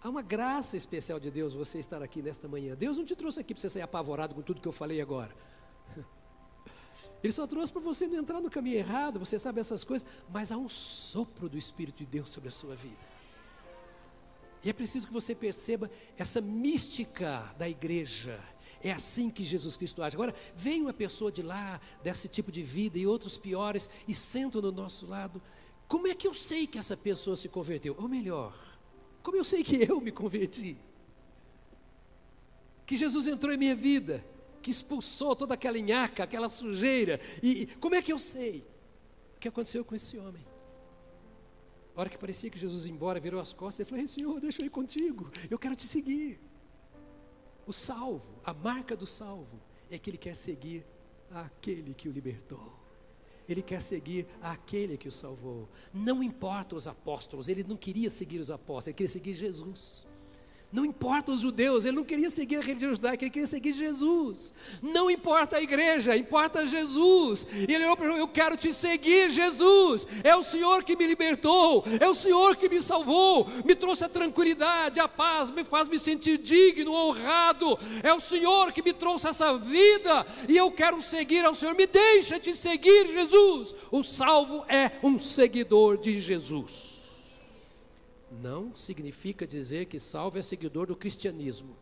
Há 0.01 0.09
uma 0.09 0.23
graça 0.23 0.77
especial 0.77 1.19
de 1.19 1.31
Deus 1.31 1.53
você 1.53 1.79
estar 1.79 2.03
aqui 2.03 2.23
nesta 2.23 2.47
manhã. 2.47 2.77
Deus 2.77 2.97
não 2.97 3.05
te 3.05 3.17
trouxe 3.17 3.41
aqui 3.41 3.53
para 3.53 3.61
você 3.61 3.69
sair 3.69 3.83
apavorado 3.83 4.35
com 4.35 4.43
tudo 4.43 4.61
que 4.61 4.69
eu 4.69 4.73
falei 4.73 5.01
agora. 5.01 5.35
Ele 7.23 7.33
só 7.33 7.47
trouxe 7.47 7.73
para 7.73 7.83
você 7.83 8.07
não 8.07 8.19
entrar 8.19 8.41
no 8.41 8.51
caminho 8.51 8.77
errado, 8.77 9.19
você 9.19 9.39
sabe 9.39 9.61
essas 9.61 9.85
coisas, 9.85 10.07
mas 10.31 10.53
há 10.53 10.57
um 10.57 10.69
sopro 10.69 11.49
do 11.49 11.59
Espírito 11.59 11.99
de 11.99 12.07
Deus 12.07 12.31
sobre 12.31 12.49
a 12.49 12.53
sua 12.53 12.75
vida. 12.75 13.19
E 14.65 14.71
é 14.71 14.73
preciso 14.73 15.07
que 15.07 15.13
você 15.13 15.35
perceba 15.35 15.91
essa 16.17 16.41
mística 16.41 17.55
da 17.59 17.69
igreja. 17.69 18.41
É 18.83 18.93
assim 18.93 19.31
que 19.31 19.43
Jesus 19.43 19.77
Cristo 19.77 20.03
age. 20.03 20.17
Agora, 20.17 20.35
vem 20.55 20.83
uma 20.83 20.93
pessoa 20.93 21.33
de 21.33 21.43
lá, 21.43 21.81
desse 22.03 22.29
tipo 22.29 22.51
de 22.53 22.63
vida, 22.63 22.99
e 22.99 23.07
outros 23.07 23.37
piores, 23.37 23.91
e 24.07 24.15
sentam 24.15 24.61
do 24.61 24.73
nosso 24.73 25.07
lado. 25.07 25.43
Como 25.87 26.07
é 26.07 26.15
que 26.15 26.27
eu 26.27 26.35
sei 26.35 26.67
que 26.67 26.79
essa 26.79 26.97
pessoa 26.97 27.37
se 27.37 27.49
converteu? 27.49 27.97
Ou 27.99 28.09
melhor, 28.09 28.55
como 29.23 29.37
eu 29.37 29.45
sei 29.45 29.65
que 29.65 29.83
eu 29.83 30.01
me 30.01 30.13
converti? 30.13 30.77
Que 32.87 32.97
Jesus 32.97 33.27
entrou 33.27 33.53
em 33.53 33.59
minha 33.59 33.75
vida, 33.75 34.25
que 34.63 34.71
expulsou 34.71 35.35
toda 35.37 35.55
aquela 35.55 35.79
nhaca, 35.79 36.25
aquela 36.25 36.51
sujeira. 36.51 37.21
E 37.43 37.67
como 37.81 37.95
é 37.95 38.03
que 38.03 38.13
eu 38.13 38.19
sei? 38.19 38.67
O 39.37 39.41
que 39.41 39.49
aconteceu 39.49 39.85
com 39.85 39.95
esse 39.95 40.19
homem? 40.19 40.45
A 41.95 42.01
hora 42.01 42.11
que 42.11 42.19
parecia 42.19 42.49
que 42.49 42.59
Jesus 42.59 42.87
ia 42.87 42.93
embora, 42.93 43.19
virou 43.19 43.41
as 43.41 43.53
costas 43.53 43.87
e 43.87 43.91
falou: 43.91 44.07
Senhor, 44.07 44.41
deixa 44.41 44.63
eu 44.63 44.67
ir 44.67 44.71
contigo, 44.71 45.31
eu 45.51 45.59
quero 45.59 45.75
te 45.75 45.85
seguir. 45.85 46.41
O 47.67 47.73
salvo, 47.73 48.41
a 48.45 48.55
marca 48.55 48.97
do 48.97 49.07
salvo, 49.07 49.61
é 49.91 49.99
que 49.99 50.09
ele 50.09 50.17
quer 50.17 50.35
seguir 50.35 50.87
aquele 51.31 51.95
que 51.95 52.09
o 52.09 52.13
libertou. 52.13 52.73
Ele 53.49 53.63
quer 53.63 53.81
seguir 53.81 54.27
aquele 54.43 54.97
que 54.97 55.09
o 55.09 55.13
salvou. 55.13 55.69
Não 55.93 56.23
importa 56.23 56.77
os 56.77 56.87
apóstolos, 56.87 57.49
ele 57.49 57.65
não 57.65 57.77
queria 57.77 58.11
seguir 58.11 58.39
os 58.39 58.51
apóstolos, 58.51 58.89
ele 58.89 58.97
queria 58.97 59.13
seguir 59.13 59.35
Jesus. 59.35 60.07
Não 60.71 60.85
importa 60.85 61.33
os 61.33 61.41
judeus, 61.41 61.87
ele 61.87 61.97
não 61.97 62.05
queria 62.05 62.29
seguir 62.29 62.57
a 62.57 62.61
religião 62.61 62.93
judaica, 62.93 63.25
ele 63.25 63.31
queria 63.31 63.47
seguir 63.47 63.73
Jesus. 63.73 64.53
Não 64.83 65.11
importa 65.11 65.57
a 65.57 65.63
igreja, 65.63 66.15
importa 66.15 66.67
Jesus. 66.67 67.47
E 67.67 67.73
ele 67.73 67.85
falou: 67.97 68.19
Eu 68.19 68.29
quero 68.29 68.55
te 68.55 68.71
seguir, 68.71 69.31
Jesus. 69.31 70.07
É 70.23 70.37
o 70.37 70.45
Senhor 70.45 70.85
que 70.85 70.95
me 70.95 71.07
libertou, 71.07 71.83
é 71.99 72.07
o 72.07 72.15
Senhor 72.15 72.55
que 72.55 72.69
me 72.69 72.83
salvou, 72.83 73.49
me 73.65 73.75
trouxe 73.75 74.05
a 74.05 74.11
tranquilidade, 74.11 75.01
a 75.01 75.09
paz, 75.09 75.51
me 75.51 75.65
faz 75.65 75.89
me 75.89 75.99
sentir 75.99 76.37
digno, 76.37 76.93
honrado. 76.93 77.79
É 78.03 78.13
o 78.13 78.21
Senhor 78.21 78.71
que 78.71 78.83
me 78.83 78.93
trouxe 78.93 79.27
essa 79.27 79.57
vida 79.57 80.27
e 80.47 80.55
eu 80.55 80.71
quero 80.71 81.01
seguir 81.01 81.47
ao 81.47 81.55
Senhor. 81.55 81.75
Me 81.75 81.87
deixa 81.87 82.39
te 82.39 82.55
seguir, 82.55 83.07
Jesus. 83.07 83.75
O 83.91 84.05
salvo 84.05 84.67
é 84.69 84.93
um 85.03 85.19
seguidor 85.19 85.97
de 85.97 86.21
Jesus 86.21 86.98
não 88.31 88.75
significa 88.75 89.47
dizer 89.47 89.87
que 89.87 89.99
salvo 89.99 90.39
é 90.39 90.43
seguidor 90.43 90.87
do 90.87 90.97
cristianismo. 90.97 91.77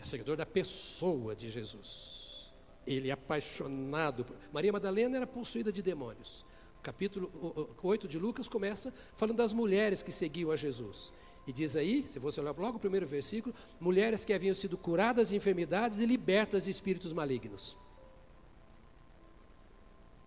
É 0.00 0.04
seguidor 0.04 0.36
da 0.36 0.46
pessoa 0.46 1.34
de 1.34 1.48
Jesus. 1.48 2.52
Ele 2.86 3.08
é 3.08 3.12
apaixonado. 3.12 4.24
Por... 4.24 4.36
Maria 4.52 4.72
Madalena 4.72 5.16
era 5.16 5.26
possuída 5.26 5.72
de 5.72 5.82
demônios. 5.82 6.44
O 6.78 6.82
capítulo 6.82 7.76
8 7.80 8.08
de 8.08 8.18
Lucas 8.18 8.48
começa 8.48 8.92
falando 9.14 9.36
das 9.36 9.52
mulheres 9.52 10.02
que 10.02 10.10
seguiam 10.10 10.50
a 10.50 10.56
Jesus. 10.56 11.12
E 11.46 11.52
diz 11.52 11.76
aí, 11.76 12.04
se 12.08 12.18
você 12.18 12.40
olhar 12.40 12.56
logo 12.56 12.76
o 12.76 12.80
primeiro 12.80 13.06
versículo, 13.06 13.54
mulheres 13.80 14.24
que 14.24 14.32
haviam 14.32 14.54
sido 14.54 14.76
curadas 14.76 15.28
de 15.28 15.36
enfermidades 15.36 16.00
e 16.00 16.06
libertas 16.06 16.64
de 16.64 16.70
espíritos 16.70 17.12
malignos. 17.12 17.76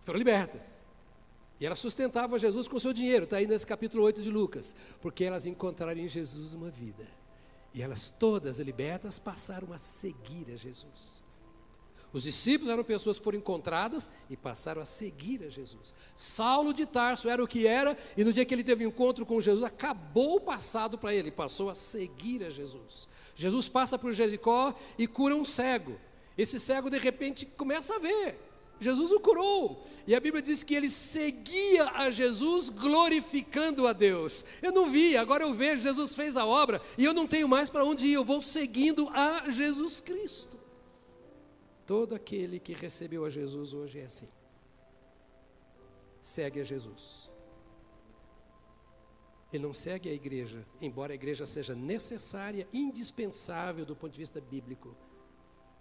Foram 0.04 0.18
libertas. 0.18 0.85
E 1.58 1.66
elas 1.66 1.78
sustentavam 1.78 2.38
Jesus 2.38 2.68
com 2.68 2.78
seu 2.78 2.92
dinheiro, 2.92 3.24
está 3.24 3.36
aí 3.36 3.46
nesse 3.46 3.66
capítulo 3.66 4.04
8 4.04 4.22
de 4.22 4.30
Lucas, 4.30 4.74
porque 5.00 5.24
elas 5.24 5.46
encontraram 5.46 6.00
em 6.00 6.08
Jesus 6.08 6.52
uma 6.52 6.70
vida. 6.70 7.06
E 7.72 7.82
elas 7.82 8.14
todas 8.18 8.58
libertas 8.58 9.18
passaram 9.18 9.72
a 9.72 9.78
seguir 9.78 10.46
a 10.52 10.56
Jesus. 10.56 11.24
Os 12.12 12.22
discípulos 12.22 12.72
eram 12.72 12.84
pessoas 12.84 13.18
que 13.18 13.24
foram 13.24 13.38
encontradas 13.38 14.08
e 14.30 14.36
passaram 14.36 14.80
a 14.80 14.86
seguir 14.86 15.44
a 15.44 15.50
Jesus. 15.50 15.94
Saulo 16.14 16.72
de 16.72 16.86
Tarso 16.86 17.28
era 17.28 17.42
o 17.42 17.46
que 17.46 17.66
era, 17.66 17.96
e 18.16 18.24
no 18.24 18.32
dia 18.32 18.44
que 18.44 18.54
ele 18.54 18.64
teve 18.64 18.86
um 18.86 18.88
encontro 18.88 19.26
com 19.26 19.40
Jesus, 19.40 19.62
acabou 19.62 20.36
o 20.36 20.40
passado 20.40 20.96
para 20.96 21.14
ele, 21.14 21.30
passou 21.30 21.68
a 21.68 21.74
seguir 21.74 22.44
a 22.44 22.50
Jesus. 22.50 23.08
Jesus 23.34 23.68
passa 23.68 23.98
por 23.98 24.12
Jericó 24.12 24.74
e 24.96 25.06
cura 25.06 25.34
um 25.34 25.44
cego. 25.44 25.98
Esse 26.38 26.58
cego, 26.58 26.88
de 26.88 26.98
repente, 26.98 27.44
começa 27.44 27.96
a 27.96 27.98
ver. 27.98 28.38
Jesus 28.78 29.10
o 29.10 29.20
curou. 29.20 29.84
E 30.06 30.14
a 30.14 30.20
Bíblia 30.20 30.42
diz 30.42 30.62
que 30.62 30.74
ele 30.74 30.90
seguia 30.90 31.90
a 31.90 32.10
Jesus 32.10 32.68
glorificando 32.68 33.86
a 33.86 33.92
Deus. 33.92 34.44
Eu 34.60 34.72
não 34.72 34.90
vi, 34.90 35.16
agora 35.16 35.44
eu 35.44 35.54
vejo, 35.54 35.82
Jesus 35.82 36.14
fez 36.14 36.36
a 36.36 36.44
obra 36.44 36.80
e 36.98 37.04
eu 37.04 37.14
não 37.14 37.26
tenho 37.26 37.48
mais 37.48 37.70
para 37.70 37.84
onde 37.84 38.06
ir, 38.06 38.12
eu 38.12 38.24
vou 38.24 38.42
seguindo 38.42 39.08
a 39.10 39.50
Jesus 39.50 40.00
Cristo. 40.00 40.58
Todo 41.86 42.14
aquele 42.14 42.58
que 42.58 42.72
recebeu 42.72 43.24
a 43.24 43.30
Jesus 43.30 43.72
hoje 43.72 44.00
é 44.00 44.04
assim. 44.04 44.28
Segue 46.20 46.60
a 46.60 46.64
Jesus. 46.64 47.30
Ele 49.52 49.62
não 49.62 49.72
segue 49.72 50.10
a 50.10 50.12
igreja, 50.12 50.66
embora 50.80 51.12
a 51.12 51.14
igreja 51.14 51.46
seja 51.46 51.74
necessária, 51.74 52.68
indispensável 52.72 53.86
do 53.86 53.94
ponto 53.94 54.12
de 54.12 54.18
vista 54.18 54.40
bíblico 54.40 54.94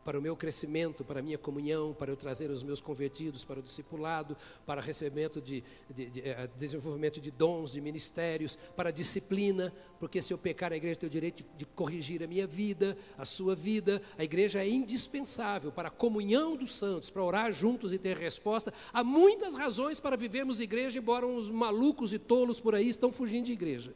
para 0.05 0.19
o 0.19 0.21
meu 0.21 0.35
crescimento, 0.35 1.03
para 1.03 1.19
a 1.19 1.23
minha 1.23 1.37
comunhão, 1.37 1.91
para 1.91 2.11
eu 2.11 2.15
trazer 2.15 2.51
os 2.51 2.61
meus 2.61 2.79
convertidos 2.79 3.43
para 3.43 3.59
o 3.59 3.63
discipulado, 3.63 4.37
para 4.63 4.79
recebimento 4.79 5.41
de, 5.41 5.63
de, 5.89 6.05
de, 6.11 6.21
eh, 6.21 6.47
desenvolvimento 6.55 7.19
de 7.19 7.31
dons, 7.31 7.71
de 7.71 7.81
ministérios, 7.81 8.55
para 8.75 8.91
disciplina, 8.91 9.73
porque 9.99 10.21
se 10.21 10.31
eu 10.31 10.37
pecar, 10.37 10.71
a 10.71 10.77
igreja 10.77 10.97
tem 10.99 11.07
o 11.07 11.09
direito 11.09 11.43
de, 11.57 11.65
corrigir 11.65 12.21
a 12.23 12.27
minha 12.27 12.45
vida, 12.45 12.95
a 13.17 13.25
sua 13.25 13.55
vida. 13.55 13.99
A 14.15 14.23
igreja 14.23 14.63
é 14.63 14.69
indispensável 14.69 15.71
para 15.71 15.87
a 15.87 15.91
comunhão 15.91 16.55
dos 16.55 16.75
santos, 16.75 17.09
para 17.09 17.23
orar 17.23 17.51
juntos 17.51 17.91
e 17.91 17.97
ter 17.97 18.15
resposta. 18.15 18.71
Há 18.93 19.03
muitas 19.03 19.55
razões 19.55 19.99
para 19.99 20.15
vivermos 20.15 20.59
igreja, 20.59 20.99
embora 20.99 21.25
os 21.25 21.49
malucos 21.49 22.13
e 22.13 22.19
tolos 22.19 22.59
por 22.59 22.75
aí 22.75 22.87
estão 22.87 23.11
fugindo 23.11 23.45
de 23.45 23.53
igreja. 23.53 23.91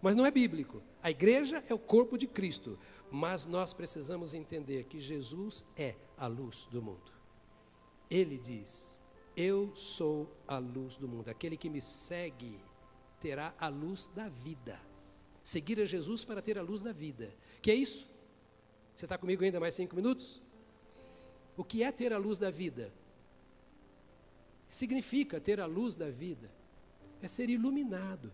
Mas 0.00 0.16
não 0.16 0.24
é 0.24 0.30
bíblico. 0.30 0.82
A 1.02 1.10
igreja 1.10 1.64
é 1.68 1.74
o 1.74 1.78
corpo 1.78 2.16
de 2.16 2.26
Cristo. 2.26 2.78
Mas 3.10 3.44
nós 3.44 3.74
precisamos 3.74 4.34
entender 4.34 4.84
que 4.84 4.98
Jesus 4.98 5.64
é 5.76 5.96
a 6.16 6.26
luz 6.26 6.66
do 6.70 6.80
mundo. 6.80 7.12
Ele 8.08 8.38
diz: 8.38 9.00
Eu 9.36 9.74
sou 9.74 10.30
a 10.46 10.58
luz 10.58 10.96
do 10.96 11.08
mundo. 11.08 11.28
Aquele 11.28 11.56
que 11.56 11.68
me 11.68 11.80
segue 11.80 12.60
terá 13.18 13.54
a 13.58 13.68
luz 13.68 14.06
da 14.06 14.28
vida. 14.28 14.80
Seguir 15.42 15.80
a 15.80 15.84
Jesus 15.84 16.24
para 16.24 16.40
ter 16.40 16.58
a 16.58 16.62
luz 16.62 16.82
da 16.82 16.92
vida. 16.92 17.34
Que 17.60 17.70
é 17.70 17.74
isso? 17.74 18.08
Você 18.94 19.06
está 19.06 19.18
comigo 19.18 19.42
ainda 19.42 19.58
mais 19.58 19.74
cinco 19.74 19.96
minutos? 19.96 20.40
O 21.56 21.64
que 21.64 21.82
é 21.82 21.90
ter 21.90 22.12
a 22.12 22.18
luz 22.18 22.38
da 22.38 22.50
vida? 22.50 22.92
Significa 24.68 25.40
ter 25.40 25.60
a 25.60 25.66
luz 25.66 25.96
da 25.96 26.10
vida 26.10 26.50
é 27.22 27.28
ser 27.28 27.50
iluminado. 27.50 28.32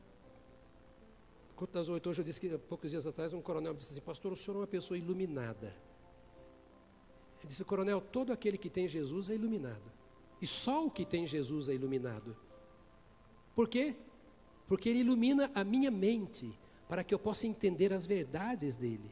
Culto 1.56 1.72
das 1.72 1.88
oito, 1.88 2.10
hoje 2.10 2.20
eu 2.20 2.24
disse 2.24 2.38
que 2.38 2.58
poucos 2.58 2.90
dias 2.90 3.06
atrás 3.06 3.32
um 3.32 3.40
coronel 3.40 3.72
me 3.72 3.78
disse 3.78 3.92
assim, 3.92 4.02
pastor, 4.02 4.30
o 4.30 4.36
senhor 4.36 4.58
é 4.58 4.60
uma 4.60 4.66
pessoa 4.66 4.98
iluminada. 4.98 5.74
Ele 7.38 7.48
disse, 7.48 7.64
coronel, 7.64 7.98
todo 7.98 8.30
aquele 8.30 8.58
que 8.58 8.68
tem 8.68 8.86
Jesus 8.86 9.30
é 9.30 9.34
iluminado. 9.34 9.90
E 10.40 10.46
só 10.46 10.84
o 10.84 10.90
que 10.90 11.06
tem 11.06 11.26
Jesus 11.26 11.70
é 11.70 11.74
iluminado. 11.74 12.36
Por 13.54 13.68
quê? 13.68 13.96
Porque 14.68 14.90
ele 14.90 14.98
ilumina 14.98 15.50
a 15.54 15.64
minha 15.64 15.90
mente 15.90 16.52
para 16.86 17.02
que 17.02 17.14
eu 17.14 17.18
possa 17.18 17.46
entender 17.46 17.90
as 17.90 18.04
verdades 18.04 18.76
dele. 18.76 19.10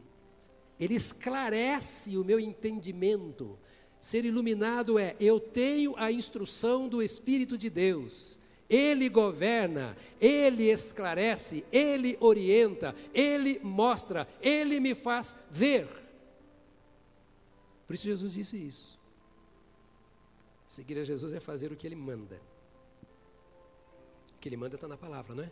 Ele 0.78 0.95
esclarece 0.95 2.18
o 2.18 2.24
meu 2.24 2.38
entendimento. 2.38 3.59
Ser 3.99 4.26
iluminado 4.26 4.99
é 4.99 5.16
eu 5.18 5.40
tenho 5.40 5.97
a 5.97 6.12
instrução 6.12 6.88
do 6.88 7.03
Espírito 7.03 7.57
de 7.57 7.70
Deus. 7.70 8.38
Ele 8.68 9.08
governa, 9.08 9.96
Ele 10.20 10.64
esclarece, 10.70 11.64
Ele 11.70 12.16
orienta, 12.20 12.94
Ele 13.12 13.58
mostra, 13.60 14.26
Ele 14.40 14.80
me 14.80 14.94
faz 14.94 15.36
ver. 15.50 15.88
Por 17.86 17.94
isso 17.94 18.04
Jesus 18.04 18.32
disse 18.32 18.56
isso. 18.56 18.98
Seguir 20.66 20.98
a 20.98 21.04
Jesus 21.04 21.32
é 21.32 21.40
fazer 21.40 21.70
o 21.72 21.76
que 21.76 21.86
Ele 21.86 21.94
manda. 21.94 22.40
O 24.36 24.38
que 24.40 24.48
Ele 24.48 24.56
manda 24.56 24.76
está 24.76 24.88
na 24.88 24.96
palavra, 24.96 25.34
não 25.34 25.44
é? 25.44 25.50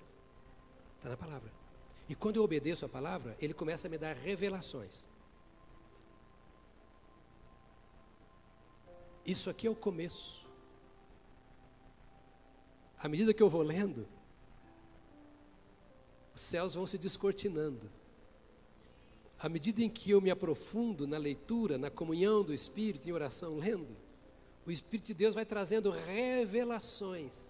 Está 0.97 1.11
na 1.11 1.17
palavra. 1.17 1.53
E 2.09 2.15
quando 2.15 2.37
eu 2.37 2.43
obedeço 2.43 2.85
a 2.85 2.89
palavra, 2.89 3.37
Ele 3.41 3.55
começa 3.55 3.87
a 3.87 3.91
me 3.91 3.99
dar 3.99 4.17
revelações. 4.17 5.09
Isso 9.25 9.49
aqui 9.49 9.67
é 9.67 9.71
o 9.71 9.77
começo 9.77 10.51
à 13.03 13.09
medida 13.09 13.35
que 13.35 13.43
eu 13.43 13.51
vou 13.51 13.63
lendo, 13.63 14.07
os 16.33 16.41
céus 16.41 16.75
vão 16.75 16.87
se 16.87 16.97
descortinando. 16.97 17.91
À 19.41 19.49
medida 19.49 19.83
em 19.83 19.89
que 19.89 20.13
eu 20.13 20.21
me 20.21 20.31
aprofundo 20.31 21.05
na 21.05 21.19
leitura, 21.19 21.77
na 21.77 21.91
comunhão 21.91 22.45
do 22.45 22.55
Espírito, 22.55 23.09
em 23.09 23.13
oração, 23.13 23.57
lendo, 23.57 23.97
o 24.65 24.71
Espírito 24.71 25.09
de 25.09 25.15
Deus 25.15 25.35
vai 25.35 25.45
trazendo 25.45 25.91
revelações. 25.91 27.41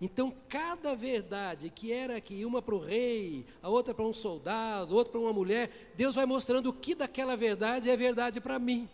Então, 0.00 0.32
cada 0.48 0.94
verdade 0.94 1.70
que 1.70 1.90
era 1.92 2.16
aqui, 2.16 2.44
uma 2.44 2.62
para 2.62 2.76
o 2.76 2.78
rei, 2.78 3.44
a 3.60 3.68
outra 3.68 3.92
para 3.92 4.06
um 4.06 4.12
soldado, 4.12 4.94
outra 4.94 5.10
para 5.10 5.20
uma 5.20 5.32
mulher, 5.32 5.92
Deus 5.96 6.14
vai 6.14 6.24
mostrando 6.24 6.68
o 6.68 6.72
que 6.72 6.94
daquela 6.94 7.36
verdade 7.36 7.90
é 7.90 7.96
verdade 7.96 8.40
para 8.40 8.60
mim. 8.60 8.88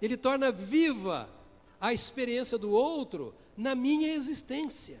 Ele 0.00 0.16
torna 0.16 0.50
viva 0.50 1.28
a 1.78 1.92
experiência 1.92 2.56
do 2.56 2.70
outro 2.70 3.34
na 3.56 3.74
minha 3.74 4.12
existência. 4.12 5.00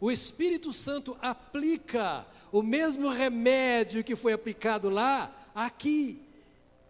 O 0.00 0.10
Espírito 0.10 0.72
Santo 0.72 1.16
aplica 1.20 2.26
o 2.50 2.62
mesmo 2.62 3.08
remédio 3.08 4.02
que 4.02 4.16
foi 4.16 4.32
aplicado 4.32 4.88
lá, 4.88 5.50
aqui. 5.54 6.22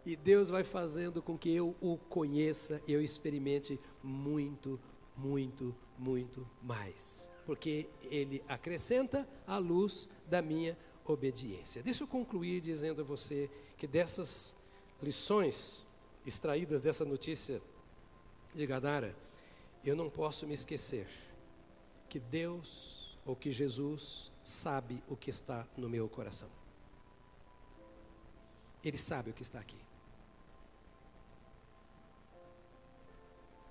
E 0.04 0.16
Deus 0.16 0.48
vai 0.48 0.64
fazendo 0.64 1.22
com 1.22 1.38
que 1.38 1.54
eu 1.54 1.76
o 1.80 1.96
conheça, 1.96 2.82
eu 2.88 3.00
experimente 3.00 3.78
muito, 4.02 4.80
muito, 5.16 5.74
muito 5.98 6.48
mais 6.62 7.32
porque 7.44 7.88
ele 8.02 8.42
acrescenta 8.48 9.28
a 9.46 9.58
luz 9.58 10.08
da 10.28 10.40
minha 10.40 10.76
obediência. 11.04 11.82
Deixa 11.82 12.04
eu 12.04 12.08
concluir 12.08 12.60
dizendo 12.60 13.02
a 13.02 13.04
você 13.04 13.50
que 13.76 13.86
dessas 13.86 14.54
lições 15.02 15.86
extraídas 16.24 16.80
dessa 16.80 17.04
notícia 17.04 17.60
de 18.54 18.66
Gadara, 18.66 19.16
eu 19.84 19.96
não 19.96 20.08
posso 20.08 20.46
me 20.46 20.54
esquecer 20.54 21.08
que 22.08 22.20
Deus 22.20 23.18
ou 23.24 23.34
que 23.34 23.50
Jesus 23.50 24.30
sabe 24.42 25.02
o 25.08 25.16
que 25.16 25.30
está 25.30 25.66
no 25.76 25.88
meu 25.88 26.08
coração. 26.08 26.50
Ele 28.82 28.98
sabe 28.98 29.30
o 29.30 29.34
que 29.34 29.42
está 29.42 29.60
aqui. 29.60 29.80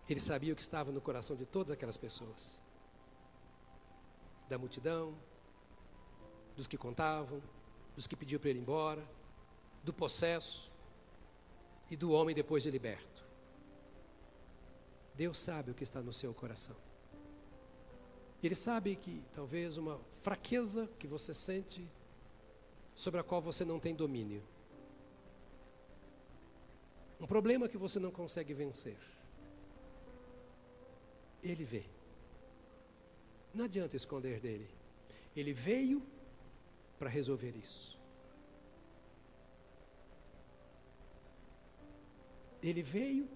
Ele 0.07 0.19
sabia 0.19 0.53
o 0.53 0.55
que 0.55 0.61
estava 0.61 0.91
no 0.91 0.99
coração 0.99 1.35
de 1.35 1.45
todas 1.45 1.71
aquelas 1.71 1.97
pessoas 1.97 2.59
da 4.49 4.57
multidão, 4.57 5.17
dos 6.55 6.67
que 6.67 6.77
contavam, 6.77 7.41
dos 7.95 8.07
que 8.07 8.15
pediam 8.15 8.39
para 8.39 8.49
ele 8.49 8.59
ir 8.59 8.61
embora, 8.61 9.07
do 9.83 9.93
possesso 9.93 10.69
e 11.89 11.95
do 11.95 12.11
homem 12.11 12.35
depois 12.35 12.63
de 12.63 12.69
liberto. 12.71 13.10
Deus 15.21 15.37
sabe 15.37 15.69
o 15.69 15.75
que 15.75 15.83
está 15.83 16.01
no 16.01 16.11
seu 16.11 16.33
coração. 16.33 16.75
Ele 18.41 18.55
sabe 18.55 18.95
que 18.95 19.23
talvez 19.35 19.77
uma 19.77 19.99
fraqueza 20.13 20.89
que 20.97 21.05
você 21.05 21.31
sente, 21.31 21.87
sobre 22.95 23.19
a 23.19 23.23
qual 23.23 23.39
você 23.39 23.63
não 23.63 23.79
tem 23.79 23.93
domínio, 23.93 24.43
um 27.19 27.27
problema 27.27 27.69
que 27.69 27.77
você 27.77 27.99
não 27.99 28.09
consegue 28.09 28.51
vencer, 28.51 28.97
Ele 31.43 31.63
vê. 31.63 31.83
Não 33.53 33.65
adianta 33.65 33.95
esconder 33.95 34.39
dele. 34.39 34.71
Ele 35.35 35.53
veio 35.53 36.01
para 36.97 37.11
resolver 37.11 37.55
isso. 37.55 37.95
Ele 42.59 42.81
veio 42.81 43.29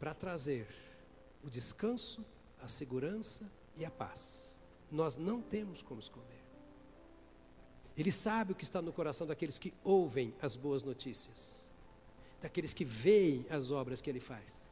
para 0.00 0.14
trazer 0.14 0.66
o 1.44 1.50
descanso, 1.50 2.24
a 2.58 2.66
segurança 2.66 3.52
e 3.76 3.84
a 3.84 3.90
paz. 3.90 4.58
Nós 4.90 5.14
não 5.16 5.42
temos 5.42 5.82
como 5.82 6.00
esconder. 6.00 6.40
Ele 7.96 8.10
sabe 8.10 8.52
o 8.52 8.54
que 8.56 8.64
está 8.64 8.80
no 8.80 8.94
coração 8.94 9.26
daqueles 9.26 9.58
que 9.58 9.74
ouvem 9.84 10.34
as 10.40 10.56
boas 10.56 10.82
notícias, 10.82 11.70
daqueles 12.40 12.72
que 12.72 12.84
veem 12.84 13.44
as 13.50 13.70
obras 13.70 14.00
que 14.00 14.08
ele 14.08 14.20
faz. 14.20 14.70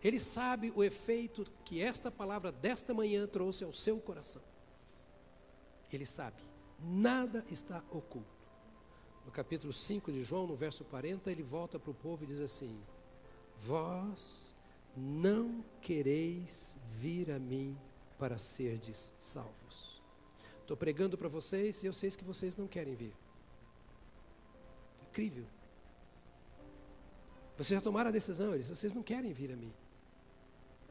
Ele 0.00 0.20
sabe 0.20 0.72
o 0.76 0.84
efeito 0.84 1.44
que 1.64 1.82
esta 1.82 2.10
palavra 2.10 2.52
desta 2.52 2.94
manhã 2.94 3.26
trouxe 3.26 3.64
ao 3.64 3.72
seu 3.72 3.98
coração. 3.98 4.42
Ele 5.92 6.06
sabe, 6.06 6.40
nada 6.78 7.44
está 7.50 7.82
oculto. 7.90 8.44
No 9.26 9.32
capítulo 9.32 9.72
5 9.72 10.12
de 10.12 10.22
João, 10.22 10.46
no 10.46 10.54
verso 10.54 10.84
40, 10.84 11.32
ele 11.32 11.42
volta 11.42 11.80
para 11.80 11.90
o 11.90 11.94
povo 11.94 12.22
e 12.22 12.26
diz 12.26 12.38
assim: 12.38 12.78
Vós 13.58 14.54
não 14.96 15.64
quereis 15.80 16.78
vir 16.88 17.30
a 17.30 17.38
mim 17.38 17.76
para 18.18 18.38
serdes 18.38 19.12
salvos. 19.18 20.02
Estou 20.60 20.76
pregando 20.76 21.18
para 21.18 21.28
vocês 21.28 21.82
e 21.82 21.86
eu 21.86 21.92
sei 21.92 22.10
que 22.10 22.24
vocês 22.24 22.56
não 22.56 22.66
querem 22.66 22.94
vir. 22.94 23.14
Incrível. 25.08 25.44
Vocês 27.56 27.68
já 27.68 27.80
tomaram 27.80 28.08
a 28.08 28.12
decisão, 28.12 28.54
eles, 28.54 28.68
vocês 28.68 28.92
não 28.92 29.02
querem 29.02 29.32
vir 29.32 29.52
a 29.52 29.56
mim. 29.56 29.72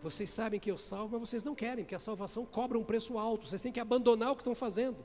Vocês 0.01 0.29
sabem 0.29 0.59
que 0.59 0.69
eu 0.69 0.77
salvo, 0.77 1.17
mas 1.17 1.29
vocês 1.29 1.43
não 1.43 1.55
querem, 1.55 1.83
porque 1.83 1.95
a 1.95 1.99
salvação 1.99 2.45
cobra 2.45 2.77
um 2.77 2.83
preço 2.83 3.17
alto. 3.17 3.47
Vocês 3.47 3.61
têm 3.61 3.71
que 3.71 3.79
abandonar 3.79 4.31
o 4.31 4.35
que 4.35 4.41
estão 4.41 4.53
fazendo. 4.53 5.03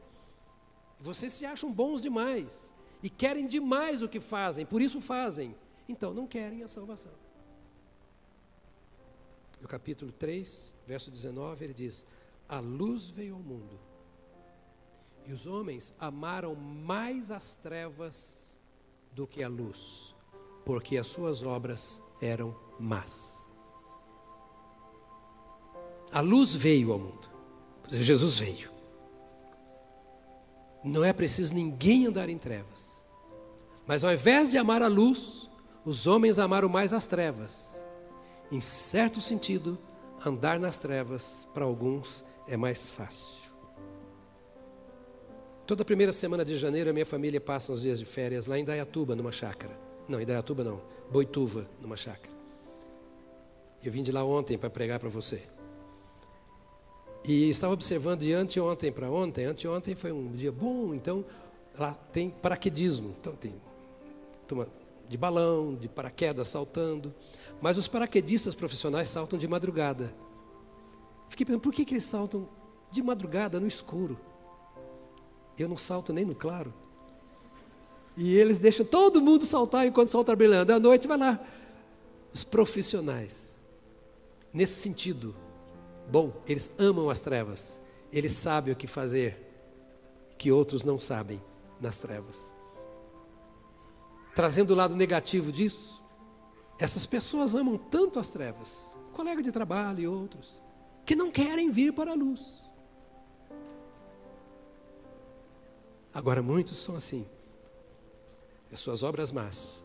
Vocês 1.00 1.32
se 1.32 1.46
acham 1.46 1.72
bons 1.72 2.02
demais 2.02 2.72
e 3.02 3.08
querem 3.08 3.46
demais 3.46 4.02
o 4.02 4.08
que 4.08 4.18
fazem, 4.18 4.66
por 4.66 4.82
isso 4.82 5.00
fazem. 5.00 5.54
Então 5.88 6.12
não 6.12 6.26
querem 6.26 6.62
a 6.62 6.68
salvação. 6.68 7.12
No 9.60 9.66
capítulo 9.66 10.12
3, 10.12 10.74
verso 10.86 11.10
19, 11.10 11.64
ele 11.64 11.74
diz: 11.74 12.06
A 12.48 12.60
luz 12.60 13.10
veio 13.10 13.34
ao 13.34 13.40
mundo, 13.40 13.78
e 15.26 15.32
os 15.32 15.46
homens 15.46 15.94
amaram 15.98 16.54
mais 16.54 17.30
as 17.30 17.56
trevas 17.56 18.56
do 19.12 19.26
que 19.26 19.42
a 19.42 19.48
luz, 19.48 20.14
porque 20.64 20.96
as 20.96 21.06
suas 21.06 21.42
obras 21.42 22.00
eram 22.20 22.56
más. 22.78 23.48
A 26.10 26.20
luz 26.20 26.54
veio 26.54 26.92
ao 26.92 26.98
mundo. 26.98 27.28
Jesus 27.88 28.38
veio. 28.38 28.70
Não 30.84 31.04
é 31.04 31.12
preciso 31.12 31.52
ninguém 31.52 32.06
andar 32.06 32.28
em 32.28 32.38
trevas. 32.38 33.06
Mas 33.86 34.04
ao 34.04 34.12
invés 34.12 34.50
de 34.50 34.58
amar 34.58 34.82
a 34.82 34.88
luz, 34.88 35.48
os 35.84 36.06
homens 36.06 36.38
amaram 36.38 36.68
mais 36.68 36.92
as 36.92 37.06
trevas. 37.06 37.67
Em 38.50 38.60
certo 38.60 39.20
sentido, 39.20 39.78
andar 40.24 40.58
nas 40.58 40.78
trevas 40.78 41.46
para 41.52 41.64
alguns 41.64 42.24
é 42.46 42.56
mais 42.56 42.90
fácil. 42.90 43.48
Toda 45.66 45.84
primeira 45.84 46.12
semana 46.12 46.44
de 46.44 46.56
janeiro 46.56 46.88
a 46.88 46.92
minha 46.94 47.04
família 47.04 47.40
passa 47.40 47.72
os 47.72 47.82
dias 47.82 47.98
de 47.98 48.06
férias 48.06 48.46
lá 48.46 48.58
em 48.58 48.64
Dayatuba, 48.64 49.14
numa 49.14 49.30
chácara. 49.30 49.78
Não, 50.08 50.18
em 50.18 50.24
Dayatuba 50.24 50.64
não, 50.64 50.80
Boituva, 51.10 51.68
numa 51.80 51.96
chácara. 51.96 52.34
Eu 53.84 53.92
vim 53.92 54.02
de 54.02 54.10
lá 54.10 54.24
ontem 54.24 54.56
para 54.56 54.70
pregar 54.70 54.98
para 54.98 55.10
você. 55.10 55.42
E 57.22 57.50
estava 57.50 57.74
observando 57.74 58.20
de 58.20 58.32
anteontem 58.32 58.90
para 58.90 59.10
ontem, 59.10 59.44
anteontem 59.44 59.94
foi 59.94 60.10
um 60.10 60.32
dia 60.32 60.50
bom, 60.50 60.94
então 60.94 61.22
lá 61.78 61.92
tem 61.92 62.30
paraquedismo. 62.30 63.14
Então 63.20 63.34
tem 63.34 63.54
de 65.08 65.16
balão, 65.16 65.74
de 65.74 65.88
paraquedas 65.88 66.48
saltando. 66.48 67.14
Mas 67.60 67.76
os 67.76 67.88
paraquedistas 67.88 68.54
profissionais 68.54 69.08
saltam 69.08 69.38
de 69.38 69.48
madrugada. 69.48 70.14
Fiquei 71.28 71.44
pensando, 71.44 71.60
por 71.60 71.72
que, 71.72 71.84
que 71.84 71.94
eles 71.94 72.04
saltam 72.04 72.48
de 72.90 73.02
madrugada 73.02 73.58
no 73.58 73.66
escuro? 73.66 74.18
Eu 75.58 75.68
não 75.68 75.76
salto 75.76 76.12
nem 76.12 76.24
no 76.24 76.34
claro. 76.34 76.72
E 78.16 78.36
eles 78.36 78.58
deixam 78.58 78.86
todo 78.86 79.20
mundo 79.20 79.44
saltar 79.44 79.86
enquanto 79.86 80.08
o 80.08 80.10
sol 80.10 80.20
está 80.22 80.34
brilhando. 80.34 80.72
À 80.72 80.78
noite 80.78 81.08
vai 81.08 81.18
lá. 81.18 81.40
Os 82.32 82.44
profissionais. 82.44 83.58
Nesse 84.52 84.80
sentido, 84.80 85.34
Bom, 86.10 86.32
eles 86.46 86.70
amam 86.78 87.10
as 87.10 87.20
trevas. 87.20 87.80
Eles 88.10 88.32
sabem 88.32 88.72
o 88.72 88.76
que 88.76 88.86
fazer 88.86 89.44
que 90.38 90.50
outros 90.50 90.82
não 90.84 90.98
sabem 90.98 91.42
nas 91.80 91.98
trevas. 91.98 92.54
Trazendo 94.34 94.70
o 94.70 94.76
lado 94.76 94.96
negativo 94.96 95.52
disso, 95.52 95.97
essas 96.78 97.04
pessoas 97.04 97.54
amam 97.54 97.76
tanto 97.76 98.18
as 98.18 98.28
trevas, 98.28 98.96
colega 99.12 99.42
de 99.42 99.50
trabalho 99.50 100.00
e 100.00 100.06
outros, 100.06 100.62
que 101.04 101.16
não 101.16 101.30
querem 101.30 101.70
vir 101.70 101.92
para 101.92 102.12
a 102.12 102.14
luz. 102.14 102.62
Agora, 106.14 106.42
muitos 106.42 106.78
são 106.78 106.94
assim, 106.94 107.26
as 108.72 108.78
suas 108.78 109.02
obras 109.02 109.32
más, 109.32 109.84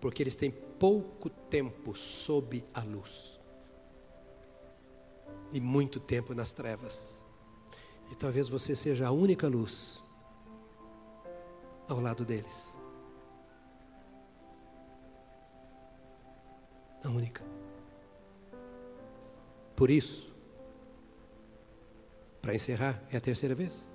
porque 0.00 0.22
eles 0.22 0.34
têm 0.34 0.50
pouco 0.50 1.30
tempo 1.30 1.94
sob 1.96 2.64
a 2.74 2.80
luz 2.80 3.40
e 5.52 5.60
muito 5.60 5.98
tempo 5.98 6.34
nas 6.34 6.52
trevas. 6.52 7.20
E 8.10 8.14
talvez 8.14 8.48
você 8.48 8.74
seja 8.74 9.06
a 9.06 9.10
única 9.10 9.48
luz 9.48 10.02
ao 11.88 12.00
lado 12.00 12.24
deles. 12.24 12.79
A 17.02 17.08
única. 17.08 17.42
Por 19.74 19.90
isso, 19.90 20.30
para 22.42 22.54
encerrar, 22.54 23.02
é 23.10 23.16
a 23.16 23.20
terceira 23.20 23.54
vez. 23.54 23.86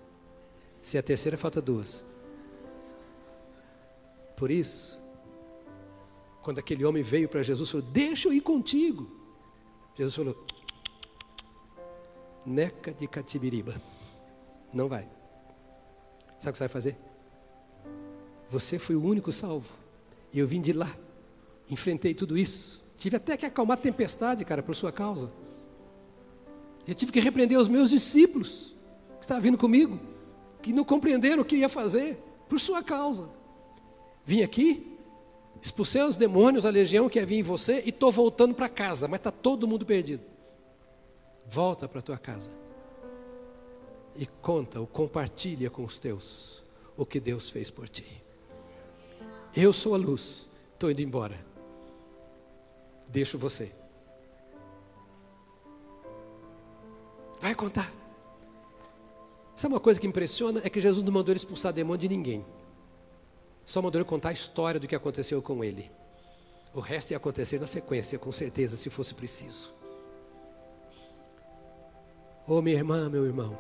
Se 0.82 0.98
é 0.98 1.00
a 1.00 1.04
terceira, 1.04 1.38
falta 1.38 1.62
duas. 1.62 2.06
Por 4.36 4.52
isso, 4.52 5.00
quando 6.42 6.60
aquele 6.60 6.86
homem 6.86 7.02
veio 7.02 7.28
para 7.28 7.42
Jesus, 7.42 7.70
falou: 7.72 7.88
Deixa 7.92 8.28
eu 8.28 8.34
ir 8.34 8.42
contigo. 8.42 9.10
Jesus 9.96 10.16
falou: 10.16 10.46
Neca 12.46 12.94
de 12.94 13.08
Catibiriba. 13.08 13.82
Não 14.72 14.88
vai. 14.88 15.10
Sabe 16.38 16.50
o 16.50 16.52
que 16.52 16.58
você 16.58 16.64
vai 16.64 16.70
fazer? 16.70 16.98
Você 18.50 18.78
foi 18.78 18.96
o 18.96 19.04
único 19.04 19.32
salvo. 19.32 19.74
E 20.32 20.38
eu 20.38 20.48
vim 20.48 20.62
de 20.62 20.72
lá. 20.72 20.96
Enfrentei 21.68 22.14
tudo 22.14 22.38
isso. 22.38 22.85
Tive 22.98 23.18
até 23.18 23.36
que 23.36 23.46
acalmar 23.46 23.78
a 23.78 23.82
tempestade, 23.82 24.46
cara, 24.46 24.64
por 24.64 24.76
sua 24.76 24.92
causa. 24.92 25.32
Eu 26.88 26.94
tive 26.94 27.12
que 27.12 27.20
repreender 27.20 27.60
os 27.60 27.68
meus 27.68 27.90
discípulos 27.90 28.76
que 29.18 29.26
estavam 29.26 29.42
vindo 29.42 29.58
comigo, 29.58 30.00
que 30.62 30.72
não 30.72 30.84
compreenderam 30.84 31.42
o 31.42 31.46
que 31.46 31.58
ia 31.58 31.70
fazer, 31.70 32.18
por 32.48 32.60
sua 32.60 32.84
causa. 32.84 33.30
Vim 34.24 34.42
aqui, 34.42 34.98
expulsei 35.62 36.04
os 36.04 36.16
demônios, 36.16 36.66
a 36.66 36.70
legião 36.70 37.10
que 37.10 37.20
havia 37.20 37.40
em 37.40 37.44
você, 37.44 37.82
e 37.86 37.90
estou 37.90 38.12
voltando 38.12 38.54
para 38.54 38.70
casa, 38.70 39.08
mas 39.08 39.20
está 39.20 39.32
todo 39.32 39.68
mundo 39.68 39.86
perdido. 39.86 40.24
Volta 41.48 41.88
para 41.88 42.02
tua 42.02 42.18
casa 42.18 42.50
e 44.16 44.26
conta 44.26 44.80
ou 44.80 44.88
compartilha 44.88 45.70
com 45.70 45.84
os 45.84 46.00
teus 46.00 46.64
o 46.98 47.06
que 47.06 47.20
Deus 47.20 47.50
fez 47.50 47.70
por 47.70 47.90
ti. 47.90 48.24
Eu 49.56 49.74
sou 49.74 49.94
a 49.94 49.98
luz, 49.98 50.50
estou 50.74 50.90
indo 50.90 51.02
embora. 51.02 51.55
Deixo 53.16 53.38
você. 53.38 53.72
Vai 57.40 57.56
contar. 57.56 57.90
Sabe 59.56 59.74
uma 59.74 59.80
coisa 59.80 60.02
que 60.02 60.06
impressiona? 60.06 60.60
É 60.66 60.70
que 60.70 60.82
Jesus 60.82 61.02
não 61.02 61.14
mandou 61.14 61.32
ele 61.32 61.40
expulsar 61.40 61.72
demônio 61.72 61.98
de 62.02 62.10
ninguém. 62.10 62.46
Só 63.64 63.82
mandou 63.82 64.02
ele 64.02 64.10
contar 64.10 64.30
a 64.30 64.34
história 64.34 64.82
do 64.82 64.86
que 64.86 64.94
aconteceu 64.94 65.42
com 65.42 65.64
ele. 65.64 65.90
O 66.74 66.82
resto 66.82 67.12
ia 67.12 67.18
acontecer 67.18 67.58
na 67.58 67.68
sequência, 67.68 68.20
com 68.20 68.34
certeza, 68.34 68.76
se 68.76 68.90
fosse 68.90 69.14
preciso. 69.14 69.74
Oh, 72.46 72.62
minha 72.62 72.76
irmã, 72.76 73.08
meu 73.08 73.26
irmão, 73.26 73.58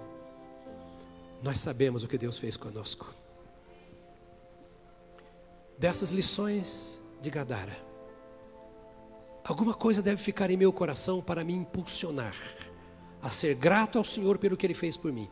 nós 1.41 1.59
sabemos 1.61 2.03
o 2.03 2.09
que 2.09 2.17
Deus 2.17 2.37
fez 2.37 2.57
conosco. 2.57 3.15
Dessas 5.77 6.11
lições 6.11 7.01
de 7.21 7.29
Gadara, 7.29 7.84
alguma 9.45 9.73
coisa 9.73 10.01
deve 10.01 10.21
ficar 10.21 10.49
em 10.49 10.57
meu 10.57 10.73
coração 10.73 11.21
para 11.21 11.43
me 11.43 11.53
impulsionar 11.53 12.35
a 13.21 13.29
ser 13.29 13.55
grato 13.55 13.97
ao 13.97 14.03
Senhor 14.03 14.37
pelo 14.37 14.57
que 14.57 14.65
Ele 14.65 14.73
fez 14.73 14.97
por 14.97 15.11
mim 15.11 15.29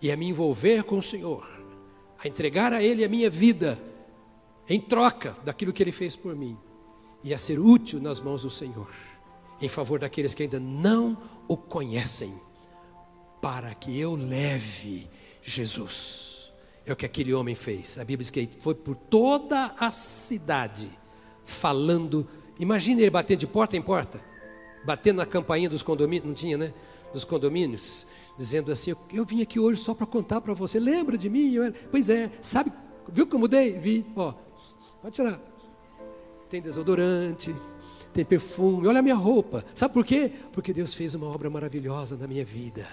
e 0.00 0.10
a 0.10 0.16
me 0.16 0.26
envolver 0.26 0.84
com 0.84 0.98
o 0.98 1.02
Senhor, 1.02 1.46
a 2.18 2.26
entregar 2.26 2.72
a 2.72 2.82
Ele 2.82 3.04
a 3.04 3.08
minha 3.08 3.28
vida 3.28 3.78
em 4.68 4.80
troca 4.80 5.36
daquilo 5.44 5.72
que 5.72 5.82
Ele 5.82 5.92
fez 5.92 6.16
por 6.16 6.34
mim 6.34 6.56
e 7.22 7.34
a 7.34 7.38
ser 7.38 7.58
útil 7.58 8.00
nas 8.00 8.20
mãos 8.20 8.42
do 8.42 8.50
Senhor, 8.50 8.90
em 9.60 9.68
favor 9.68 9.98
daqueles 9.98 10.34
que 10.34 10.44
ainda 10.44 10.60
não 10.60 11.16
o 11.48 11.56
conhecem, 11.56 12.34
para 13.40 13.74
que 13.74 13.98
eu 13.98 14.14
leve 14.14 15.08
Jesus. 15.42 16.52
É 16.84 16.92
o 16.92 16.96
que 16.96 17.06
aquele 17.06 17.34
homem 17.34 17.54
fez. 17.54 17.98
A 17.98 18.04
Bíblia 18.04 18.18
diz 18.18 18.30
que 18.30 18.48
foi 18.58 18.74
por 18.74 18.94
toda 18.94 19.74
a 19.78 19.90
cidade 19.90 20.90
falando. 21.44 22.26
Imagine 22.58 23.02
ele 23.02 23.10
batendo 23.10 23.40
de 23.40 23.46
porta 23.46 23.76
em 23.76 23.82
porta, 23.82 24.20
batendo 24.84 25.18
na 25.18 25.26
campainha 25.26 25.68
dos 25.68 25.82
condomínios, 25.82 26.26
não 26.26 26.34
tinha, 26.34 26.56
né? 26.56 26.72
dos 27.12 27.24
condomínios, 27.24 28.06
dizendo 28.36 28.72
assim: 28.72 28.90
Eu, 28.90 28.98
eu 29.12 29.24
vim 29.24 29.42
aqui 29.42 29.58
hoje 29.58 29.80
só 29.80 29.94
para 29.94 30.06
contar 30.06 30.40
para 30.40 30.54
você, 30.54 30.78
lembra 30.78 31.16
de 31.16 31.28
mim? 31.28 31.56
Era... 31.56 31.72
Pois 31.90 32.08
é, 32.08 32.30
sabe, 32.42 32.72
viu 33.08 33.26
que 33.26 33.34
eu 33.34 33.38
mudei? 33.38 33.78
Vi, 33.78 34.04
ó, 34.16 34.34
pode 35.00 35.14
tirar. 35.14 35.40
Tem 36.48 36.62
desodorante, 36.62 37.54
tem 38.12 38.24
perfume, 38.24 38.86
olha 38.86 39.00
a 39.00 39.02
minha 39.02 39.14
roupa. 39.14 39.64
Sabe 39.74 39.92
por 39.92 40.04
quê? 40.04 40.32
Porque 40.52 40.72
Deus 40.72 40.94
fez 40.94 41.14
uma 41.14 41.26
obra 41.26 41.50
maravilhosa 41.50 42.16
na 42.16 42.26
minha 42.26 42.44
vida. 42.44 42.86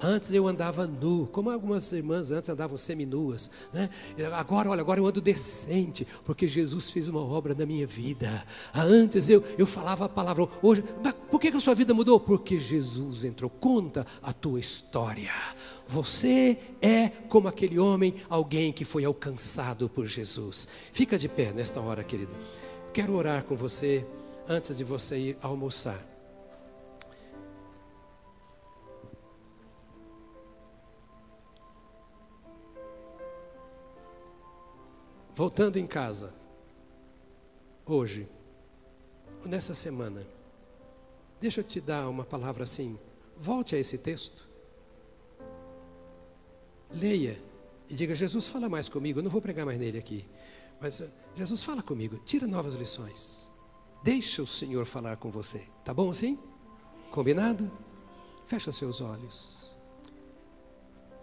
Antes 0.00 0.30
eu 0.30 0.46
andava 0.46 0.86
nu, 0.86 1.26
como 1.32 1.50
algumas 1.50 1.92
irmãs 1.92 2.30
antes 2.30 2.50
andavam 2.50 2.76
seminuas, 2.76 3.50
né? 3.72 3.88
Agora, 4.32 4.70
olha, 4.70 4.80
agora 4.80 5.00
eu 5.00 5.06
ando 5.06 5.20
decente, 5.20 6.06
porque 6.24 6.46
Jesus 6.46 6.90
fez 6.90 7.08
uma 7.08 7.20
obra 7.20 7.54
na 7.54 7.64
minha 7.64 7.86
vida. 7.86 8.44
Antes 8.74 9.28
eu, 9.28 9.42
eu 9.56 9.66
falava 9.66 10.04
a 10.04 10.08
palavra, 10.08 10.48
hoje, 10.62 10.82
por 11.30 11.40
que, 11.40 11.50
que 11.50 11.56
a 11.56 11.60
sua 11.60 11.74
vida 11.74 11.94
mudou? 11.94 12.18
Porque 12.20 12.58
Jesus 12.58 13.24
entrou. 13.24 13.50
Conta 13.50 14.06
a 14.22 14.32
tua 14.32 14.60
história. 14.60 15.32
Você 15.86 16.58
é 16.80 17.08
como 17.28 17.48
aquele 17.48 17.78
homem, 17.78 18.16
alguém 18.28 18.72
que 18.72 18.84
foi 18.84 19.04
alcançado 19.04 19.88
por 19.88 20.06
Jesus. 20.06 20.68
Fica 20.92 21.18
de 21.18 21.28
pé 21.28 21.52
nesta 21.52 21.80
hora, 21.80 22.02
querido. 22.02 22.32
Quero 22.92 23.14
orar 23.14 23.44
com 23.44 23.56
você 23.56 24.06
antes 24.48 24.76
de 24.76 24.84
você 24.84 25.18
ir 25.18 25.38
almoçar. 25.42 26.13
Voltando 35.34 35.78
em 35.78 35.86
casa, 35.86 36.32
hoje, 37.84 38.28
ou 39.42 39.48
nessa 39.48 39.74
semana, 39.74 40.24
deixa 41.40 41.60
eu 41.60 41.64
te 41.64 41.80
dar 41.80 42.08
uma 42.08 42.24
palavra 42.24 42.64
assim. 42.64 42.98
Volte 43.36 43.74
a 43.74 43.78
esse 43.78 43.98
texto. 43.98 44.48
Leia 46.90 47.42
e 47.90 47.94
diga: 47.94 48.14
Jesus, 48.14 48.48
fala 48.48 48.68
mais 48.68 48.88
comigo. 48.88 49.18
Eu 49.18 49.22
não 49.24 49.30
vou 49.30 49.42
pregar 49.42 49.66
mais 49.66 49.78
nele 49.78 49.98
aqui. 49.98 50.24
Mas 50.80 51.02
Jesus, 51.36 51.62
fala 51.62 51.82
comigo. 51.82 52.18
Tira 52.24 52.46
novas 52.46 52.74
lições. 52.74 53.50
Deixa 54.02 54.42
o 54.42 54.46
Senhor 54.46 54.86
falar 54.86 55.16
com 55.16 55.30
você. 55.30 55.66
Tá 55.84 55.92
bom 55.92 56.10
assim? 56.10 56.38
Combinado? 57.10 57.70
Fecha 58.46 58.70
seus 58.70 59.00
olhos. 59.00 59.74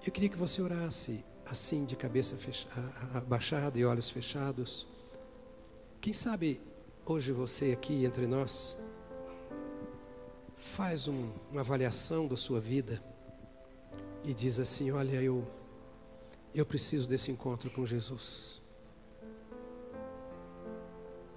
Eu 0.06 0.12
queria 0.12 0.30
que 0.30 0.38
você 0.38 0.62
orasse 0.62 1.24
assim, 1.52 1.84
de 1.84 1.98
cabeça 1.98 2.38
abaixada 3.14 3.78
e 3.78 3.84
olhos 3.84 4.10
fechados. 4.10 4.88
Quem 6.00 6.14
sabe 6.14 6.62
hoje 7.06 7.34
você 7.34 7.74
aqui 7.74 8.06
entre 8.06 8.26
nós 8.26 8.78
faz 10.56 11.10
um, 11.10 11.30
uma 11.52 11.60
avaliação 11.60 12.26
da 12.26 12.38
sua 12.38 12.62
vida 12.62 13.04
e 14.24 14.34
diz 14.34 14.60
assim: 14.60 14.92
Olha, 14.92 15.22
eu, 15.22 15.46
eu 16.56 16.66
preciso 16.66 17.08
desse 17.08 17.30
encontro 17.30 17.70
com 17.70 17.86
Jesus. 17.86 18.62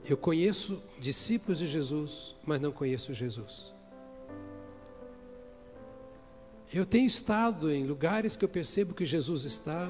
Eu 0.04 0.16
conheço 0.16 0.80
discípulos 1.00 1.58
de 1.58 1.66
Jesus, 1.66 2.36
mas 2.44 2.60
não 2.60 2.70
conheço 2.70 3.12
Jesus. 3.12 3.73
Eu 6.76 6.84
tenho 6.84 7.06
estado 7.06 7.70
em 7.70 7.86
lugares 7.86 8.34
que 8.34 8.44
eu 8.44 8.48
percebo 8.48 8.94
que 8.94 9.04
Jesus 9.04 9.44
está, 9.44 9.88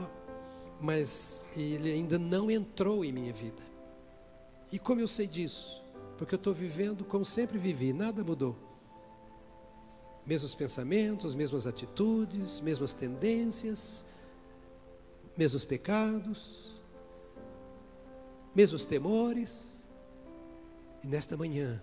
mas 0.79 1.43
ele 1.57 1.91
ainda 1.91 2.19
não 2.19 2.51
entrou 2.51 3.03
em 3.03 3.11
minha 3.11 3.33
vida. 3.33 3.63
E 4.71 4.79
como 4.79 5.01
eu 5.01 5.09
sei 5.09 5.27
disso? 5.27 5.83
Porque 6.19 6.35
eu 6.35 6.37
estou 6.37 6.53
vivendo 6.53 7.03
como 7.03 7.25
sempre 7.25 7.57
vivi, 7.57 7.95
nada 7.95 8.23
mudou. 8.23 8.55
Mesmos 10.27 10.55
pensamentos, 10.55 11.35
mesmas 11.35 11.67
atitudes, 11.67 12.61
mesmas 12.61 12.93
tendências, 12.93 14.05
mesmos 15.39 15.65
pecados, 15.65 16.71
mesmos 18.55 18.85
temores. 18.85 19.81
E 21.03 21.07
nesta 21.07 21.35
manhã, 21.35 21.81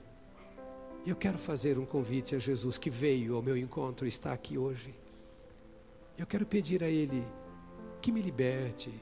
eu 1.10 1.16
quero 1.16 1.38
fazer 1.38 1.80
um 1.80 1.86
convite 1.86 2.36
a 2.36 2.40
Jesus 2.40 2.78
que 2.78 2.90
veio 2.90 3.36
ao 3.36 3.42
meu 3.42 3.58
encontro 3.58 4.06
e 4.06 4.10
está 4.10 4.32
aqui 4.32 4.58
hoje. 4.58 4.94
Eu 6.18 6.28
quero 6.28 6.46
pedir 6.46 6.84
a 6.84 6.88
Ele 6.88 7.24
que 8.02 8.12
me 8.12 8.22
liberte, 8.22 8.94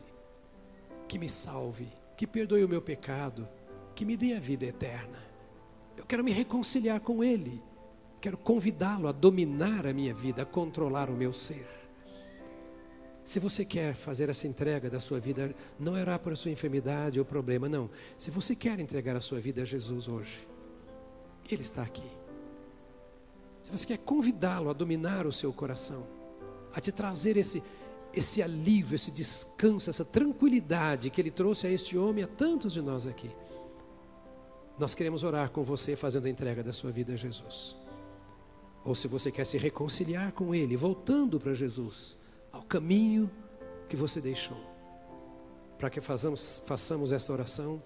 que 1.07 1.19
me 1.19 1.27
salve, 1.27 1.87
que 2.15 2.25
perdoe 2.25 2.63
o 2.63 2.69
meu 2.69 2.81
pecado, 2.81 3.47
que 3.93 4.05
me 4.05 4.15
dê 4.15 4.33
a 4.33 4.39
vida 4.39 4.65
eterna. 4.65 5.21
Eu 5.97 6.05
quero 6.05 6.23
me 6.23 6.31
reconciliar 6.31 7.01
com 7.01 7.21
Ele. 7.21 7.61
Quero 8.21 8.37
convidá-lo 8.37 9.07
a 9.07 9.11
dominar 9.11 9.85
a 9.85 9.93
minha 9.93 10.13
vida, 10.13 10.43
a 10.43 10.45
controlar 10.45 11.09
o 11.09 11.17
meu 11.17 11.33
ser. 11.33 11.67
Se 13.23 13.39
você 13.39 13.63
quer 13.63 13.93
fazer 13.93 14.29
essa 14.29 14.47
entrega 14.47 14.89
da 14.89 14.99
sua 14.99 15.19
vida, 15.19 15.53
não 15.77 15.95
era 15.95 16.17
por 16.17 16.35
sua 16.35 16.51
enfermidade 16.51 17.19
ou 17.19 17.25
problema, 17.25 17.69
não. 17.69 17.89
Se 18.17 18.31
você 18.31 18.55
quer 18.55 18.79
entregar 18.79 19.15
a 19.15 19.21
sua 19.21 19.39
vida 19.39 19.61
a 19.61 19.65
Jesus 19.65 20.07
hoje, 20.07 20.47
ele 21.49 21.61
está 21.61 21.81
aqui. 21.81 22.09
Se 23.63 23.71
você 23.71 23.85
quer 23.85 23.97
convidá-lo 23.97 24.69
a 24.69 24.73
dominar 24.73 25.27
o 25.27 25.31
seu 25.31 25.53
coração, 25.53 26.07
a 26.73 26.79
te 26.79 26.91
trazer 26.91 27.37
esse, 27.37 27.61
esse 28.13 28.41
alívio, 28.41 28.95
esse 28.95 29.11
descanso, 29.11 29.89
essa 29.89 30.05
tranquilidade 30.05 31.09
que 31.09 31.21
ele 31.21 31.31
trouxe 31.31 31.67
a 31.67 31.69
este 31.69 31.97
homem, 31.97 32.23
a 32.23 32.27
tantos 32.27 32.73
de 32.73 32.81
nós 32.81 33.05
aqui. 33.05 33.29
Nós 34.77 34.95
queremos 34.95 35.23
orar 35.23 35.49
com 35.51 35.63
você 35.63 35.95
fazendo 35.95 36.25
a 36.25 36.29
entrega 36.29 36.63
da 36.63 36.71
sua 36.71 36.89
vida 36.89 37.13
a 37.13 37.15
Jesus. 37.15 37.75
Ou 38.83 38.95
se 38.95 39.07
você 39.07 39.31
quer 39.31 39.45
se 39.45 39.57
reconciliar 39.57 40.31
com 40.31 40.55
Ele, 40.55 40.77
voltando 40.77 41.39
para 41.39 41.53
Jesus, 41.53 42.17
ao 42.51 42.63
caminho 42.63 43.29
que 43.87 43.95
você 43.95 44.21
deixou. 44.21 44.57
Para 45.77 45.89
que 45.89 45.99
façamos, 45.99 46.61
façamos 46.65 47.11
esta 47.11 47.31
oração. 47.33 47.81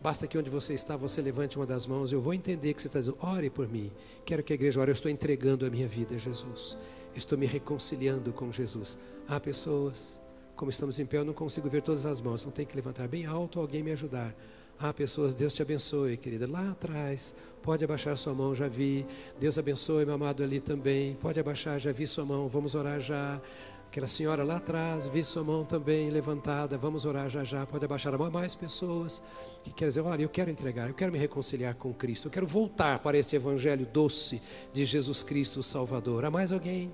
Basta 0.00 0.26
que 0.26 0.36
onde 0.38 0.50
você 0.50 0.74
está, 0.74 0.96
você 0.96 1.20
levante 1.20 1.56
uma 1.56 1.66
das 1.66 1.86
mãos. 1.86 2.12
Eu 2.12 2.20
vou 2.20 2.34
entender 2.34 2.74
que 2.74 2.82
você 2.82 2.88
está 2.88 2.98
dizendo, 2.98 3.18
ore 3.20 3.50
por 3.50 3.68
mim. 3.68 3.90
Quero 4.24 4.42
que 4.42 4.52
a 4.52 4.54
igreja 4.54 4.80
ore, 4.80 4.90
eu 4.90 4.94
estou 4.94 5.10
entregando 5.10 5.66
a 5.66 5.70
minha 5.70 5.88
vida 5.88 6.14
a 6.14 6.18
Jesus. 6.18 6.76
estou 7.14 7.38
me 7.38 7.46
reconciliando 7.46 8.32
com 8.32 8.52
Jesus. 8.52 8.98
Há 9.26 9.40
pessoas, 9.40 10.20
como 10.54 10.70
estamos 10.70 10.98
em 10.98 11.06
pé, 11.06 11.18
eu 11.18 11.24
não 11.24 11.32
consigo 11.32 11.68
ver 11.68 11.82
todas 11.82 12.04
as 12.04 12.20
mãos, 12.20 12.44
não 12.44 12.52
tem 12.52 12.66
que 12.66 12.76
levantar 12.76 13.08
bem 13.08 13.26
alto 13.26 13.58
alguém 13.58 13.82
me 13.82 13.90
ajudar. 13.92 14.34
Há 14.78 14.92
pessoas, 14.92 15.34
Deus 15.34 15.54
te 15.54 15.62
abençoe, 15.62 16.18
querida. 16.18 16.46
Lá 16.46 16.70
atrás, 16.70 17.34
pode 17.62 17.82
abaixar 17.82 18.14
sua 18.18 18.34
mão, 18.34 18.54
já 18.54 18.68
vi. 18.68 19.06
Deus 19.40 19.56
abençoe, 19.56 20.04
meu 20.04 20.14
amado, 20.14 20.42
ali 20.42 20.60
também. 20.60 21.14
Pode 21.14 21.40
abaixar, 21.40 21.80
já 21.80 21.92
vi 21.92 22.06
sua 22.06 22.26
mão. 22.26 22.46
Vamos 22.46 22.74
orar 22.74 23.00
já. 23.00 23.40
Aquela 23.86 24.06
senhora 24.06 24.44
lá 24.44 24.56
atrás, 24.56 25.06
vi 25.06 25.24
sua 25.24 25.42
mão 25.42 25.64
também 25.64 26.10
levantada. 26.10 26.76
Vamos 26.76 27.04
orar 27.04 27.30
já 27.30 27.42
já. 27.42 27.64
Pode 27.64 27.84
abaixar 27.84 28.14
a 28.14 28.18
mão. 28.18 28.30
Mais 28.30 28.54
pessoas 28.54 29.22
que 29.62 29.72
querem 29.72 29.88
dizer: 29.88 30.02
olha, 30.02 30.22
eu 30.22 30.28
quero 30.28 30.50
entregar, 30.50 30.88
eu 30.88 30.94
quero 30.94 31.10
me 31.12 31.18
reconciliar 31.18 31.74
com 31.74 31.94
Cristo. 31.94 32.26
Eu 32.26 32.30
quero 32.30 32.46
voltar 32.46 32.98
para 32.98 33.16
este 33.16 33.36
evangelho 33.36 33.86
doce 33.86 34.42
de 34.72 34.84
Jesus 34.84 35.22
Cristo, 35.22 35.60
o 35.60 35.62
Salvador. 35.62 36.24
Há 36.24 36.30
mais 36.30 36.52
alguém? 36.52 36.92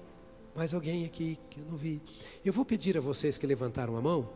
Mais 0.55 0.75
alguém 0.75 1.05
aqui 1.05 1.39
que 1.51 1.59
eu 1.61 1.65
não 1.65 1.77
vi? 1.77 2.01
Eu 2.45 2.53
vou 2.53 2.65
pedir 2.65 2.97
a 2.97 3.01
vocês 3.01 3.39
que 3.39 3.47
levantaram 3.47 3.97
a 3.97 4.01
mão, 4.01 4.29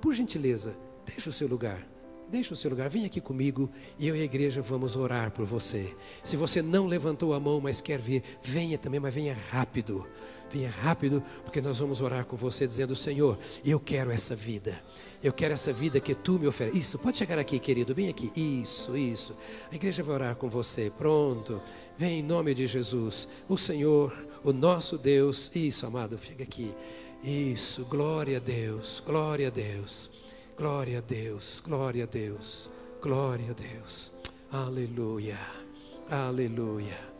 por 0.00 0.12
gentileza, 0.12 0.76
deixe 1.06 1.28
o 1.28 1.32
seu 1.32 1.48
lugar. 1.48 1.92
Deixa 2.28 2.54
o 2.54 2.56
seu 2.56 2.70
lugar, 2.70 2.88
vem 2.88 3.04
aqui 3.04 3.20
comigo 3.20 3.68
e 3.98 4.08
eu 4.08 4.16
e 4.16 4.22
a 4.22 4.24
igreja 4.24 4.62
vamos 4.62 4.96
orar 4.96 5.30
por 5.32 5.44
você. 5.44 5.94
Se 6.22 6.34
você 6.34 6.62
não 6.62 6.86
levantou 6.86 7.34
a 7.34 7.40
mão, 7.40 7.60
mas 7.60 7.82
quer 7.82 7.98
vir, 7.98 8.22
venha 8.40 8.78
também, 8.78 8.98
mas 8.98 9.12
venha 9.12 9.36
rápido. 9.50 10.06
Venha 10.52 10.70
rápido, 10.70 11.22
porque 11.44 11.60
nós 11.60 11.78
vamos 11.78 12.00
orar 12.00 12.24
com 12.26 12.36
você, 12.36 12.66
dizendo: 12.66 12.94
Senhor, 12.94 13.38
eu 13.64 13.80
quero 13.80 14.10
essa 14.10 14.36
vida. 14.36 14.82
Eu 15.22 15.32
quero 15.32 15.54
essa 15.54 15.72
vida 15.72 16.00
que 16.00 16.14
tu 16.14 16.38
me 16.38 16.46
ofereces. 16.46 16.80
Isso, 16.80 16.98
pode 16.98 17.16
chegar 17.16 17.38
aqui, 17.38 17.58
querido, 17.58 17.94
bem 17.94 18.08
aqui. 18.08 18.32
Isso, 18.36 18.96
isso. 18.96 19.36
A 19.70 19.74
igreja 19.74 20.02
vai 20.02 20.14
orar 20.14 20.36
com 20.36 20.48
você. 20.48 20.90
Pronto. 20.96 21.60
Vem 21.96 22.20
em 22.20 22.22
nome 22.22 22.54
de 22.54 22.66
Jesus. 22.66 23.28
O 23.48 23.56
Senhor, 23.56 24.12
o 24.42 24.52
nosso 24.52 24.98
Deus. 24.98 25.50
Isso, 25.54 25.86
amado, 25.86 26.18
chega 26.22 26.42
aqui. 26.42 26.74
Isso, 27.22 27.84
glória 27.84 28.38
a 28.38 28.40
Deus, 28.40 29.00
glória 29.04 29.46
a 29.46 29.50
Deus. 29.50 30.10
Glória 30.56 30.98
a 30.98 31.00
Deus, 31.00 31.60
glória 31.64 32.04
a 32.04 32.06
Deus, 32.06 32.70
glória 33.00 33.50
a 33.50 33.54
Deus. 33.54 34.12
Aleluia, 34.52 35.38
aleluia. 36.10 37.11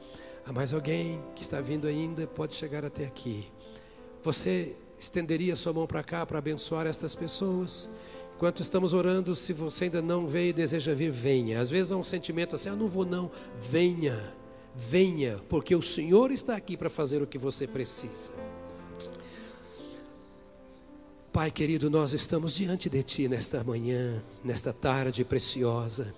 Há 0.44 0.52
mais 0.52 0.72
alguém 0.72 1.22
que 1.36 1.42
está 1.42 1.60
vindo 1.60 1.86
ainda? 1.86 2.26
Pode 2.26 2.54
chegar 2.54 2.84
até 2.84 3.04
aqui. 3.06 3.50
Você 4.22 4.74
estenderia 4.98 5.54
sua 5.54 5.72
mão 5.72 5.86
para 5.86 6.02
cá 6.02 6.26
para 6.26 6.38
abençoar 6.38 6.86
estas 6.86 7.14
pessoas? 7.14 7.88
Enquanto 8.36 8.60
estamos 8.60 8.92
orando, 8.92 9.36
se 9.36 9.52
você 9.52 9.84
ainda 9.84 10.02
não 10.02 10.26
veio 10.26 10.50
e 10.50 10.52
deseja 10.52 10.94
vir, 10.94 11.10
venha. 11.10 11.60
Às 11.60 11.70
vezes 11.70 11.92
há 11.92 11.96
um 11.96 12.02
sentimento 12.02 12.56
assim: 12.56 12.68
ah, 12.68 12.74
não 12.74 12.88
vou 12.88 13.06
não. 13.06 13.30
Venha, 13.60 14.34
venha, 14.74 15.40
porque 15.48 15.76
o 15.76 15.82
Senhor 15.82 16.32
está 16.32 16.56
aqui 16.56 16.76
para 16.76 16.90
fazer 16.90 17.22
o 17.22 17.26
que 17.26 17.38
você 17.38 17.68
precisa. 17.68 18.32
Pai 21.32 21.52
querido, 21.52 21.88
nós 21.88 22.12
estamos 22.12 22.56
diante 22.56 22.90
de 22.90 23.02
Ti 23.02 23.28
nesta 23.28 23.62
manhã, 23.62 24.20
nesta 24.44 24.72
tarde 24.72 25.24
preciosa. 25.24 26.12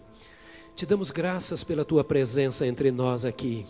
Te 0.75 0.87
damos 0.87 1.11
graças 1.11 1.63
pela 1.63 1.85
Tua 1.85 2.03
presença 2.03 2.67
entre 2.67 2.91
nós 2.91 3.25
aqui. 3.25 3.67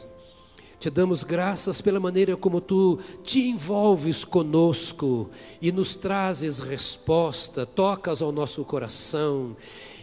Te 0.85 0.91
damos 0.91 1.25
graças 1.25 1.81
pela 1.81 1.99
maneira 1.99 2.37
como 2.37 2.61
Tu 2.61 2.99
te 3.23 3.49
envolves 3.49 4.23
conosco 4.23 5.31
e 5.59 5.73
nos 5.73 5.95
trazes 5.95 6.59
resposta, 6.59 7.65
tocas 7.65 8.21
ao 8.21 8.31
nosso 8.31 8.63
coração. 8.67 9.57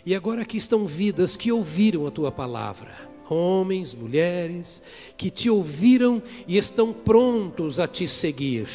E 0.04 0.16
agora 0.16 0.42
aqui 0.42 0.58
estão 0.58 0.88
vidas 0.88 1.36
que 1.36 1.52
ouviram 1.52 2.08
a 2.08 2.10
Tua 2.10 2.32
palavra 2.32 3.12
homens, 3.30 3.94
mulheres, 3.94 4.82
que 5.16 5.30
te 5.30 5.52
ouviram 5.52 6.22
e 6.48 6.58
estão 6.58 6.92
prontos 6.92 7.80
a 7.80 7.88
te 7.88 8.08
seguir 8.08 8.68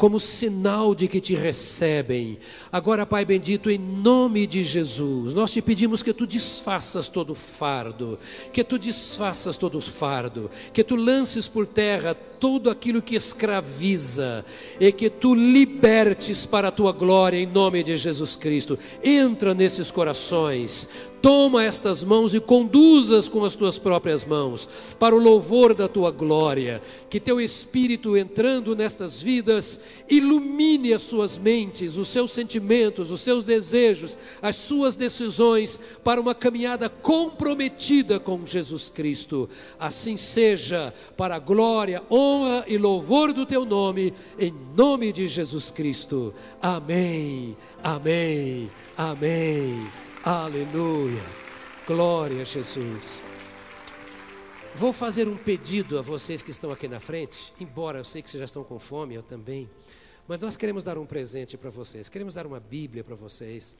como 0.00 0.18
sinal 0.18 0.94
de 0.94 1.06
que 1.06 1.20
te 1.20 1.34
recebem. 1.34 2.38
Agora, 2.72 3.04
Pai 3.04 3.22
bendito, 3.22 3.68
em 3.68 3.76
nome 3.76 4.46
de 4.46 4.64
Jesus, 4.64 5.34
nós 5.34 5.50
te 5.50 5.60
pedimos 5.60 6.02
que 6.02 6.14
tu 6.14 6.26
desfaças 6.26 7.06
todo 7.06 7.34
fardo, 7.34 8.18
que 8.50 8.64
tu 8.64 8.78
desfaças 8.78 9.58
todo 9.58 9.78
fardo, 9.82 10.50
que 10.72 10.82
tu 10.82 10.96
lances 10.96 11.46
por 11.46 11.66
terra 11.66 12.16
tudo 12.40 12.70
aquilo 12.70 13.02
que 13.02 13.14
escraviza 13.14 14.44
e 14.80 14.90
que 14.90 15.10
tu 15.10 15.34
libertes 15.34 16.46
para 16.46 16.68
a 16.68 16.72
tua 16.72 16.90
glória 16.90 17.36
em 17.36 17.46
nome 17.46 17.82
de 17.82 17.98
Jesus 17.98 18.34
Cristo. 18.34 18.78
Entra 19.04 19.52
nesses 19.52 19.90
corações, 19.90 20.88
Toma 21.22 21.62
estas 21.62 22.02
mãos 22.02 22.32
e 22.32 22.40
conduzas 22.40 23.28
com 23.28 23.44
as 23.44 23.54
tuas 23.54 23.78
próprias 23.78 24.24
mãos, 24.24 24.66
para 24.98 25.14
o 25.14 25.18
louvor 25.18 25.74
da 25.74 25.86
tua 25.86 26.10
glória. 26.10 26.80
Que 27.10 27.20
teu 27.20 27.38
Espírito 27.38 28.16
entrando 28.16 28.74
nestas 28.74 29.20
vidas 29.20 29.78
ilumine 30.08 30.94
as 30.94 31.02
suas 31.02 31.36
mentes, 31.36 31.98
os 31.98 32.08
seus 32.08 32.30
sentimentos, 32.30 33.10
os 33.10 33.20
seus 33.20 33.44
desejos, 33.44 34.16
as 34.40 34.56
suas 34.56 34.96
decisões 34.96 35.78
para 36.02 36.20
uma 36.20 36.34
caminhada 36.34 36.88
comprometida 36.88 38.18
com 38.18 38.46
Jesus 38.46 38.88
Cristo. 38.88 39.46
Assim 39.78 40.16
seja, 40.16 40.94
para 41.18 41.36
a 41.36 41.38
glória, 41.38 42.02
honra 42.10 42.29
e 42.66 42.78
louvor 42.78 43.32
do 43.32 43.44
teu 43.46 43.64
nome, 43.64 44.14
em 44.38 44.52
nome 44.76 45.12
de 45.12 45.26
Jesus 45.26 45.70
Cristo. 45.70 46.34
Amém, 46.60 47.56
amém, 47.82 48.70
amém. 48.96 49.90
Aleluia. 50.24 51.22
Glória 51.86 52.42
a 52.42 52.44
Jesus. 52.44 53.22
Vou 54.74 54.92
fazer 54.92 55.26
um 55.26 55.36
pedido 55.36 55.98
a 55.98 56.02
vocês 56.02 56.42
que 56.42 56.52
estão 56.52 56.70
aqui 56.70 56.86
na 56.86 57.00
frente, 57.00 57.52
embora 57.58 57.98
eu 57.98 58.04
sei 58.04 58.22
que 58.22 58.30
vocês 58.30 58.38
já 58.38 58.44
estão 58.44 58.62
com 58.62 58.78
fome, 58.78 59.14
eu 59.14 59.22
também. 59.22 59.68
Mas 60.28 60.38
nós 60.38 60.56
queremos 60.56 60.84
dar 60.84 60.96
um 60.96 61.04
presente 61.04 61.58
para 61.58 61.70
vocês. 61.70 62.08
Queremos 62.08 62.34
dar 62.34 62.46
uma 62.46 62.60
Bíblia 62.60 63.02
para 63.02 63.16
vocês. 63.16 63.74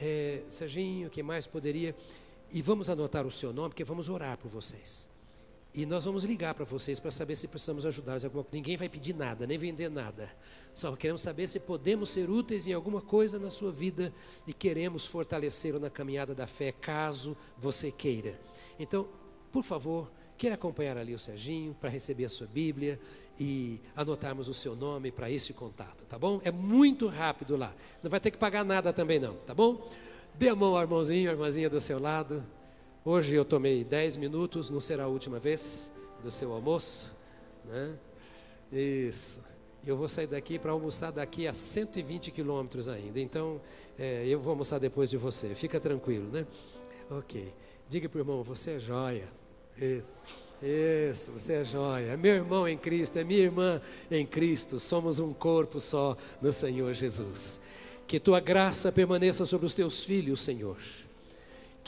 É, 0.00 0.42
Serginho, 0.48 1.10
quem 1.10 1.24
mais 1.24 1.48
poderia? 1.48 1.96
E 2.52 2.62
vamos 2.62 2.88
anotar 2.88 3.26
o 3.26 3.30
seu 3.30 3.52
nome, 3.52 3.70
porque 3.70 3.82
vamos 3.82 4.08
orar 4.08 4.38
por 4.38 4.48
vocês. 4.48 5.09
E 5.72 5.86
nós 5.86 6.04
vamos 6.04 6.24
ligar 6.24 6.52
para 6.54 6.64
vocês 6.64 6.98
para 6.98 7.12
saber 7.12 7.36
se 7.36 7.46
precisamos 7.46 7.86
ajudar. 7.86 8.18
Ninguém 8.50 8.76
vai 8.76 8.88
pedir 8.88 9.14
nada, 9.14 9.46
nem 9.46 9.56
vender 9.56 9.88
nada. 9.88 10.28
Só 10.74 10.96
queremos 10.96 11.20
saber 11.20 11.46
se 11.46 11.60
podemos 11.60 12.08
ser 12.10 12.28
úteis 12.28 12.66
em 12.66 12.72
alguma 12.72 13.00
coisa 13.00 13.38
na 13.38 13.50
sua 13.50 13.70
vida 13.70 14.12
e 14.48 14.52
queremos 14.52 15.06
fortalecê-lo 15.06 15.78
na 15.78 15.88
caminhada 15.88 16.34
da 16.34 16.46
fé, 16.46 16.72
caso 16.72 17.36
você 17.56 17.92
queira. 17.92 18.40
Então, 18.80 19.08
por 19.52 19.62
favor, 19.62 20.10
queira 20.36 20.56
acompanhar 20.56 20.96
ali 20.96 21.14
o 21.14 21.18
Serginho 21.18 21.72
para 21.72 21.88
receber 21.88 22.24
a 22.24 22.28
sua 22.28 22.48
Bíblia 22.48 22.98
e 23.38 23.80
anotarmos 23.94 24.48
o 24.48 24.54
seu 24.54 24.74
nome 24.74 25.12
para 25.12 25.30
esse 25.30 25.52
contato, 25.52 26.04
tá 26.04 26.18
bom? 26.18 26.40
É 26.42 26.50
muito 26.50 27.06
rápido 27.06 27.56
lá. 27.56 27.72
Não 28.02 28.10
vai 28.10 28.18
ter 28.18 28.32
que 28.32 28.38
pagar 28.38 28.64
nada 28.64 28.92
também 28.92 29.20
não, 29.20 29.34
tá 29.36 29.54
bom? 29.54 29.88
Dê 30.34 30.48
a 30.48 30.54
mão 30.54 30.74
ao 30.74 30.82
irmãozinho, 30.82 31.30
irmãzinha 31.30 31.70
do 31.70 31.80
seu 31.80 32.00
lado. 32.00 32.44
Hoje 33.02 33.34
eu 33.34 33.46
tomei 33.46 33.82
10 33.82 34.18
minutos, 34.18 34.68
não 34.68 34.78
será 34.78 35.04
a 35.04 35.06
última 35.06 35.38
vez 35.38 35.90
do 36.22 36.30
seu 36.30 36.52
almoço, 36.52 37.16
né? 37.64 37.96
Isso. 38.70 39.38
Eu 39.86 39.96
vou 39.96 40.06
sair 40.06 40.26
daqui 40.26 40.58
para 40.58 40.72
almoçar 40.72 41.10
daqui 41.10 41.48
a 41.48 41.54
120 41.54 42.30
quilômetros 42.30 42.88
ainda. 42.88 43.18
Então, 43.18 43.58
é, 43.98 44.26
eu 44.26 44.38
vou 44.38 44.50
almoçar 44.50 44.78
depois 44.78 45.08
de 45.08 45.16
você. 45.16 45.54
Fica 45.54 45.80
tranquilo, 45.80 46.30
né? 46.30 46.46
Ok. 47.10 47.54
Diga 47.88 48.06
para 48.06 48.18
o 48.18 48.20
irmão, 48.20 48.42
você 48.42 48.72
é 48.72 48.78
joia. 48.78 49.28
Isso. 49.78 50.12
Isso, 50.62 51.32
você 51.32 51.54
é 51.54 51.64
joia. 51.64 52.18
Meu 52.18 52.34
irmão 52.34 52.68
em 52.68 52.76
Cristo, 52.76 53.18
é 53.18 53.24
minha 53.24 53.40
irmã 53.40 53.80
em 54.10 54.26
Cristo. 54.26 54.78
Somos 54.78 55.18
um 55.18 55.32
corpo 55.32 55.80
só 55.80 56.18
no 56.42 56.52
Senhor 56.52 56.92
Jesus. 56.92 57.58
Que 58.06 58.20
tua 58.20 58.40
graça 58.40 58.92
permaneça 58.92 59.46
sobre 59.46 59.66
os 59.66 59.72
teus 59.72 60.04
filhos, 60.04 60.42
Senhor 60.42 60.76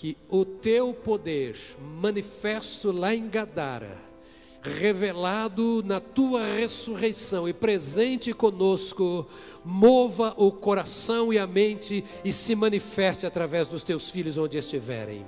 que 0.02 0.16
o 0.28 0.44
teu 0.44 0.92
poder 0.92 1.54
manifesto 1.80 2.90
lá 2.90 3.14
em 3.14 3.28
Gadara, 3.28 3.96
revelado 4.60 5.80
na 5.86 6.00
tua 6.00 6.44
ressurreição 6.44 7.48
e 7.48 7.52
presente 7.52 8.32
conosco, 8.32 9.24
mova 9.64 10.34
o 10.36 10.50
coração 10.50 11.32
e 11.32 11.38
a 11.38 11.46
mente 11.46 12.04
e 12.24 12.32
se 12.32 12.56
manifeste 12.56 13.26
através 13.26 13.68
dos 13.68 13.84
teus 13.84 14.10
filhos 14.10 14.36
onde 14.36 14.58
estiverem 14.58 15.24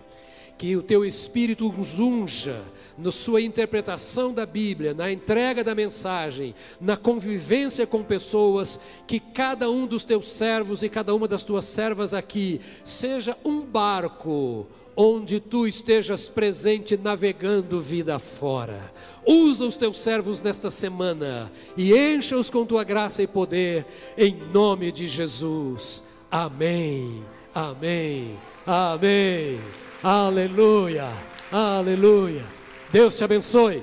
que 0.57 0.77
o 0.77 0.83
teu 0.83 1.05
espírito 1.05 1.73
os 1.79 1.99
unja 1.99 2.63
na 2.97 3.11
sua 3.11 3.41
interpretação 3.41 4.33
da 4.33 4.47
Bíblia, 4.47 4.95
na 4.95 5.11
entrega 5.11 5.65
da 5.65 5.75
mensagem, 5.75 6.55
na 6.81 6.97
convivência 6.97 7.87
com 7.87 8.03
pessoas, 8.03 8.79
que 9.07 9.19
cada 9.19 9.69
um 9.71 9.87
dos 9.87 10.05
teus 10.05 10.31
servos 10.31 10.83
e 10.83 10.89
cada 10.89 11.15
uma 11.15 11.27
das 11.27 11.43
tuas 11.43 11.65
servas 11.65 12.15
aqui 12.15 12.61
seja 12.85 13.37
um 13.45 13.63
barco 13.63 14.67
onde 14.97 15.41
tu 15.41 15.67
estejas 15.67 16.29
presente 16.29 16.97
navegando 16.97 17.81
vida 17.81 18.19
fora. 18.19 18.93
Usa 19.27 19.65
os 19.65 19.77
teus 19.77 19.97
servos 19.97 20.41
nesta 20.41 20.71
semana 20.71 21.51
e 21.77 21.93
encha-os 21.93 22.51
com 22.51 22.65
tua 22.65 22.85
graça 22.85 23.23
e 23.23 23.27
poder, 23.27 23.85
em 24.17 24.37
nome 24.53 24.93
de 24.93 25.07
Jesus. 25.07 26.05
Amém. 26.31 27.25
Amém. 27.55 28.37
Amém. 28.67 29.84
Aleluia, 30.05 31.09
aleluia. 31.51 32.45
Deus 32.93 33.17
te 33.17 33.25
abençoe. 33.25 33.83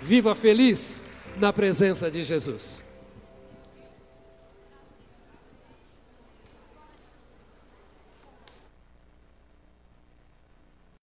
Viva 0.00 0.32
feliz 0.32 1.02
na 1.36 1.52
presença 1.52 2.08
de 2.08 2.22
Jesus. 2.22 2.84